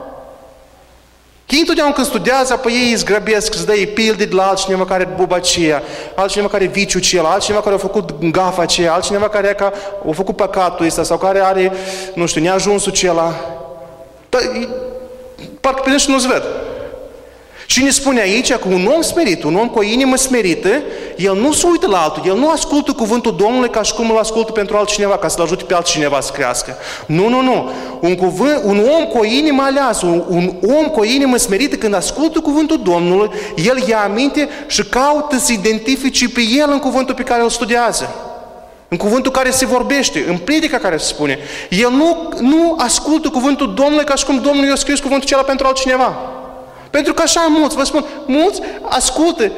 Ei 1.48 1.58
întotdeauna 1.58 1.94
când 1.94 2.06
studiază, 2.06 2.52
apoi 2.52 2.72
ei 2.72 2.92
îți 2.92 3.04
grăbesc, 3.04 3.54
îți 3.54 3.66
dă 3.66 3.72
pilde 3.94 4.24
de 4.24 4.34
la 4.34 4.48
altcineva 4.48 4.84
care 4.84 5.04
are 5.04 5.14
buba 5.16 5.36
aceea, 5.36 5.82
altcineva 6.14 6.48
care 6.48 6.64
viciu 6.64 6.98
acela, 6.98 7.30
altcineva 7.30 7.62
care 7.62 7.74
a 7.74 7.78
făcut 7.78 8.30
gafa 8.30 8.62
aceea, 8.62 8.92
altcineva 8.92 9.28
care 9.28 9.56
a, 9.58 9.64
a 10.08 10.12
făcut 10.12 10.36
păcatul 10.36 10.86
ăsta 10.86 11.02
sau 11.02 11.18
care 11.18 11.40
are, 11.40 11.72
nu 12.14 12.26
știu, 12.26 12.40
neajunsul 12.40 12.92
acela. 12.92 13.34
Dar, 14.28 14.40
parcă 15.60 15.82
pe 15.84 15.96
și 15.96 16.10
nu-ți 16.10 16.28
ved. 17.66 17.76
Cine 17.76 17.90
spune 17.90 18.20
aici 18.20 18.52
că 18.52 18.68
un 18.68 18.90
om 18.94 19.00
smerit, 19.02 19.42
un 19.42 19.54
om 19.54 19.68
cu 19.68 19.78
o 19.78 19.82
inimă 19.82 20.16
smerită, 20.16 20.68
el 21.16 21.36
nu 21.36 21.52
se 21.52 21.66
uită 21.66 21.86
la 21.86 21.98
altul, 21.98 22.22
el 22.26 22.36
nu 22.36 22.50
ascultă 22.50 22.92
cuvântul 22.92 23.36
Domnului 23.36 23.70
ca 23.70 23.82
și 23.82 23.94
cum 23.94 24.10
îl 24.10 24.18
ascultă 24.18 24.52
pentru 24.52 24.76
altcineva, 24.76 25.18
ca 25.18 25.28
să-l 25.28 25.42
ajute 25.42 25.64
pe 25.64 25.74
altcineva 25.74 26.20
să 26.20 26.32
crească. 26.32 26.76
Nu, 27.06 27.28
nu, 27.28 27.42
nu. 27.42 27.70
Un, 28.00 28.14
cuvânt, 28.14 28.60
un 28.64 28.78
om 28.96 29.04
cu 29.04 29.18
o 29.18 29.24
inimă 29.24 29.62
aleasă, 29.62 30.06
un, 30.06 30.22
un 30.28 30.52
om 30.76 30.86
cu 30.86 31.00
o 31.00 31.04
inimă 31.04 31.36
smerită, 31.36 31.76
când 31.76 31.94
ascultă 31.94 32.40
cuvântul 32.40 32.80
Domnului, 32.82 33.30
el 33.56 33.88
ia 33.88 34.02
aminte 34.04 34.48
și 34.66 34.84
caută 34.84 35.38
să 35.38 35.52
identifice 35.52 36.28
pe 36.28 36.40
el 36.40 36.68
în 36.70 36.78
cuvântul 36.78 37.14
pe 37.14 37.22
care 37.22 37.42
îl 37.42 37.50
studiază. 37.50 38.14
În 38.88 38.96
cuvântul 38.96 39.32
care 39.32 39.50
se 39.50 39.66
vorbește, 39.66 40.24
în 40.28 40.36
predica 40.36 40.78
care 40.78 40.96
se 40.96 41.06
spune. 41.06 41.38
El 41.70 41.90
nu, 41.90 42.32
nu 42.40 42.74
ascultă 42.78 43.28
cuvântul 43.28 43.74
Domnului 43.74 44.04
ca 44.04 44.14
și 44.14 44.24
cum 44.24 44.40
Domnul 44.40 44.64
i-a 44.64 44.74
scris 44.74 45.00
cuvântul 45.00 45.26
acela 45.26 45.42
pentru 45.42 45.66
altcineva. 45.66 46.16
Pentru 46.90 47.14
că 47.14 47.22
așa 47.22 47.46
mulți, 47.48 47.76
vă 47.76 47.84
spun, 47.84 48.04
mulți 48.26 48.60
ascultă, 48.82 49.50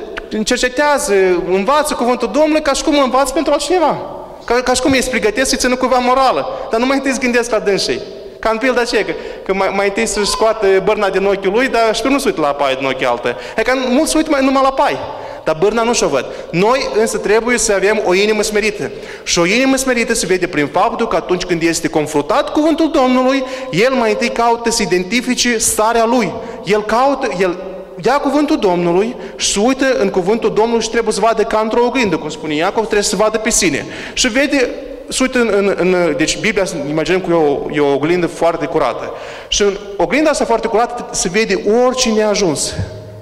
cercetează, 0.45 1.15
învață 1.51 1.95
cuvântul 1.95 2.31
Domnului 2.33 2.63
ca 2.63 2.73
și 2.73 2.83
cum 2.83 2.99
învață 2.99 3.33
pentru 3.33 3.53
altcineva. 3.53 3.99
Ca, 4.45 4.55
ca 4.55 4.73
și 4.73 4.81
cum 4.81 4.93
ei 4.93 5.03
pregătesc 5.03 5.51
să 5.51 5.57
țină 5.57 5.77
cuva 5.77 5.99
morală. 5.99 6.47
Dar 6.71 6.81
nu 6.81 6.87
mai 6.87 6.97
întâi 6.97 7.13
să 7.13 7.19
gândesc 7.21 7.51
la 7.51 7.59
dânsii. 7.59 8.01
Ca 8.39 8.51
în 8.51 8.59
pilda 8.59 8.81
aceea, 8.81 9.05
că, 9.05 9.13
că 9.45 9.55
mai, 9.55 9.73
mai 9.77 9.87
întâi 9.87 10.07
să-și 10.07 10.31
scoate 10.31 10.83
bărna 10.85 11.09
din 11.09 11.25
ochiul 11.25 11.53
lui, 11.53 11.69
dar 11.69 11.95
și 11.95 12.03
nu 12.05 12.19
se 12.19 12.29
uită 12.29 12.41
la 12.41 12.49
pai 12.49 12.75
din 12.75 12.87
ochii 12.87 13.07
altă. 13.07 13.37
E 13.57 13.63
că 13.63 13.73
mulți 13.89 14.11
se 14.11 14.17
uită 14.17 14.31
mai 14.31 14.45
numai 14.45 14.63
la 14.63 14.73
pai. 14.73 14.99
dar 15.45 15.57
bârna 15.61 15.83
nu 15.83 15.93
și-o 15.93 16.09
văd. 16.09 16.27
Noi 16.51 16.89
însă 16.99 17.19
trebuie 17.19 17.59
să 17.59 17.73
avem 17.73 18.03
o 18.05 18.15
inimă 18.15 18.43
smerită. 18.43 18.91
Și 19.23 19.39
o 19.39 19.47
inimă 19.47 19.77
smerită 19.77 20.15
se 20.15 20.27
vede 20.27 20.47
prin 20.47 20.67
faptul 20.67 21.09
că 21.09 21.17
atunci 21.17 21.45
când 21.45 21.63
este 21.63 21.89
confruntat 21.89 22.53
cuvântul 22.53 22.91
Domnului, 22.91 23.45
el 23.71 23.93
mai 23.93 24.11
întâi 24.11 24.29
caută 24.29 24.71
să 24.71 24.83
identifice 24.83 25.59
starea 25.59 26.05
lui. 26.05 26.33
El 26.69 26.85
caută, 26.85 27.29
el 27.41 27.57
ia 28.05 28.19
cuvântul 28.19 28.59
Domnului 28.59 29.17
și 29.37 29.53
se 29.53 29.61
uită 29.61 29.87
în 29.99 30.09
cuvântul 30.09 30.53
Domnului 30.55 30.83
și 30.83 30.91
trebuie 30.91 31.13
să 31.13 31.21
vadă 31.21 31.43
ca 31.43 31.61
într-o 31.63 31.85
oglindă, 31.85 32.17
cum 32.17 32.29
spune 32.29 32.55
Iacov, 32.55 32.83
trebuie 32.83 33.03
să 33.03 33.17
vadă 33.17 33.39
pe 33.39 33.51
sine. 33.51 33.87
Și 34.13 34.29
vede 34.29 34.71
se 35.09 35.23
uită 35.23 35.39
în, 35.39 35.51
în, 35.53 35.75
în, 35.79 36.15
deci 36.17 36.39
Biblia, 36.41 36.65
imaginăm 36.89 37.21
că 37.21 37.31
e 37.31 37.35
o, 37.35 37.67
e 37.73 37.81
o 37.81 37.95
oglindă 37.95 38.27
foarte 38.27 38.67
curată. 38.67 39.13
Și 39.49 39.63
în 39.63 39.77
oglinda 39.97 40.31
asta 40.31 40.45
foarte 40.45 40.67
curată 40.67 41.07
se 41.11 41.29
vede 41.29 41.63
orice 41.85 42.11
neajuns. 42.11 42.75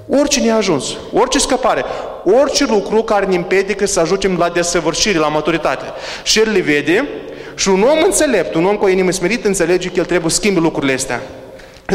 Orice 0.09 0.39
neajuns, 0.39 0.85
orice 1.13 1.39
scăpare, 1.39 1.83
orice 2.41 2.65
lucru 2.65 3.03
care 3.03 3.25
ne 3.25 3.35
împiedică 3.35 3.85
să 3.85 3.99
ajungem 3.99 4.35
la 4.37 4.49
desăvârșire, 4.49 5.17
la 5.17 5.27
maturitate. 5.27 5.85
Și 6.23 6.39
el 6.39 6.51
le 6.51 6.59
vede 6.59 7.07
și 7.55 7.69
un 7.69 7.81
om 7.81 8.03
înțelept, 8.05 8.55
un 8.55 8.65
om 8.65 8.75
cu 8.75 8.85
o 8.85 8.89
inimă 8.89 9.11
smerită 9.11 9.47
înțelege 9.47 9.87
că 9.87 9.93
el 9.97 10.05
trebuie 10.05 10.31
să 10.31 10.35
schimbe 10.35 10.59
lucrurile 10.59 10.93
astea. 10.93 11.21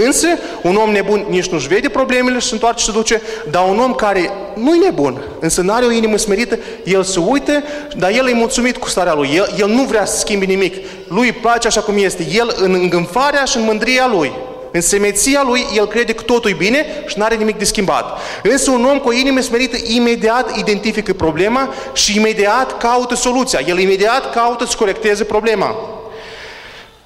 Însă, 0.00 0.26
un 0.62 0.76
om 0.76 0.90
nebun 0.90 1.26
nici 1.28 1.48
nu-și 1.48 1.68
vede 1.68 1.88
problemele 1.88 2.38
și 2.38 2.46
se 2.46 2.54
întoarce 2.54 2.78
și 2.78 2.84
se 2.84 2.92
duce, 2.92 3.22
dar 3.50 3.68
un 3.68 3.78
om 3.78 3.94
care 3.94 4.30
nu 4.54 4.74
e 4.74 4.78
nebun, 4.78 5.22
însă 5.40 5.60
nu 5.60 5.72
are 5.72 5.84
o 5.84 5.90
inimă 5.90 6.16
smerită, 6.16 6.58
el 6.84 7.02
se 7.02 7.18
uită, 7.18 7.62
dar 7.96 8.10
el 8.10 8.28
e 8.28 8.32
mulțumit 8.32 8.76
cu 8.76 8.88
starea 8.88 9.14
lui. 9.14 9.30
El, 9.34 9.54
el 9.58 9.68
nu 9.68 9.82
vrea 9.82 10.04
să 10.04 10.18
schimbe 10.18 10.44
nimic. 10.44 10.74
Lui 11.08 11.26
îi 11.26 11.32
place 11.32 11.66
așa 11.66 11.80
cum 11.80 11.94
este. 11.98 12.26
El, 12.32 12.54
în 12.56 12.74
îngânfarea 12.74 13.44
și 13.44 13.56
în 13.56 13.64
mândria 13.64 14.08
lui, 14.12 14.32
în 14.72 14.80
semeția 14.80 15.42
lui, 15.46 15.66
el 15.76 15.86
crede 15.86 16.12
că 16.12 16.22
totul 16.22 16.50
e 16.50 16.54
bine 16.54 16.86
și 17.06 17.18
nu 17.18 17.24
are 17.24 17.34
nimic 17.34 17.58
de 17.58 17.64
schimbat. 17.64 18.18
Însă 18.42 18.70
un 18.70 18.84
om 18.84 18.98
cu 18.98 19.08
o 19.08 19.12
inimă 19.12 19.40
smerită 19.40 19.76
imediat 19.86 20.56
identifică 20.56 21.12
problema 21.12 21.74
și 21.92 22.16
imediat 22.16 22.78
caută 22.78 23.14
soluția. 23.14 23.60
El 23.66 23.78
imediat 23.78 24.32
caută 24.32 24.64
să 24.64 24.76
corecteze 24.76 25.24
problema. 25.24 25.76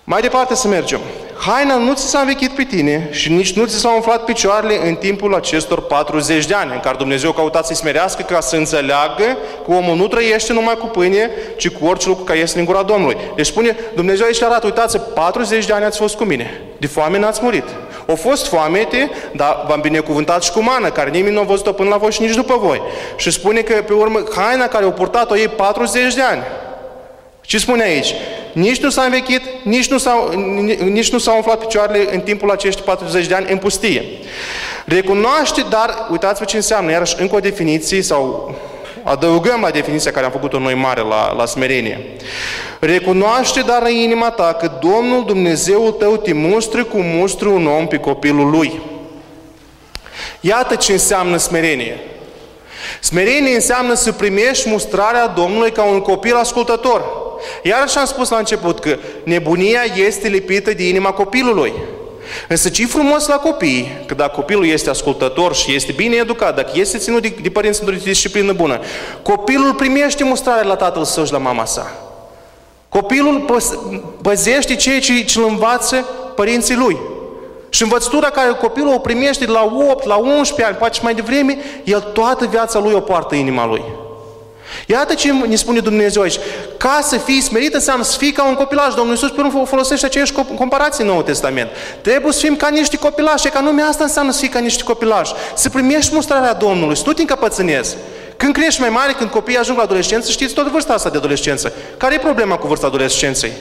Mai 0.05 0.21
departe 0.21 0.55
să 0.55 0.69
mergem. 0.69 1.01
Haina 1.39 1.77
nu 1.77 1.95
ți 1.95 2.09
s-a 2.09 2.19
învechit 2.19 2.51
pe 2.51 2.63
tine 2.63 3.09
și 3.11 3.33
nici 3.33 3.57
nu 3.57 3.65
ți 3.65 3.75
s-au 3.75 3.95
umflat 3.95 4.25
picioarele 4.25 4.89
în 4.89 4.95
timpul 4.95 5.35
acestor 5.35 5.83
40 5.83 6.47
de 6.47 6.55
ani 6.55 6.73
în 6.73 6.81
care 6.81 6.97
Dumnezeu 6.97 7.33
căuta 7.33 7.63
să-i 7.63 7.77
smerească 7.77 8.23
ca 8.23 8.41
să 8.41 8.57
înțeleagă 8.57 9.37
că 9.65 9.73
omul 9.73 9.97
nu 9.97 10.09
trăiește 10.09 10.53
numai 10.53 10.77
cu 10.77 10.87
pâine, 10.87 11.31
ci 11.57 11.69
cu 11.69 11.87
orice 11.87 12.09
lucru 12.09 12.25
care 12.25 12.39
este 12.39 12.59
în 12.59 12.65
gura 12.65 12.83
Domnului. 12.83 13.17
Deci 13.37 13.47
spune, 13.47 13.77
Dumnezeu 13.95 14.27
aici 14.27 14.43
arată, 14.43 14.67
uitați 14.67 14.99
40 14.99 15.67
de 15.67 15.73
ani 15.73 15.85
ați 15.85 15.99
fost 15.99 16.17
cu 16.17 16.25
mine. 16.25 16.61
De 16.79 16.87
foame 16.87 17.19
n-ați 17.19 17.41
murit. 17.43 17.65
O 18.07 18.15
fost 18.15 18.47
foamete, 18.47 19.11
dar 19.33 19.65
v-am 19.69 19.81
binecuvântat 19.81 20.43
și 20.43 20.53
cu 20.53 20.63
mană, 20.63 20.89
care 20.89 21.11
nimeni 21.11 21.35
nu 21.35 21.41
a 21.41 21.45
văzut-o 21.45 21.73
până 21.73 21.89
la 21.89 21.97
voi 21.97 22.11
și 22.11 22.23
nici 22.23 22.35
după 22.35 22.57
voi. 22.61 22.83
Și 23.17 23.31
spune 23.31 23.61
că 23.61 23.83
pe 23.83 23.93
urmă 23.93 24.23
haina 24.37 24.67
care 24.67 24.85
au 24.85 24.93
purtat-o 24.93 25.37
ei 25.37 25.49
40 25.49 26.15
de 26.15 26.23
ani. 26.23 26.43
Ce 27.47 27.59
spune 27.59 27.83
aici? 27.83 28.15
Nici 28.53 28.81
nu 28.81 28.91
s-a 28.91 29.03
învechit, 29.03 29.43
nici 29.63 29.91
nu, 29.91 29.99
s-au, 29.99 30.33
nici 30.79 31.11
nu 31.11 31.19
s-au 31.19 31.37
umflat 31.37 31.59
picioarele 31.59 32.15
în 32.15 32.21
timpul 32.21 32.51
acești 32.51 32.83
40 32.83 33.27
de 33.27 33.35
ani 33.35 33.51
în 33.51 33.59
pustie. 33.59 34.05
Recunoaște, 34.85 35.65
dar 35.71 36.07
uitați-vă 36.11 36.45
ce 36.45 36.57
înseamnă, 36.57 36.91
iarăși 36.91 37.15
încă 37.19 37.35
o 37.35 37.41
definiție 37.41 38.03
sau 38.03 38.55
adăugăm 39.03 39.61
la 39.61 39.71
definiția 39.71 40.11
care 40.11 40.25
am 40.25 40.31
făcut-o 40.31 40.59
noi 40.59 40.75
mare 40.75 41.01
la, 41.01 41.33
la 41.33 41.47
smerenie. 41.47 42.07
Recunoaște 42.81 43.61
dar 43.61 43.83
în 43.83 43.95
inima 43.95 44.31
ta 44.31 44.57
că 44.61 44.71
Domnul 44.81 45.25
Dumnezeul 45.25 45.91
tău 45.91 46.17
te 46.17 46.33
mustră 46.33 46.85
cum 46.85 47.03
mustră 47.05 47.49
un 47.49 47.67
om 47.67 47.87
pe 47.87 47.97
copilul 47.97 48.51
lui. 48.51 48.81
Iată 50.41 50.75
ce 50.75 50.93
înseamnă 50.93 51.37
smerenie. 51.37 51.99
Smerenie 53.01 53.55
înseamnă 53.55 53.95
să 53.95 54.13
primești 54.13 54.69
mustrarea 54.69 55.27
Domnului 55.27 55.73
ca 55.73 55.83
un 55.83 56.01
copil 56.01 56.35
ascultător. 56.35 57.26
Iar 57.63 57.83
așa 57.83 58.01
am 58.01 58.07
spus 58.07 58.29
la 58.29 58.37
început 58.37 58.81
că 58.81 58.97
nebunia 59.25 59.81
este 60.07 60.29
lipită 60.29 60.73
de 60.73 60.89
inima 60.89 61.11
copilului. 61.11 61.73
Însă 62.49 62.69
ce 62.69 62.87
frumos 62.87 63.27
la 63.27 63.37
copii, 63.37 64.03
că 64.07 64.15
dacă 64.15 64.33
copilul 64.35 64.67
este 64.67 64.91
ascultător 64.91 65.55
și 65.55 65.75
este 65.75 65.93
bine 65.93 66.17
educat, 66.17 66.55
dacă 66.55 66.71
este 66.75 66.99
ținut 66.99 67.23
de, 67.23 67.35
de 67.43 67.51
părinți 67.51 67.81
într-o 67.81 67.97
disciplină 68.05 68.53
bună, 68.53 68.81
copilul 69.23 69.75
primește 69.75 70.25
mustrare 70.25 70.67
la 70.67 70.77
tatăl 70.77 71.05
său 71.05 71.25
și 71.25 71.33
la 71.33 71.39
mama 71.39 71.65
sa. 71.65 71.93
Copilul 72.89 73.63
păzește 74.23 74.77
ceea 74.77 75.01
ce 75.01 75.25
îl 75.37 75.45
învață 75.49 75.97
părinții 76.35 76.77
lui. 76.77 76.99
Și 77.69 77.83
învățătura 77.83 78.31
care 78.31 78.51
copilul 78.51 78.95
o 78.95 78.99
primește 78.99 79.45
de 79.45 79.51
la 79.51 79.73
8, 79.91 80.07
la 80.07 80.17
11 80.17 80.67
ani, 80.67 80.77
poate 80.77 80.95
și 80.95 81.03
mai 81.03 81.15
devreme, 81.15 81.59
el 81.85 82.01
toată 82.01 82.47
viața 82.47 82.79
lui 82.79 82.93
o 82.93 83.01
poartă 83.01 83.35
inima 83.35 83.67
lui. 83.67 83.83
Iată 84.87 85.15
ce 85.15 85.33
ne 85.33 85.55
spune 85.55 85.81
Dumnezeu 85.81 86.23
aici. 86.23 86.39
Ca 86.77 86.99
să 87.03 87.17
fii 87.17 87.41
smerit 87.41 87.75
înseamnă 87.75 88.05
să 88.05 88.19
fii 88.19 88.33
ca 88.33 88.47
un 88.47 88.55
copilaj. 88.55 88.95
Domnul 88.95 89.15
Iisus 89.15 89.31
pe 89.31 89.41
urmă 89.41 89.67
folosește 89.67 90.07
aceeași 90.07 90.33
comparație 90.33 91.05
în 91.05 91.11
Noul 91.11 91.23
Testament. 91.23 91.69
Trebuie 92.01 92.33
să 92.33 92.41
fim 92.41 92.57
ca 92.57 92.69
niște 92.69 92.97
copilași. 92.97 93.49
Ca 93.49 93.61
nume 93.61 93.83
asta 93.83 94.05
înseamnă 94.05 94.33
să 94.33 94.39
fii 94.39 94.49
ca 94.49 94.59
niște 94.59 94.83
copilași. 94.83 95.33
Să 95.55 95.69
primești 95.69 96.15
mustrarea 96.15 96.53
Domnului, 96.53 96.97
să 96.97 97.03
nu 97.07 97.13
te 97.13 97.21
încăpățânezi. 97.21 97.97
Când 98.37 98.55
crești 98.55 98.81
mai 98.81 98.91
mare, 98.91 99.13
când 99.13 99.31
copiii 99.31 99.59
ajung 99.59 99.77
la 99.77 99.83
adolescență, 99.83 100.31
știți 100.31 100.55
tot 100.55 100.67
vârsta 100.67 100.93
asta 100.93 101.09
de 101.09 101.17
adolescență. 101.17 101.73
Care 101.97 102.15
e 102.15 102.19
problema 102.19 102.57
cu 102.57 102.67
vârsta 102.67 102.87
adolescenței? 102.87 103.53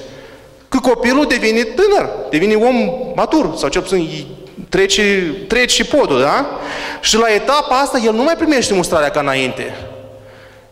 Că 0.70 0.78
copilul 0.78 1.26
devine 1.28 1.64
tânăr, 1.64 2.10
devine 2.30 2.54
om 2.56 2.76
matur, 3.16 3.54
sau 3.58 3.70
cel 3.70 3.82
puțin 3.82 4.26
trece, 4.70 5.36
trece 5.48 5.76
și 5.76 5.84
podul, 5.84 6.20
da? 6.20 6.60
Și 7.02 7.18
la 7.18 7.34
etapa 7.34 7.80
asta 7.80 8.02
el 8.06 8.14
nu 8.14 8.24
mai 8.24 8.36
primește 8.36 8.74
mustrarea 8.74 9.10
ca 9.10 9.20
înainte. 9.20 9.76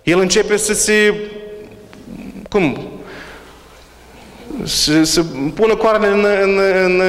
El 0.03 0.19
începe 0.19 0.57
să 0.57 0.73
se, 0.73 1.13
cum, 2.49 2.87
să, 4.63 5.03
să 5.03 5.23
pună 5.55 5.75
coarne 5.75 6.07
în, 6.07 6.25
în, 6.41 6.59
în 6.83 7.01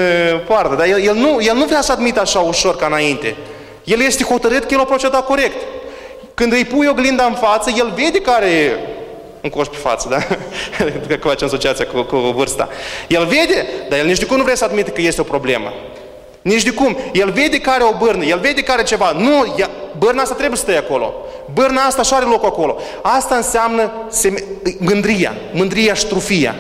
poartă. 0.47 0.75
Dar 0.75 0.87
el, 0.87 1.01
el, 1.01 1.15
nu, 1.15 1.39
el 1.41 1.57
nu 1.57 1.65
vrea 1.65 1.81
să 1.81 1.93
admită 1.93 2.21
așa 2.21 2.39
ușor 2.39 2.77
ca 2.77 2.87
înainte. 2.87 3.37
El 3.85 4.01
este 4.01 4.25
hotărât 4.25 4.65
că 4.65 4.75
el 4.75 4.81
a 4.81 4.85
procedat 4.85 5.27
corect. 5.27 5.57
Când 6.35 6.53
îi 6.53 6.65
pui 6.65 6.87
oglinda 6.87 7.25
în 7.25 7.35
față, 7.35 7.73
el 7.77 7.93
vede 7.95 8.21
care 8.21 8.47
e 8.47 8.79
un 9.41 9.51
coș 9.51 9.67
pe 9.67 9.77
față, 9.77 10.09
da? 10.09 10.19
Cred 11.07 11.19
că 11.21 11.29
facem 11.29 11.47
asociația 11.47 11.87
cu, 11.87 12.03
cu 12.03 12.17
vârsta. 12.17 12.69
El 13.09 13.25
vede, 13.25 13.67
dar 13.89 13.99
el 13.99 14.07
nici 14.07 14.19
de 14.19 14.27
cum 14.27 14.37
nu 14.37 14.43
vrea 14.43 14.55
să 14.55 14.65
admite 14.65 14.91
că 14.91 15.01
este 15.01 15.21
o 15.21 15.25
problemă. 15.25 15.73
Nici 16.45 16.63
de 16.63 16.71
cum. 16.71 16.97
El 17.13 17.31
vede 17.31 17.61
care 17.61 17.83
o 17.83 17.93
bârnă, 17.99 18.25
el 18.25 18.39
vede 18.39 18.63
care 18.63 18.83
ceva. 18.83 19.13
Nu, 19.13 19.55
ea, 19.59 19.71
bârna 19.99 20.23
asta 20.23 20.35
trebuie 20.35 20.57
să 20.57 20.63
stea 20.63 20.79
acolo. 20.79 21.15
Bârna 21.53 21.83
asta 21.83 22.03
și 22.03 22.15
are 22.15 22.25
loc 22.25 22.45
acolo. 22.45 22.77
Asta 23.03 23.35
înseamnă 23.35 23.93
seme, 24.09 24.45
mândria, 24.79 25.35
mândria 25.53 25.95
și 25.95 26.07
trufia 26.07 26.55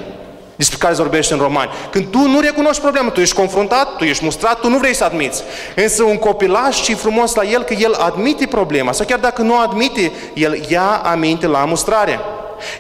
despre 0.56 0.78
care 0.80 0.94
se 0.94 1.02
vorbește 1.02 1.34
în 1.34 1.40
romani. 1.40 1.70
Când 1.90 2.06
tu 2.06 2.18
nu 2.18 2.40
recunoști 2.40 2.82
problema, 2.82 3.10
tu 3.10 3.20
ești 3.20 3.34
confruntat, 3.34 3.96
tu 3.96 4.04
ești 4.04 4.24
mustrat, 4.24 4.60
tu 4.60 4.68
nu 4.68 4.78
vrei 4.78 4.94
să 4.94 5.04
admiți. 5.04 5.42
Însă 5.76 6.02
un 6.02 6.16
copilaș 6.16 6.82
și 6.82 6.94
frumos 6.94 7.34
la 7.34 7.42
el 7.42 7.62
că 7.62 7.74
el 7.78 7.92
admite 7.92 8.46
problema. 8.46 8.92
Sau 8.92 9.06
chiar 9.06 9.18
dacă 9.18 9.42
nu 9.42 9.58
admite, 9.58 10.12
el 10.34 10.60
ia 10.68 11.02
aminte 11.04 11.46
la 11.46 11.64
mustrare. 11.64 12.20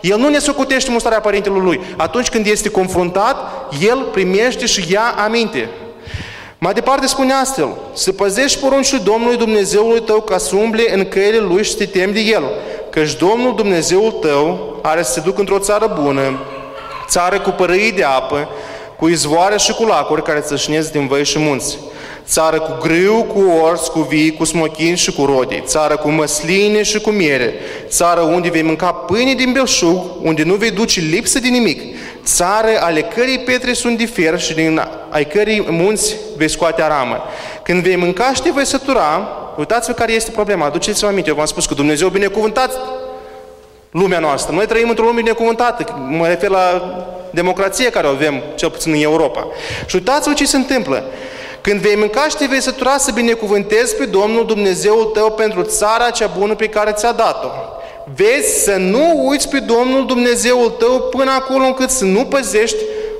El 0.00 0.18
nu 0.18 0.28
ne 0.28 0.38
socotește 0.38 0.90
mustrarea 0.90 1.20
părintelui 1.20 1.60
lui. 1.60 1.80
Atunci 1.96 2.28
când 2.28 2.46
este 2.46 2.68
confruntat, 2.68 3.36
el 3.80 3.98
primește 4.12 4.66
și 4.66 4.92
ia 4.92 5.14
aminte. 5.24 5.68
Mai 6.64 6.72
departe 6.72 7.06
spune 7.06 7.32
astfel, 7.32 7.76
să 7.94 8.12
păzești 8.12 8.58
poruncile 8.58 9.00
Domnului 9.04 9.36
Dumnezeului 9.36 10.00
tău 10.00 10.20
ca 10.20 10.38
să 10.38 10.56
umble 10.56 10.94
în 10.94 11.08
căile 11.08 11.38
Lui 11.38 11.64
și 11.64 11.70
să 11.70 11.76
te 11.76 11.86
temi 11.86 12.12
de 12.12 12.20
El, 12.20 12.42
căci 12.90 13.16
Domnul 13.16 13.54
Dumnezeul 13.56 14.10
tău 14.10 14.78
are 14.82 15.02
să 15.02 15.12
se 15.12 15.20
ducă 15.20 15.40
într-o 15.40 15.58
țară 15.58 15.98
bună, 16.02 16.40
țară 17.08 17.40
cu 17.40 17.50
părâi 17.50 17.92
de 17.96 18.02
apă, 18.02 18.48
cu 18.98 19.08
izvoare 19.08 19.58
și 19.58 19.72
cu 19.72 19.84
lacuri 19.84 20.22
care 20.22 20.40
țășnesc 20.40 20.92
din 20.92 21.06
văi 21.06 21.24
și 21.24 21.38
munți, 21.38 21.78
țară 22.26 22.60
cu 22.60 22.78
grâu, 22.80 23.22
cu 23.22 23.42
ors, 23.62 23.86
cu 23.86 24.00
vii, 24.00 24.34
cu 24.34 24.44
smochini 24.44 24.96
și 24.96 25.12
cu 25.12 25.24
rodi, 25.24 25.62
țară 25.66 25.96
cu 25.96 26.08
măsline 26.10 26.82
și 26.82 27.00
cu 27.00 27.10
miere, 27.10 27.54
țară 27.88 28.20
unde 28.20 28.48
vei 28.48 28.62
mânca 28.62 28.92
pâine 28.92 29.34
din 29.34 29.52
belșug, 29.52 30.00
unde 30.22 30.42
nu 30.42 30.54
vei 30.54 30.70
duce 30.70 31.00
lipsă 31.00 31.38
de 31.38 31.48
nimic, 31.48 31.80
țară 32.24 32.68
ale 32.80 33.02
cărei 33.02 33.38
pietre 33.38 33.72
sunt 33.72 33.98
de 33.98 34.04
fier 34.04 34.40
și 34.40 34.54
din 34.54 34.88
ai 35.10 35.26
cărei 35.26 35.66
munți 35.68 36.16
vei 36.36 36.50
scoate 36.50 36.82
aramă. 36.82 37.22
Când 37.62 37.82
vei 37.82 37.96
mânca 37.96 38.32
și 38.34 38.42
te 38.42 38.50
vei 38.50 38.66
sătura, 38.66 39.28
uitați-vă 39.58 39.92
care 39.92 40.12
este 40.12 40.30
problema, 40.30 40.66
aduceți-vă 40.66 41.06
aminte, 41.06 41.28
eu 41.28 41.34
v-am 41.34 41.46
spus 41.46 41.66
că 41.66 41.74
Dumnezeu 41.74 42.08
binecuvântat 42.08 42.70
lumea 43.90 44.18
noastră. 44.18 44.54
Noi 44.54 44.66
trăim 44.66 44.88
într-o 44.88 45.04
lume 45.04 45.20
binecuvântată, 45.20 46.06
mă 46.08 46.26
refer 46.26 46.48
la 46.48 46.94
democrație 47.30 47.90
care 47.90 48.06
o 48.06 48.10
avem, 48.10 48.42
cel 48.54 48.70
puțin 48.70 48.92
în 48.92 49.02
Europa. 49.02 49.46
Și 49.86 49.96
uitați-vă 49.96 50.34
ce 50.34 50.46
se 50.46 50.56
întâmplă. 50.56 51.04
Când 51.60 51.80
vei 51.80 51.96
mânca 51.96 52.28
și 52.28 52.36
te 52.36 52.46
vei 52.46 52.62
sătura 52.62 52.96
să 52.98 53.10
binecuvântezi 53.12 53.96
pe 53.96 54.04
Domnul 54.04 54.46
Dumnezeul 54.46 55.04
tău 55.04 55.30
pentru 55.30 55.62
țara 55.62 56.10
cea 56.10 56.26
bună 56.38 56.54
pe 56.54 56.66
care 56.68 56.92
ți-a 56.92 57.12
dat-o. 57.12 57.48
Vezi 58.14 58.62
să 58.64 58.76
nu 58.76 59.26
uiți 59.28 59.48
pe 59.48 59.58
Domnul 59.58 60.06
Dumnezeul 60.06 60.70
tău 60.70 61.00
până 61.00 61.30
acolo 61.30 61.64
încât 61.64 61.90
să 61.90 62.04
nu 62.04 62.24
păzești 62.24 62.76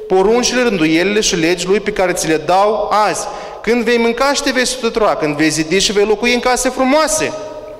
poruncile, 0.09 0.63
rânduielile 0.63 1.21
și 1.21 1.37
legii 1.37 1.69
Lui 1.69 1.81
pe 1.81 1.93
care 1.93 2.13
ți 2.13 2.29
le 2.29 2.37
dau 2.37 2.91
azi. 3.07 3.27
Când 3.63 3.85
vei 3.85 3.99
mânca 3.99 4.33
și 4.33 4.43
te 4.43 4.51
vei 4.51 4.67
sătura, 4.67 5.15
când 5.15 5.37
vei 5.37 5.49
zidi 5.49 5.79
și 5.79 5.93
vei 5.93 6.05
locui 6.05 6.35
în 6.35 6.41
case 6.41 6.69
frumoase. 6.69 7.33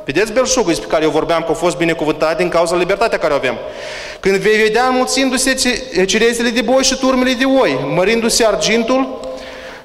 Vedeți 0.05 0.33
belșugul 0.33 0.71
despre 0.71 0.89
care 0.89 1.05
eu 1.05 1.11
vorbeam 1.11 1.41
că 1.41 1.49
au 1.49 1.55
fost 1.55 1.77
binecuvântat 1.77 2.37
din 2.37 2.49
cauza 2.49 2.77
libertatea 2.77 3.19
care 3.19 3.33
o 3.33 3.37
avem. 3.37 3.55
Când 4.21 4.37
vei 4.37 4.57
vedea 4.57 4.87
înmulțindu-se 4.87 5.55
cerezele 6.07 6.49
de 6.49 6.61
boi 6.61 6.83
și 6.83 6.99
turmele 6.99 7.33
de 7.33 7.45
oi, 7.45 7.79
mărindu-se 7.95 8.45
argintul 8.45 9.21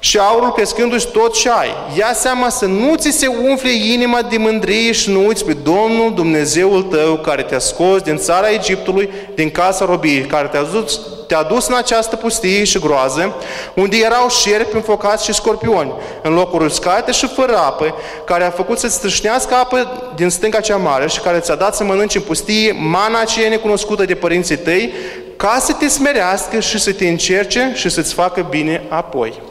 și 0.00 0.18
aurul 0.18 0.52
crescându-și 0.52 1.06
tot 1.06 1.34
ce 1.34 1.50
ai. 1.50 1.68
Ia 1.98 2.12
seama 2.14 2.48
să 2.48 2.66
nu 2.66 2.94
ți 2.94 3.10
se 3.10 3.26
umfle 3.26 3.72
inima 3.72 4.22
de 4.22 4.36
mândrie 4.36 4.92
și 4.92 5.10
nu 5.10 5.26
uiți 5.26 5.44
pe 5.44 5.52
Domnul 5.52 6.12
Dumnezeul 6.14 6.82
tău 6.82 7.16
care 7.16 7.42
te-a 7.42 7.58
scos 7.58 8.02
din 8.02 8.16
țara 8.16 8.50
Egiptului, 8.50 9.10
din 9.34 9.50
casa 9.50 9.84
robiei, 9.84 10.20
care 10.20 10.46
te-a 10.46 10.62
dus, 10.62 11.00
te-a 11.26 11.42
dus 11.42 11.66
în 11.66 11.74
această 11.74 12.16
pustie 12.16 12.64
și 12.64 12.78
groază, 12.78 13.34
unde 13.74 13.96
erau 13.96 14.28
șerpi 14.28 14.74
înfocați 14.74 15.24
și 15.24 15.32
scorpioni, 15.32 15.92
în 16.22 16.32
locuri 16.32 16.64
uscate 16.64 17.12
și 17.12 17.26
fără 17.26 17.56
apă, 17.56 17.94
care 18.24 18.44
a 18.44 18.50
făcut 18.50 18.78
să-ți 18.78 18.94
strâșnească 18.94 19.54
apă 19.54 20.12
din 20.16 20.28
stânga 20.28 20.60
cea 20.60 20.76
mare 20.76 21.08
și 21.08 21.20
care 21.20 21.38
ți-a 21.38 21.54
dat 21.54 21.74
să 21.74 21.84
mănânci 21.84 22.14
în 22.14 22.22
pustie 22.22 22.72
mana 22.72 23.20
aceea 23.20 23.48
necunoscută 23.48 24.04
de 24.04 24.14
părinții 24.14 24.56
tăi, 24.56 24.92
ca 25.36 25.58
să 25.60 25.72
te 25.72 25.88
smerească 25.88 26.60
și 26.60 26.78
să 26.78 26.92
te 26.92 27.08
încerce 27.08 27.72
și 27.74 27.88
să-ți 27.88 28.14
facă 28.14 28.46
bine 28.50 28.82
apoi. 28.88 29.49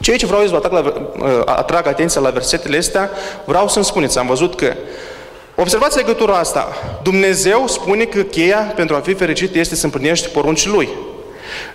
Ceea 0.00 0.16
ce 0.16 0.26
vreau 0.26 0.42
să 0.42 0.48
vă 0.48 0.56
atrag, 0.56 0.72
la, 0.72 0.92
uh, 1.26 1.42
atrag 1.44 1.86
atenția 1.86 2.20
la 2.20 2.30
versetele 2.30 2.76
astea, 2.76 3.10
vreau 3.44 3.68
să-mi 3.68 3.84
spuneți, 3.84 4.18
am 4.18 4.26
văzut 4.26 4.54
că 4.54 4.72
Observați 5.58 5.96
legătura 5.96 6.38
asta. 6.38 6.68
Dumnezeu 7.02 7.66
spune 7.66 8.04
că 8.04 8.22
cheia 8.22 8.58
pentru 8.58 8.96
a 8.96 9.00
fi 9.00 9.14
fericit 9.14 9.54
este 9.54 9.74
să 9.74 9.84
împlinești 9.84 10.28
poruncii 10.28 10.70
Lui. 10.70 10.88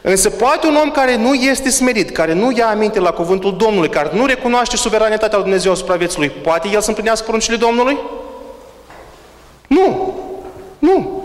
Însă 0.01 0.29
poate 0.29 0.67
un 0.67 0.75
om 0.83 0.91
care 0.91 1.15
nu 1.15 1.33
este 1.33 1.69
smerit, 1.69 2.09
care 2.09 2.33
nu 2.33 2.51
ia 2.55 2.69
aminte 2.69 2.99
la 2.99 3.11
cuvântul 3.11 3.57
Domnului, 3.57 3.89
care 3.89 4.09
nu 4.13 4.25
recunoaște 4.25 4.75
suveranitatea 4.75 5.37
lui 5.37 5.43
Dumnezeu 5.43 5.71
asupra 5.71 5.95
vieții 5.95 6.19
lui, 6.19 6.29
poate 6.29 6.67
el 6.73 6.81
să 6.81 6.87
împlinească 6.87 7.25
poruncile 7.25 7.55
Domnului? 7.55 7.97
Nu. 9.67 10.13
Nu. 10.79 11.20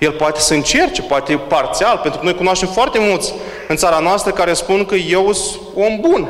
El 0.00 0.12
poate 0.12 0.40
să 0.40 0.54
încerce, 0.54 1.02
poate 1.02 1.36
parțial, 1.36 1.98
pentru 2.02 2.18
că 2.18 2.24
noi 2.24 2.34
cunoaștem 2.34 2.68
foarte 2.68 2.98
mulți 2.98 3.34
în 3.68 3.76
țara 3.76 3.98
noastră 3.98 4.32
care 4.32 4.52
spun 4.52 4.84
că 4.84 4.94
eu 4.94 5.32
sunt 5.32 5.60
om 5.74 6.00
bun. 6.00 6.28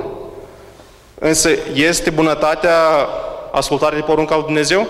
Însă 1.18 1.50
este 1.74 2.10
bunătatea 2.10 2.76
ascultarea 3.52 3.98
de 3.98 4.04
porunca 4.04 4.34
lui 4.34 4.44
Dumnezeu? 4.44 4.86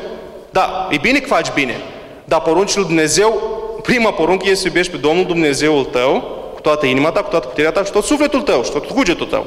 Da, 0.50 0.88
e 0.90 0.96
bine 0.96 1.18
că 1.18 1.26
faci 1.26 1.52
bine. 1.52 1.76
Dar 2.24 2.40
poruncile 2.40 2.80
lui 2.80 2.88
Dumnezeu, 2.88 3.42
prima 3.82 4.12
poruncă 4.12 4.44
este 4.44 4.60
să 4.60 4.66
iubești 4.66 4.92
pe 4.92 4.98
Domnul 4.98 5.24
Dumnezeul 5.24 5.84
tău, 5.84 6.12
cu 6.54 6.60
toată 6.60 6.86
inima 6.86 7.10
ta, 7.10 7.22
cu 7.22 7.30
toată 7.30 7.46
puterea 7.46 7.70
ta 7.70 7.84
și 7.84 7.92
tot 7.92 8.04
sufletul 8.04 8.40
tău 8.40 8.62
și 8.62 8.70
tot 8.70 8.86
cugetul 8.86 9.26
tău. 9.26 9.46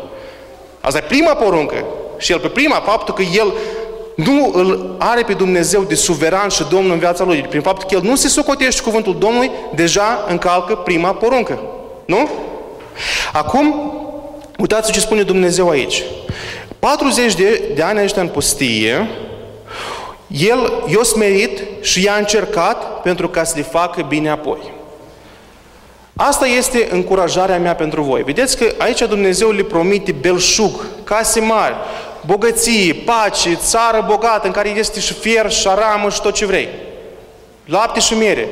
Asta 0.81 0.97
e 0.97 1.01
prima 1.07 1.33
poruncă. 1.33 1.85
Și 2.17 2.31
el 2.31 2.39
pe 2.39 2.47
prima, 2.47 2.75
faptul 2.85 3.13
că 3.13 3.21
el 3.21 3.53
nu 4.15 4.51
îl 4.53 4.95
are 4.99 5.23
pe 5.23 5.33
Dumnezeu 5.33 5.83
de 5.83 5.95
suveran 5.95 6.49
și 6.49 6.65
Domnul 6.69 6.91
în 6.91 6.99
viața 6.99 7.23
lui, 7.23 7.41
prin 7.41 7.61
faptul 7.61 7.87
că 7.89 7.95
el 7.95 8.09
nu 8.09 8.15
se 8.15 8.27
socotește 8.27 8.81
cuvântul 8.81 9.17
Domnului, 9.17 9.51
deja 9.75 10.25
încalcă 10.27 10.75
prima 10.75 11.13
poruncă. 11.13 11.59
Nu? 12.05 12.29
Acum, 13.33 13.93
uitați 14.57 14.91
ce 14.91 14.99
spune 14.99 15.21
Dumnezeu 15.21 15.69
aici. 15.69 16.03
40 16.79 17.35
de, 17.35 17.71
de 17.75 17.81
ani 17.81 18.03
ăștia 18.03 18.21
în 18.21 18.27
pustie, 18.27 19.09
el 20.27 20.73
i-a 20.87 21.03
smerit 21.03 21.63
și 21.81 22.03
i-a 22.03 22.15
încercat 22.15 23.01
pentru 23.01 23.29
ca 23.29 23.43
să 23.43 23.53
le 23.55 23.63
facă 23.63 24.01
bine 24.01 24.29
apoi. 24.29 24.71
Asta 26.15 26.45
este 26.45 26.87
încurajarea 26.91 27.59
mea 27.59 27.75
pentru 27.75 28.01
voi. 28.01 28.23
Vedeți 28.23 28.57
că 28.57 28.73
aici 28.77 28.99
Dumnezeu 28.99 29.49
le 29.49 29.63
promite 29.63 30.11
belșug, 30.11 30.85
case 31.03 31.39
mari, 31.39 31.75
bogăție, 32.25 32.93
pace, 32.93 33.55
țară 33.55 34.05
bogată 34.07 34.47
în 34.47 34.53
care 34.53 34.69
este 34.69 34.99
și 34.99 35.13
fier, 35.13 35.51
și 35.51 35.67
aramă 35.67 36.09
și 36.09 36.21
tot 36.21 36.33
ce 36.33 36.45
vrei. 36.45 36.67
Lapte 37.65 37.99
și 37.99 38.13
miere. 38.13 38.47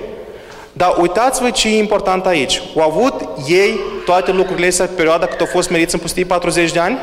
Dar 0.74 0.96
uitați-vă 1.00 1.50
ce 1.50 1.68
e 1.68 1.78
important 1.78 2.26
aici. 2.26 2.62
Au 2.76 2.82
avut 2.82 3.14
ei 3.48 3.80
toate 4.06 4.32
lucrurile 4.32 4.68
astea 4.68 4.86
pe 4.86 4.92
perioada 4.92 5.26
cât 5.26 5.40
au 5.40 5.46
fost 5.46 5.70
meriți 5.70 5.94
în 5.94 6.00
pustie 6.00 6.26
40 6.26 6.72
de 6.72 6.80
ani? 6.80 6.98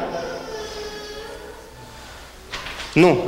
Nu. 2.93 3.19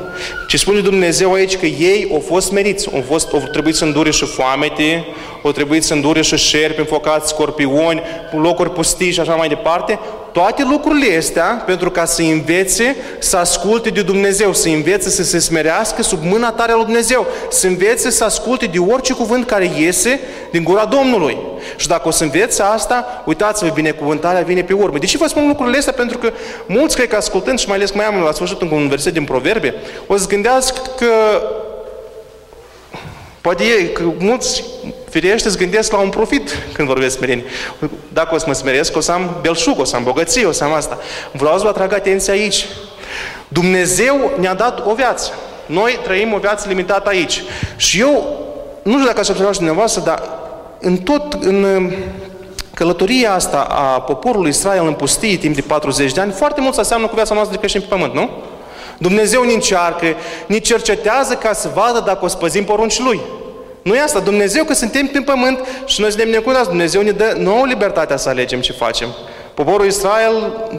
Ce 0.49 0.57
spune 0.57 0.80
Dumnezeu 0.80 1.32
aici 1.32 1.57
că 1.57 1.66
ei 1.66 2.09
au 2.12 2.22
fost 2.26 2.53
meriți, 2.53 2.88
au, 2.95 3.05
fost, 3.09 3.32
au 3.32 3.43
trebuit 3.53 3.74
să 3.74 3.84
îndure 3.84 4.11
și 4.11 4.24
foamete, 4.24 5.07
au 5.43 5.53
trebuit 5.53 5.84
să 5.84 5.95
îndure 5.95 6.22
și 6.22 6.36
șerpi 6.36 6.80
înfocați, 6.80 7.28
scorpioni, 7.28 8.03
locuri 8.32 8.72
pustiși 8.72 9.12
și 9.12 9.20
așa 9.20 9.34
mai 9.34 9.49
departe, 9.49 9.99
toate 10.33 10.62
lucrurile 10.70 11.16
astea 11.16 11.62
pentru 11.66 11.91
ca 11.91 12.05
să 12.05 12.22
învețe 12.22 12.97
să 13.18 13.37
asculte 13.37 13.91
de 13.91 14.03
Dumnezeu, 14.03 14.53
să 14.53 14.68
învețe 14.68 15.11
să 15.11 15.22
se 15.22 15.39
smerească 15.39 16.03
sub 16.03 16.18
mâna 16.22 16.53
tare 16.53 16.72
a 16.72 16.74
lui 16.74 16.85
Dumnezeu, 16.85 17.26
să 17.51 17.66
învețe 17.66 18.11
să 18.11 18.24
asculte 18.24 18.66
de 18.66 18.78
orice 18.78 19.12
cuvânt 19.12 19.47
care 19.47 19.70
iese 19.78 20.20
din 20.51 20.64
gura 20.64 20.85
Domnului. 20.85 21.39
Și 21.76 21.89
dacă 21.89 22.09
o 22.09 22.11
să 22.11 22.24
învețe 22.24 22.62
asta, 22.62 23.22
uitați-vă, 23.26 23.70
binecuvântarea 23.74 24.43
vine 24.43 24.62
pe 24.62 24.72
urmă. 24.72 24.99
De 24.99 25.07
ce 25.07 25.16
vă 25.16 25.28
spun 25.28 25.47
lucrurile 25.47 25.78
astea? 25.78 25.93
Pentru 25.93 26.18
că 26.18 26.31
mulți 26.66 26.97
cred 26.97 27.09
că 27.09 27.16
ascultând 27.16 27.59
și 27.59 27.68
mai 27.68 27.76
ales 27.76 27.91
mai 27.91 28.05
am 28.05 28.22
la 28.22 28.33
sfârșit 28.33 28.61
un 28.61 28.89
verset 28.89 29.12
din 29.12 29.24
Proverbe, 29.24 29.74
o 30.07 30.16
să 30.16 30.26
gândească 30.26 30.81
că 30.97 31.07
Poate 33.41 33.64
e 33.64 33.82
că 33.82 34.03
mulți 34.18 34.64
firește 35.09 35.49
îți 35.49 35.59
gândesc 35.59 35.93
la 35.93 35.99
un 35.99 36.09
profit 36.09 36.57
când 36.72 36.88
vorbesc 36.88 37.16
smerenie. 37.16 37.45
Dacă 38.12 38.34
o 38.34 38.38
să 38.38 38.45
mă 38.47 38.53
smeresc, 38.53 38.97
o 38.97 39.01
să 39.01 39.12
am 39.12 39.36
belșug, 39.41 39.78
o 39.78 39.84
să 39.84 39.97
am 39.97 40.03
bogăție, 40.03 40.47
o 40.47 40.53
să 40.53 40.64
am 40.64 40.72
asta. 40.72 40.99
Vreau 41.32 41.57
să 41.57 41.62
vă 41.62 41.68
atrag 41.68 41.93
atenția 41.93 42.32
aici. 42.32 42.66
Dumnezeu 43.49 44.30
ne-a 44.38 44.55
dat 44.55 44.86
o 44.86 44.95
viață. 44.95 45.30
Noi 45.66 45.99
trăim 46.03 46.32
o 46.32 46.38
viață 46.38 46.68
limitată 46.68 47.09
aici. 47.09 47.43
Și 47.76 48.01
eu, 48.01 48.38
nu 48.82 48.93
știu 48.93 49.07
dacă 49.07 49.20
ați 49.20 49.30
observat 49.30 49.53
și 49.53 49.59
dumneavoastră, 49.59 50.03
dar 50.05 50.22
în 50.80 50.97
tot, 50.97 51.32
în 51.32 51.62
uh, 51.62 51.93
călătoria 52.74 53.34
asta 53.34 53.61
a 53.61 54.01
poporului 54.01 54.49
Israel 54.49 54.86
în 54.86 54.93
pustie 54.93 55.36
timp 55.36 55.55
de 55.55 55.61
40 55.61 56.12
de 56.12 56.20
ani, 56.20 56.32
foarte 56.32 56.61
mult 56.61 56.74
se 56.74 56.80
aseamnă 56.80 57.07
cu 57.07 57.14
viața 57.14 57.34
noastră 57.34 57.55
de 57.55 57.61
creștini 57.61 57.84
pe 57.84 57.95
pământ, 57.95 58.14
nu? 58.14 58.30
Dumnezeu 59.01 59.42
ne 59.42 59.53
încearcă, 59.53 60.07
ne 60.46 60.59
cercetează 60.59 61.34
ca 61.34 61.53
să 61.53 61.70
vadă 61.74 62.03
dacă 62.07 62.24
o 62.24 62.28
spăzim 62.28 62.64
porunci 62.64 62.98
Lui. 62.98 63.20
Nu 63.82 63.94
e 63.94 64.01
asta. 64.01 64.20
Dumnezeu 64.20 64.64
că 64.64 64.74
suntem 64.74 65.07
pe 65.07 65.20
pământ 65.20 65.59
și 65.86 66.01
noi 66.01 66.11
suntem 66.11 66.30
necunați. 66.30 66.68
Dumnezeu 66.68 67.03
ne 67.03 67.11
dă 67.11 67.36
nouă 67.38 67.66
libertatea 67.66 68.16
să 68.16 68.28
alegem 68.28 68.61
ce 68.61 68.72
facem. 68.72 69.09
Poporul 69.55 69.86
Israel 69.86 70.32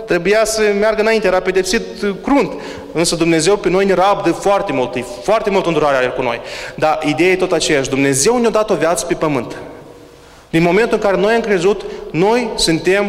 trebuia 0.05 0.45
să 0.45 0.61
meargă 0.79 1.01
înainte, 1.01 1.27
era 1.27 1.39
pedepsit 1.39 1.81
crunt. 2.23 2.51
Însă 2.93 3.15
Dumnezeu 3.15 3.57
pe 3.57 3.69
noi 3.69 3.85
ne 3.85 3.93
rabdă 3.93 4.31
foarte 4.31 4.71
mult, 4.71 4.95
e 4.95 5.03
foarte 5.23 5.49
mult 5.49 5.65
îndurare 5.65 5.95
are 5.95 6.07
cu 6.07 6.21
noi. 6.21 6.41
Dar 6.75 6.99
ideea 7.05 7.31
e 7.31 7.35
tot 7.35 7.51
aceeași. 7.51 7.89
Dumnezeu 7.89 8.37
ne-a 8.37 8.49
dat 8.49 8.69
o 8.69 8.75
viață 8.75 9.05
pe 9.05 9.13
pământ. 9.13 9.55
Din 10.49 10.61
momentul 10.61 10.93
în 10.93 10.99
care 10.99 11.17
noi 11.17 11.33
am 11.33 11.41
crezut, 11.41 11.81
noi 12.11 12.49
suntem 12.55 13.05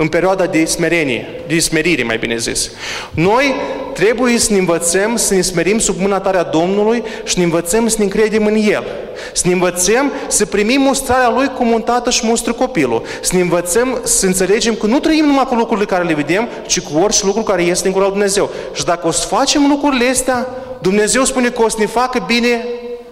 în 0.00 0.08
perioada 0.08 0.46
de 0.46 0.64
smerenie, 0.64 1.26
de 1.46 1.58
smerire, 1.58 2.02
mai 2.02 2.18
bine 2.18 2.36
zis. 2.36 2.70
Noi 3.10 3.54
trebuie 3.92 4.38
să 4.38 4.52
ne 4.52 4.58
învățăm 4.58 5.16
să 5.16 5.34
ne 5.34 5.40
smerim 5.40 5.78
sub 5.78 6.00
mâna 6.00 6.20
tare 6.20 6.36
a 6.36 6.42
Domnului 6.42 7.02
și 7.24 7.38
ne 7.38 7.44
învățăm 7.44 7.88
să 7.88 7.94
ne 7.98 8.04
încredem 8.04 8.46
în 8.46 8.54
El. 8.54 8.84
Să 9.32 9.42
ne 9.46 9.52
învățăm 9.52 10.12
să 10.26 10.46
primim 10.46 10.80
mustrarea 10.80 11.30
Lui 11.30 11.48
cum 11.56 11.70
un 11.70 11.82
tată 11.82 12.10
și 12.10 12.26
mustră 12.26 12.52
copilul. 12.52 13.02
Să 13.20 13.30
ne 13.34 13.40
învățăm 13.40 14.00
să 14.02 14.26
înțelegem 14.26 14.74
că 14.74 14.86
nu 14.86 14.98
trăim 14.98 15.24
numai 15.24 15.44
cu 15.44 15.54
lucrurile 15.54 15.86
care 15.86 16.04
le 16.04 16.14
vedem, 16.14 16.48
ci 16.66 16.80
cu 16.80 16.98
orice 17.02 17.24
lucru 17.24 17.42
care 17.42 17.62
este 17.62 17.86
în 17.86 17.92
gura 17.92 18.04
lui 18.04 18.14
Dumnezeu. 18.14 18.50
Și 18.72 18.84
dacă 18.84 19.06
o 19.06 19.10
să 19.10 19.26
facem 19.26 19.66
lucrurile 19.68 20.08
astea, 20.08 20.48
Dumnezeu 20.80 21.24
spune 21.24 21.48
că 21.48 21.62
o 21.62 21.68
să 21.68 21.76
ne 21.78 21.86
facă 21.86 22.24
bine 22.26 22.64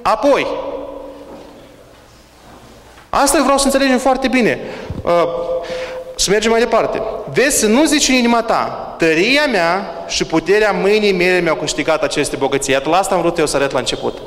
apoi. 0.03 0.47
Asta 3.09 3.43
vreau 3.43 3.59
să 3.59 3.65
înțelegem 3.65 3.99
foarte 3.99 4.29
bine. 4.29 4.59
Uh, 6.19 6.25
să 6.25 6.31
mergem 6.31 6.51
mai 6.51 6.61
departe. 6.61 7.03
Vezi 7.33 7.59
să 7.59 7.67
nu 7.67 7.85
zici 7.85 8.09
în 8.09 8.15
inima 8.15 8.43
ta, 8.43 8.95
tăria 8.99 9.47
mea 9.47 10.05
și 10.09 10.25
puterea 10.25 10.71
mâinii 10.71 11.13
mele 11.13 11.41
mi-au 11.41 11.55
câștigat 11.55 12.03
aceste 12.03 12.37
bogății. 12.37 12.73
Iată, 12.73 12.89
la 12.89 12.97
asta 12.97 13.15
am 13.15 13.21
vrut 13.21 13.39
eu 13.39 13.47
să 13.47 13.57
arăt 13.57 13.73
la 13.73 13.79
început. 13.79 14.19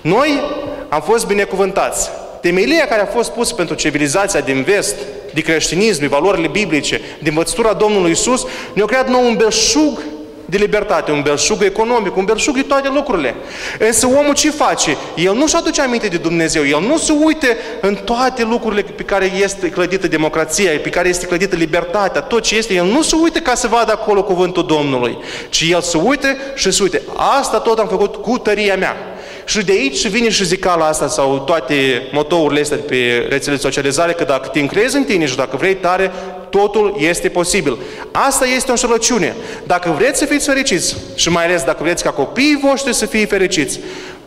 Noi 0.00 0.40
am 0.88 1.00
fost 1.00 1.26
binecuvântați. 1.26 2.10
Temelia 2.40 2.86
care 2.86 3.00
a 3.00 3.06
fost 3.06 3.30
pusă 3.30 3.54
pentru 3.54 3.74
civilizația 3.74 4.40
din 4.40 4.62
vest, 4.62 4.96
de 5.34 5.40
creștinism, 5.40 6.00
de 6.00 6.06
valorile 6.06 6.48
biblice, 6.48 7.00
din 7.18 7.28
învățătura 7.28 7.72
Domnului 7.72 8.10
Isus, 8.10 8.46
ne-a 8.72 8.84
creat 8.84 9.08
nou 9.08 9.26
un 9.26 9.36
belșug 9.36 10.02
de 10.50 10.56
libertate, 10.56 11.10
un 11.10 11.22
belșug 11.22 11.62
economic, 11.62 12.16
un 12.16 12.24
belșug 12.24 12.54
de 12.54 12.62
toate 12.62 12.88
lucrurile. 12.88 13.34
Însă 13.78 14.06
omul 14.06 14.34
ce 14.34 14.50
face? 14.50 14.96
El 15.14 15.34
nu-și 15.34 15.56
aduce 15.56 15.80
aminte 15.80 16.06
de 16.06 16.16
Dumnezeu, 16.16 16.66
el 16.66 16.80
nu 16.80 16.98
se 16.98 17.12
uite 17.12 17.56
în 17.80 17.94
toate 17.94 18.42
lucrurile 18.42 18.82
pe 18.82 19.02
care 19.02 19.32
este 19.42 19.70
clădită 19.70 20.08
democrația, 20.08 20.70
pe 20.82 20.88
care 20.88 21.08
este 21.08 21.26
clădită 21.26 21.56
libertatea, 21.56 22.20
tot 22.20 22.42
ce 22.42 22.56
este, 22.56 22.74
el 22.74 22.84
nu 22.84 23.02
se 23.02 23.16
uite 23.22 23.40
ca 23.40 23.54
să 23.54 23.66
vadă 23.66 23.92
acolo 23.92 24.22
cuvântul 24.22 24.66
Domnului, 24.66 25.18
ci 25.48 25.64
el 25.70 25.80
se 25.80 25.96
uite 25.96 26.36
și 26.54 26.70
se 26.70 26.82
uite. 26.82 27.02
Asta 27.38 27.58
tot 27.58 27.78
am 27.78 27.88
făcut 27.88 28.14
cu 28.14 28.38
tăria 28.38 28.76
mea. 28.76 28.96
Și 29.44 29.64
de 29.64 29.72
aici 29.72 30.08
vine 30.08 30.28
și 30.28 30.44
zicala 30.44 30.86
asta 30.86 31.08
sau 31.08 31.38
toate 31.38 32.02
motourile 32.12 32.60
astea 32.60 32.78
pe 32.86 33.26
rețele 33.28 33.54
de 33.54 33.62
socializare 33.62 34.12
că 34.12 34.24
dacă 34.24 34.48
te 34.48 34.60
încrezi 34.60 34.96
în 34.96 35.04
tine 35.04 35.26
și 35.26 35.36
dacă 35.36 35.56
vrei 35.56 35.74
tare, 35.74 36.12
totul 36.50 36.96
este 36.98 37.28
posibil. 37.28 37.78
Asta 38.12 38.46
este 38.46 38.68
o 38.68 38.70
înșelăciune. 38.70 39.34
Dacă 39.66 39.94
vreți 39.98 40.18
să 40.18 40.24
fiți 40.24 40.46
fericiți 40.46 40.96
și 41.14 41.28
mai 41.28 41.44
ales 41.44 41.62
dacă 41.62 41.82
vreți 41.82 42.02
ca 42.02 42.10
copiii 42.10 42.60
voștri 42.62 42.94
să 42.94 43.06
fie 43.06 43.26
fericiți, 43.26 43.80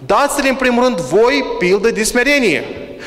dați-le 0.06 0.50
în 0.50 0.56
primul 0.56 0.84
rând 0.84 1.00
voi 1.00 1.46
pildă 1.60 1.92
de 1.92 2.04
smerenie. 2.04 2.64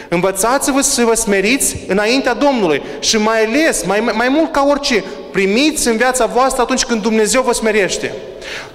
Învățați-vă 0.09 0.81
să 0.81 1.05
vă 1.05 1.15
smeriți 1.15 1.77
înaintea 1.87 2.35
Domnului 2.35 2.83
și 3.01 3.17
mai 3.17 3.45
ales, 3.45 3.85
mai, 3.85 4.01
mai 4.15 4.29
mult 4.29 4.53
ca 4.53 4.67
orice, 4.69 5.05
primiți 5.33 5.89
în 5.89 5.97
viața 5.97 6.27
voastră 6.27 6.63
atunci 6.63 6.85
când 6.85 7.03
Dumnezeu 7.03 7.43
vă 7.43 7.53
smerește. 7.53 8.13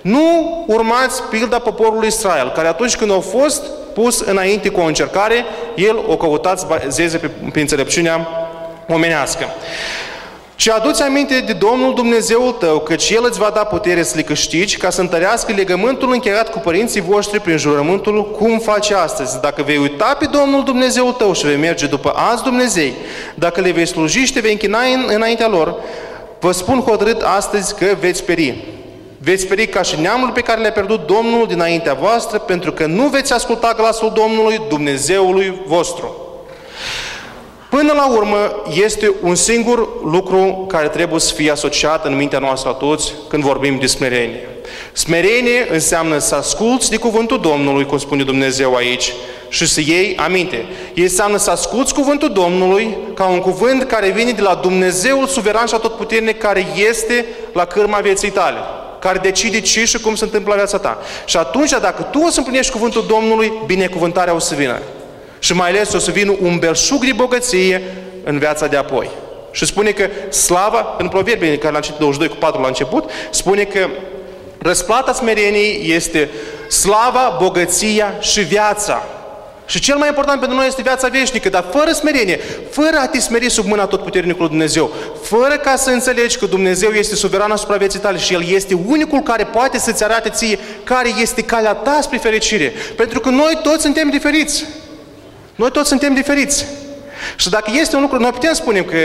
Nu 0.01 0.63
urmați 0.67 1.23
pilda 1.23 1.59
poporului 1.59 2.07
Israel, 2.07 2.51
care 2.55 2.67
atunci 2.67 2.95
când 2.95 3.11
au 3.11 3.19
fost 3.19 3.63
pus 3.93 4.19
înainte 4.19 4.69
cu 4.69 4.79
o 4.79 4.85
încercare, 4.85 5.45
el 5.75 5.99
o 6.07 6.17
căutați 6.17 6.65
zeze 6.87 7.17
pe, 7.17 7.29
pe 7.53 7.59
înțelepciunea 7.59 8.27
omenească. 8.87 9.45
Și 10.55 10.69
aduți 10.69 11.01
aminte 11.01 11.39
de 11.39 11.53
Domnul 11.53 11.93
Dumnezeul 11.93 12.51
tău, 12.51 12.79
căci 12.79 13.09
El 13.09 13.25
îți 13.29 13.39
va 13.39 13.51
da 13.53 13.63
putere 13.63 14.03
să 14.03 14.13
le 14.15 14.21
câștigi, 14.21 14.77
ca 14.77 14.89
să 14.89 15.01
întărească 15.01 15.53
legământul 15.55 16.11
încheiat 16.11 16.51
cu 16.51 16.59
părinții 16.59 17.01
voștri 17.01 17.39
prin 17.39 17.57
jurământul, 17.57 18.31
cum 18.31 18.59
face 18.59 18.95
astăzi. 18.95 19.39
Dacă 19.39 19.61
vei 19.61 19.77
uita 19.77 20.15
pe 20.19 20.25
Domnul 20.25 20.63
Dumnezeul 20.63 21.11
tău 21.11 21.33
și 21.33 21.45
vei 21.45 21.55
merge 21.55 21.85
după 21.85 22.13
alți 22.15 22.43
Dumnezei, 22.43 22.93
dacă 23.35 23.61
le 23.61 23.71
vei 23.71 23.85
sluji 23.85 24.25
și 24.25 24.33
te 24.33 24.39
vei 24.39 24.51
închina 24.51 24.79
înaintea 25.07 25.47
lor, 25.47 25.75
vă 26.39 26.51
spun 26.51 26.79
hotărât 26.79 27.21
astăzi 27.21 27.75
că 27.75 27.85
veți 27.99 28.23
peri. 28.23 28.63
Veți 29.23 29.47
peri 29.47 29.67
ca 29.67 29.81
și 29.81 29.99
neamul 29.99 30.29
pe 30.29 30.41
care 30.41 30.61
le-a 30.61 30.71
pierdut 30.71 31.07
Domnul 31.07 31.47
dinaintea 31.47 31.93
voastră, 31.93 32.37
pentru 32.37 32.71
că 32.71 32.85
nu 32.85 33.07
veți 33.07 33.33
asculta 33.33 33.73
glasul 33.77 34.11
Domnului, 34.15 34.61
Dumnezeului 34.69 35.61
vostru. 35.65 36.15
Până 37.69 37.93
la 37.93 38.11
urmă, 38.11 38.61
este 38.83 39.11
un 39.21 39.35
singur 39.35 39.87
lucru 40.03 40.65
care 40.67 40.87
trebuie 40.87 41.19
să 41.19 41.33
fie 41.33 41.51
asociat 41.51 42.05
în 42.05 42.15
mintea 42.15 42.39
noastră 42.39 42.69
a 42.69 42.73
toți 42.73 43.13
când 43.29 43.43
vorbim 43.43 43.79
de 43.79 43.85
smerenie. 43.85 44.47
Smerenie 44.93 45.67
înseamnă 45.71 46.17
să 46.17 46.35
asculți 46.35 46.89
de 46.89 46.97
cuvântul 46.97 47.39
Domnului, 47.39 47.85
cum 47.85 47.97
spune 47.97 48.23
Dumnezeu 48.23 48.75
aici, 48.75 49.13
și 49.49 49.67
să 49.67 49.79
iei 49.79 50.15
aminte. 50.17 50.65
El 50.93 51.03
înseamnă 51.03 51.37
să 51.37 51.51
asculți 51.51 51.93
cuvântul 51.93 52.31
Domnului 52.31 52.97
ca 53.13 53.25
un 53.25 53.39
cuvânt 53.39 53.83
care 53.83 54.09
vine 54.09 54.31
de 54.31 54.41
la 54.41 54.59
Dumnezeul 54.61 55.27
suveran 55.27 55.65
și 55.65 55.73
atotputernic 55.73 56.37
care 56.37 56.65
este 56.89 57.25
la 57.53 57.65
cârma 57.65 57.97
vieții 57.97 58.29
tale 58.29 58.57
care 59.01 59.17
decide 59.17 59.59
ce 59.59 59.85
și 59.85 59.99
cum 59.99 60.15
se 60.15 60.23
întâmplă 60.23 60.49
la 60.49 60.57
viața 60.57 60.77
ta. 60.77 60.97
Și 61.25 61.37
atunci, 61.37 61.69
dacă 61.69 62.01
tu 62.01 62.19
o 62.19 62.29
să 62.29 62.37
împlinești 62.37 62.71
cuvântul 62.71 63.05
Domnului, 63.07 63.53
binecuvântarea 63.65 64.33
o 64.33 64.39
să 64.39 64.55
vină. 64.55 64.79
Și 65.39 65.53
mai 65.53 65.69
ales 65.69 65.93
o 65.93 65.99
să 65.99 66.11
vină 66.11 66.35
un 66.41 66.57
belșug 66.59 67.05
de 67.05 67.13
bogăție 67.13 67.81
în 68.23 68.37
viața 68.37 68.67
de 68.67 68.77
apoi. 68.77 69.09
Și 69.51 69.65
spune 69.65 69.91
că 69.91 70.33
slava, 70.33 70.95
în 70.97 71.07
proverbii 71.07 71.57
care 71.57 71.71
la 71.71 71.77
început 71.77 71.99
22 71.99 72.33
cu 72.33 72.39
4 72.39 72.61
la 72.61 72.67
început, 72.67 73.09
spune 73.29 73.63
că 73.63 73.87
răsplata 74.57 75.13
smereniei 75.13 75.91
este 75.93 76.29
slava, 76.67 77.37
bogăția 77.41 78.13
și 78.19 78.41
viața. 78.41 79.03
Și 79.71 79.79
cel 79.79 79.97
mai 79.97 80.07
important 80.07 80.39
pentru 80.39 80.57
noi 80.57 80.67
este 80.67 80.81
viața 80.81 81.07
veșnică, 81.07 81.49
dar 81.49 81.65
fără 81.71 81.91
smerenie, 81.91 82.39
fără 82.69 82.97
a 82.99 83.07
te 83.07 83.19
smeri 83.19 83.49
sub 83.49 83.65
mâna 83.65 83.85
tot 83.85 84.03
puternicului 84.03 84.49
Dumnezeu, 84.49 84.93
fără 85.21 85.57
ca 85.57 85.75
să 85.75 85.89
înțelegi 85.89 86.37
că 86.37 86.45
Dumnezeu 86.45 86.89
este 86.89 87.15
suveran 87.15 87.51
asupra 87.51 87.77
vieții 87.77 87.99
tale 87.99 88.17
și 88.17 88.33
El 88.33 88.43
este 88.47 88.73
unicul 88.87 89.19
care 89.19 89.43
poate 89.43 89.77
să-ți 89.77 90.03
arate 90.03 90.29
ție 90.29 90.59
care 90.83 91.09
este 91.21 91.41
calea 91.41 91.73
ta 91.73 91.99
spre 92.01 92.17
fericire. 92.17 92.73
Pentru 92.95 93.19
că 93.19 93.29
noi 93.29 93.59
toți 93.63 93.81
suntem 93.81 94.09
diferiți. 94.09 94.65
Noi 95.55 95.71
toți 95.71 95.87
suntem 95.87 96.13
diferiți. 96.13 96.65
Și 97.35 97.49
dacă 97.49 97.71
este 97.79 97.95
un 97.95 98.01
lucru, 98.01 98.19
noi 98.19 98.31
putem 98.31 98.53
spune 98.53 98.81
că 98.81 98.97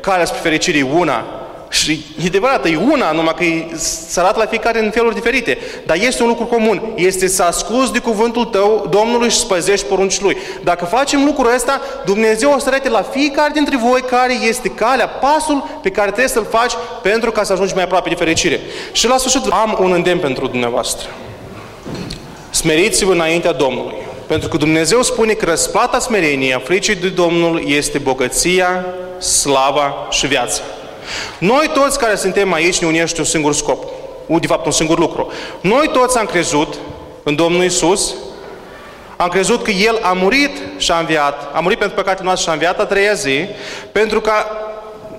calea 0.00 0.24
spre 0.24 0.40
fericire 0.42 0.78
e 0.78 0.82
una, 0.82 1.24
și 1.70 2.04
e 2.22 2.26
adevărat, 2.26 2.66
e 2.66 2.76
una, 2.76 3.12
numai 3.12 3.34
că 3.34 3.76
se 3.76 4.20
arată 4.20 4.38
la 4.38 4.46
fiecare 4.46 4.78
în 4.84 4.90
feluri 4.90 5.14
diferite. 5.14 5.58
Dar 5.86 5.96
este 5.96 6.22
un 6.22 6.28
lucru 6.28 6.44
comun. 6.44 6.92
Este 6.94 7.28
să 7.28 7.42
asculți 7.42 7.92
de 7.92 7.98
cuvântul 7.98 8.44
tău 8.44 8.86
Domnului 8.90 9.30
și 9.30 9.38
să 9.38 9.46
păzești 9.46 9.86
poruncii 9.86 10.22
Lui. 10.22 10.36
Dacă 10.62 10.84
facem 10.84 11.24
lucrul 11.24 11.54
ăsta, 11.54 11.80
Dumnezeu 12.04 12.52
o 12.52 12.58
să 12.58 12.68
arate 12.68 12.88
la 12.88 13.02
fiecare 13.02 13.50
dintre 13.54 13.76
voi 13.76 14.00
care 14.00 14.34
este 14.48 14.68
calea, 14.68 15.08
pasul 15.08 15.78
pe 15.82 15.90
care 15.90 16.06
trebuie 16.06 16.28
să-l 16.28 16.46
faci 16.50 16.72
pentru 17.02 17.30
ca 17.30 17.42
să 17.42 17.52
ajungi 17.52 17.74
mai 17.74 17.82
aproape 17.82 18.08
de 18.08 18.14
fericire. 18.14 18.60
Și 18.92 19.06
la 19.06 19.16
sfârșit 19.16 19.46
am 19.50 19.76
un 19.80 19.92
îndemn 19.92 20.20
pentru 20.20 20.46
dumneavoastră. 20.46 21.08
Smeriți-vă 22.50 23.12
înaintea 23.12 23.52
Domnului. 23.52 23.94
Pentru 24.26 24.48
că 24.48 24.56
Dumnezeu 24.56 25.02
spune 25.02 25.32
că 25.32 25.44
răsplata 25.44 25.98
smereniei 25.98 26.54
a 26.54 26.58
fricii 26.58 26.94
de 26.94 27.08
Domnul 27.08 27.62
este 27.66 27.98
bogăția, 27.98 28.84
slava 29.18 30.06
și 30.10 30.26
viața. 30.26 30.62
Noi 31.38 31.70
toți 31.74 31.98
care 31.98 32.14
suntem 32.14 32.52
aici 32.52 32.78
ne 32.78 32.86
unește 32.86 33.20
un 33.20 33.26
singur 33.26 33.54
scop. 33.54 33.84
De 34.40 34.46
fapt, 34.46 34.66
un 34.66 34.72
singur 34.72 34.98
lucru. 34.98 35.32
Noi 35.60 35.90
toți 35.92 36.18
am 36.18 36.26
crezut 36.26 36.74
în 37.22 37.34
Domnul 37.34 37.64
Isus, 37.64 38.14
am 39.16 39.28
crezut 39.28 39.62
că 39.62 39.70
El 39.70 39.98
a 40.02 40.12
murit 40.12 40.50
și 40.76 40.90
a 40.90 40.98
înviat, 40.98 41.50
a 41.54 41.60
murit 41.60 41.78
pentru 41.78 41.96
păcatele 41.96 42.24
noastre 42.24 42.42
și 42.44 42.48
a 42.50 42.52
înviat 42.52 42.80
a 42.80 42.84
treia 42.84 43.12
zi, 43.12 43.46
pentru 43.92 44.20
ca 44.20 44.46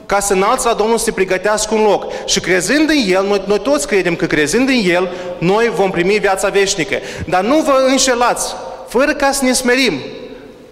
ca 0.05 0.19
să 0.19 0.33
înalți 0.33 0.65
la 0.65 0.73
Domnul 0.73 0.97
să 0.97 1.03
se 1.03 1.11
pregătească 1.11 1.73
un 1.73 1.83
loc. 1.83 2.05
Și 2.25 2.39
crezând 2.39 2.89
în 2.89 2.95
El, 3.07 3.25
noi, 3.27 3.41
noi 3.45 3.59
toți 3.59 3.87
credem 3.87 4.15
că 4.15 4.25
crezând 4.25 4.69
în 4.69 4.81
El, 4.83 5.09
noi 5.37 5.71
vom 5.75 5.91
primi 5.91 6.19
viața 6.19 6.47
veșnică. 6.47 6.95
Dar 7.25 7.41
nu 7.43 7.59
vă 7.59 7.83
înșelați 7.87 8.55
fără 8.87 9.13
ca 9.13 9.31
să 9.31 9.43
ne 9.43 9.53
smerim, 9.53 9.93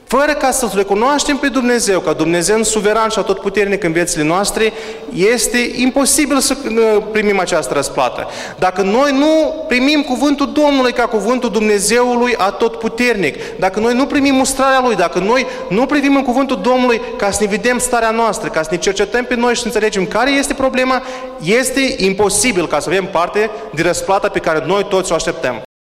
fără 0.09 0.33
ca 0.33 0.51
să-L 0.51 0.71
recunoaștem 0.75 1.37
pe 1.37 1.47
Dumnezeu, 1.47 1.99
ca 1.99 2.13
Dumnezeu 2.13 2.63
suveran 2.63 3.09
și 3.09 3.19
atotputernic 3.19 3.83
în 3.83 3.91
viețile 3.91 4.23
noastre, 4.23 4.73
este 5.13 5.71
imposibil 5.75 6.39
să 6.39 6.57
uh, 6.63 7.03
primim 7.11 7.39
această 7.39 7.73
răsplată. 7.73 8.27
Dacă 8.59 8.81
noi 8.81 9.11
nu 9.11 9.63
primim 9.67 10.01
cuvântul 10.01 10.51
Domnului 10.51 10.91
ca 10.91 11.05
cuvântul 11.05 11.49
Dumnezeului 11.49 12.35
atotputernic, 12.35 13.35
dacă 13.59 13.79
noi 13.79 13.93
nu 13.93 14.05
primim 14.05 14.35
mustrarea 14.35 14.81
Lui, 14.83 14.95
dacă 14.95 15.19
noi 15.19 15.45
nu 15.69 15.85
privim 15.85 16.15
în 16.15 16.23
cuvântul 16.23 16.61
Domnului 16.61 17.01
ca 17.17 17.31
să 17.31 17.37
ne 17.41 17.49
vedem 17.49 17.77
starea 17.77 18.11
noastră, 18.11 18.49
ca 18.49 18.61
să 18.61 18.69
ne 18.71 18.77
cercetăm 18.77 19.25
pe 19.25 19.35
noi 19.35 19.53
și 19.53 19.59
să 19.61 19.65
înțelegem 19.65 20.05
care 20.05 20.31
este 20.31 20.53
problema, 20.53 21.03
este 21.43 21.95
imposibil 21.97 22.67
ca 22.67 22.79
să 22.79 22.89
avem 22.89 23.05
parte 23.11 23.49
de 23.73 23.81
răsplata 23.81 24.29
pe 24.29 24.39
care 24.39 24.63
noi 24.65 24.85
toți 24.89 25.11
o 25.11 25.15
așteptăm. 25.15 25.61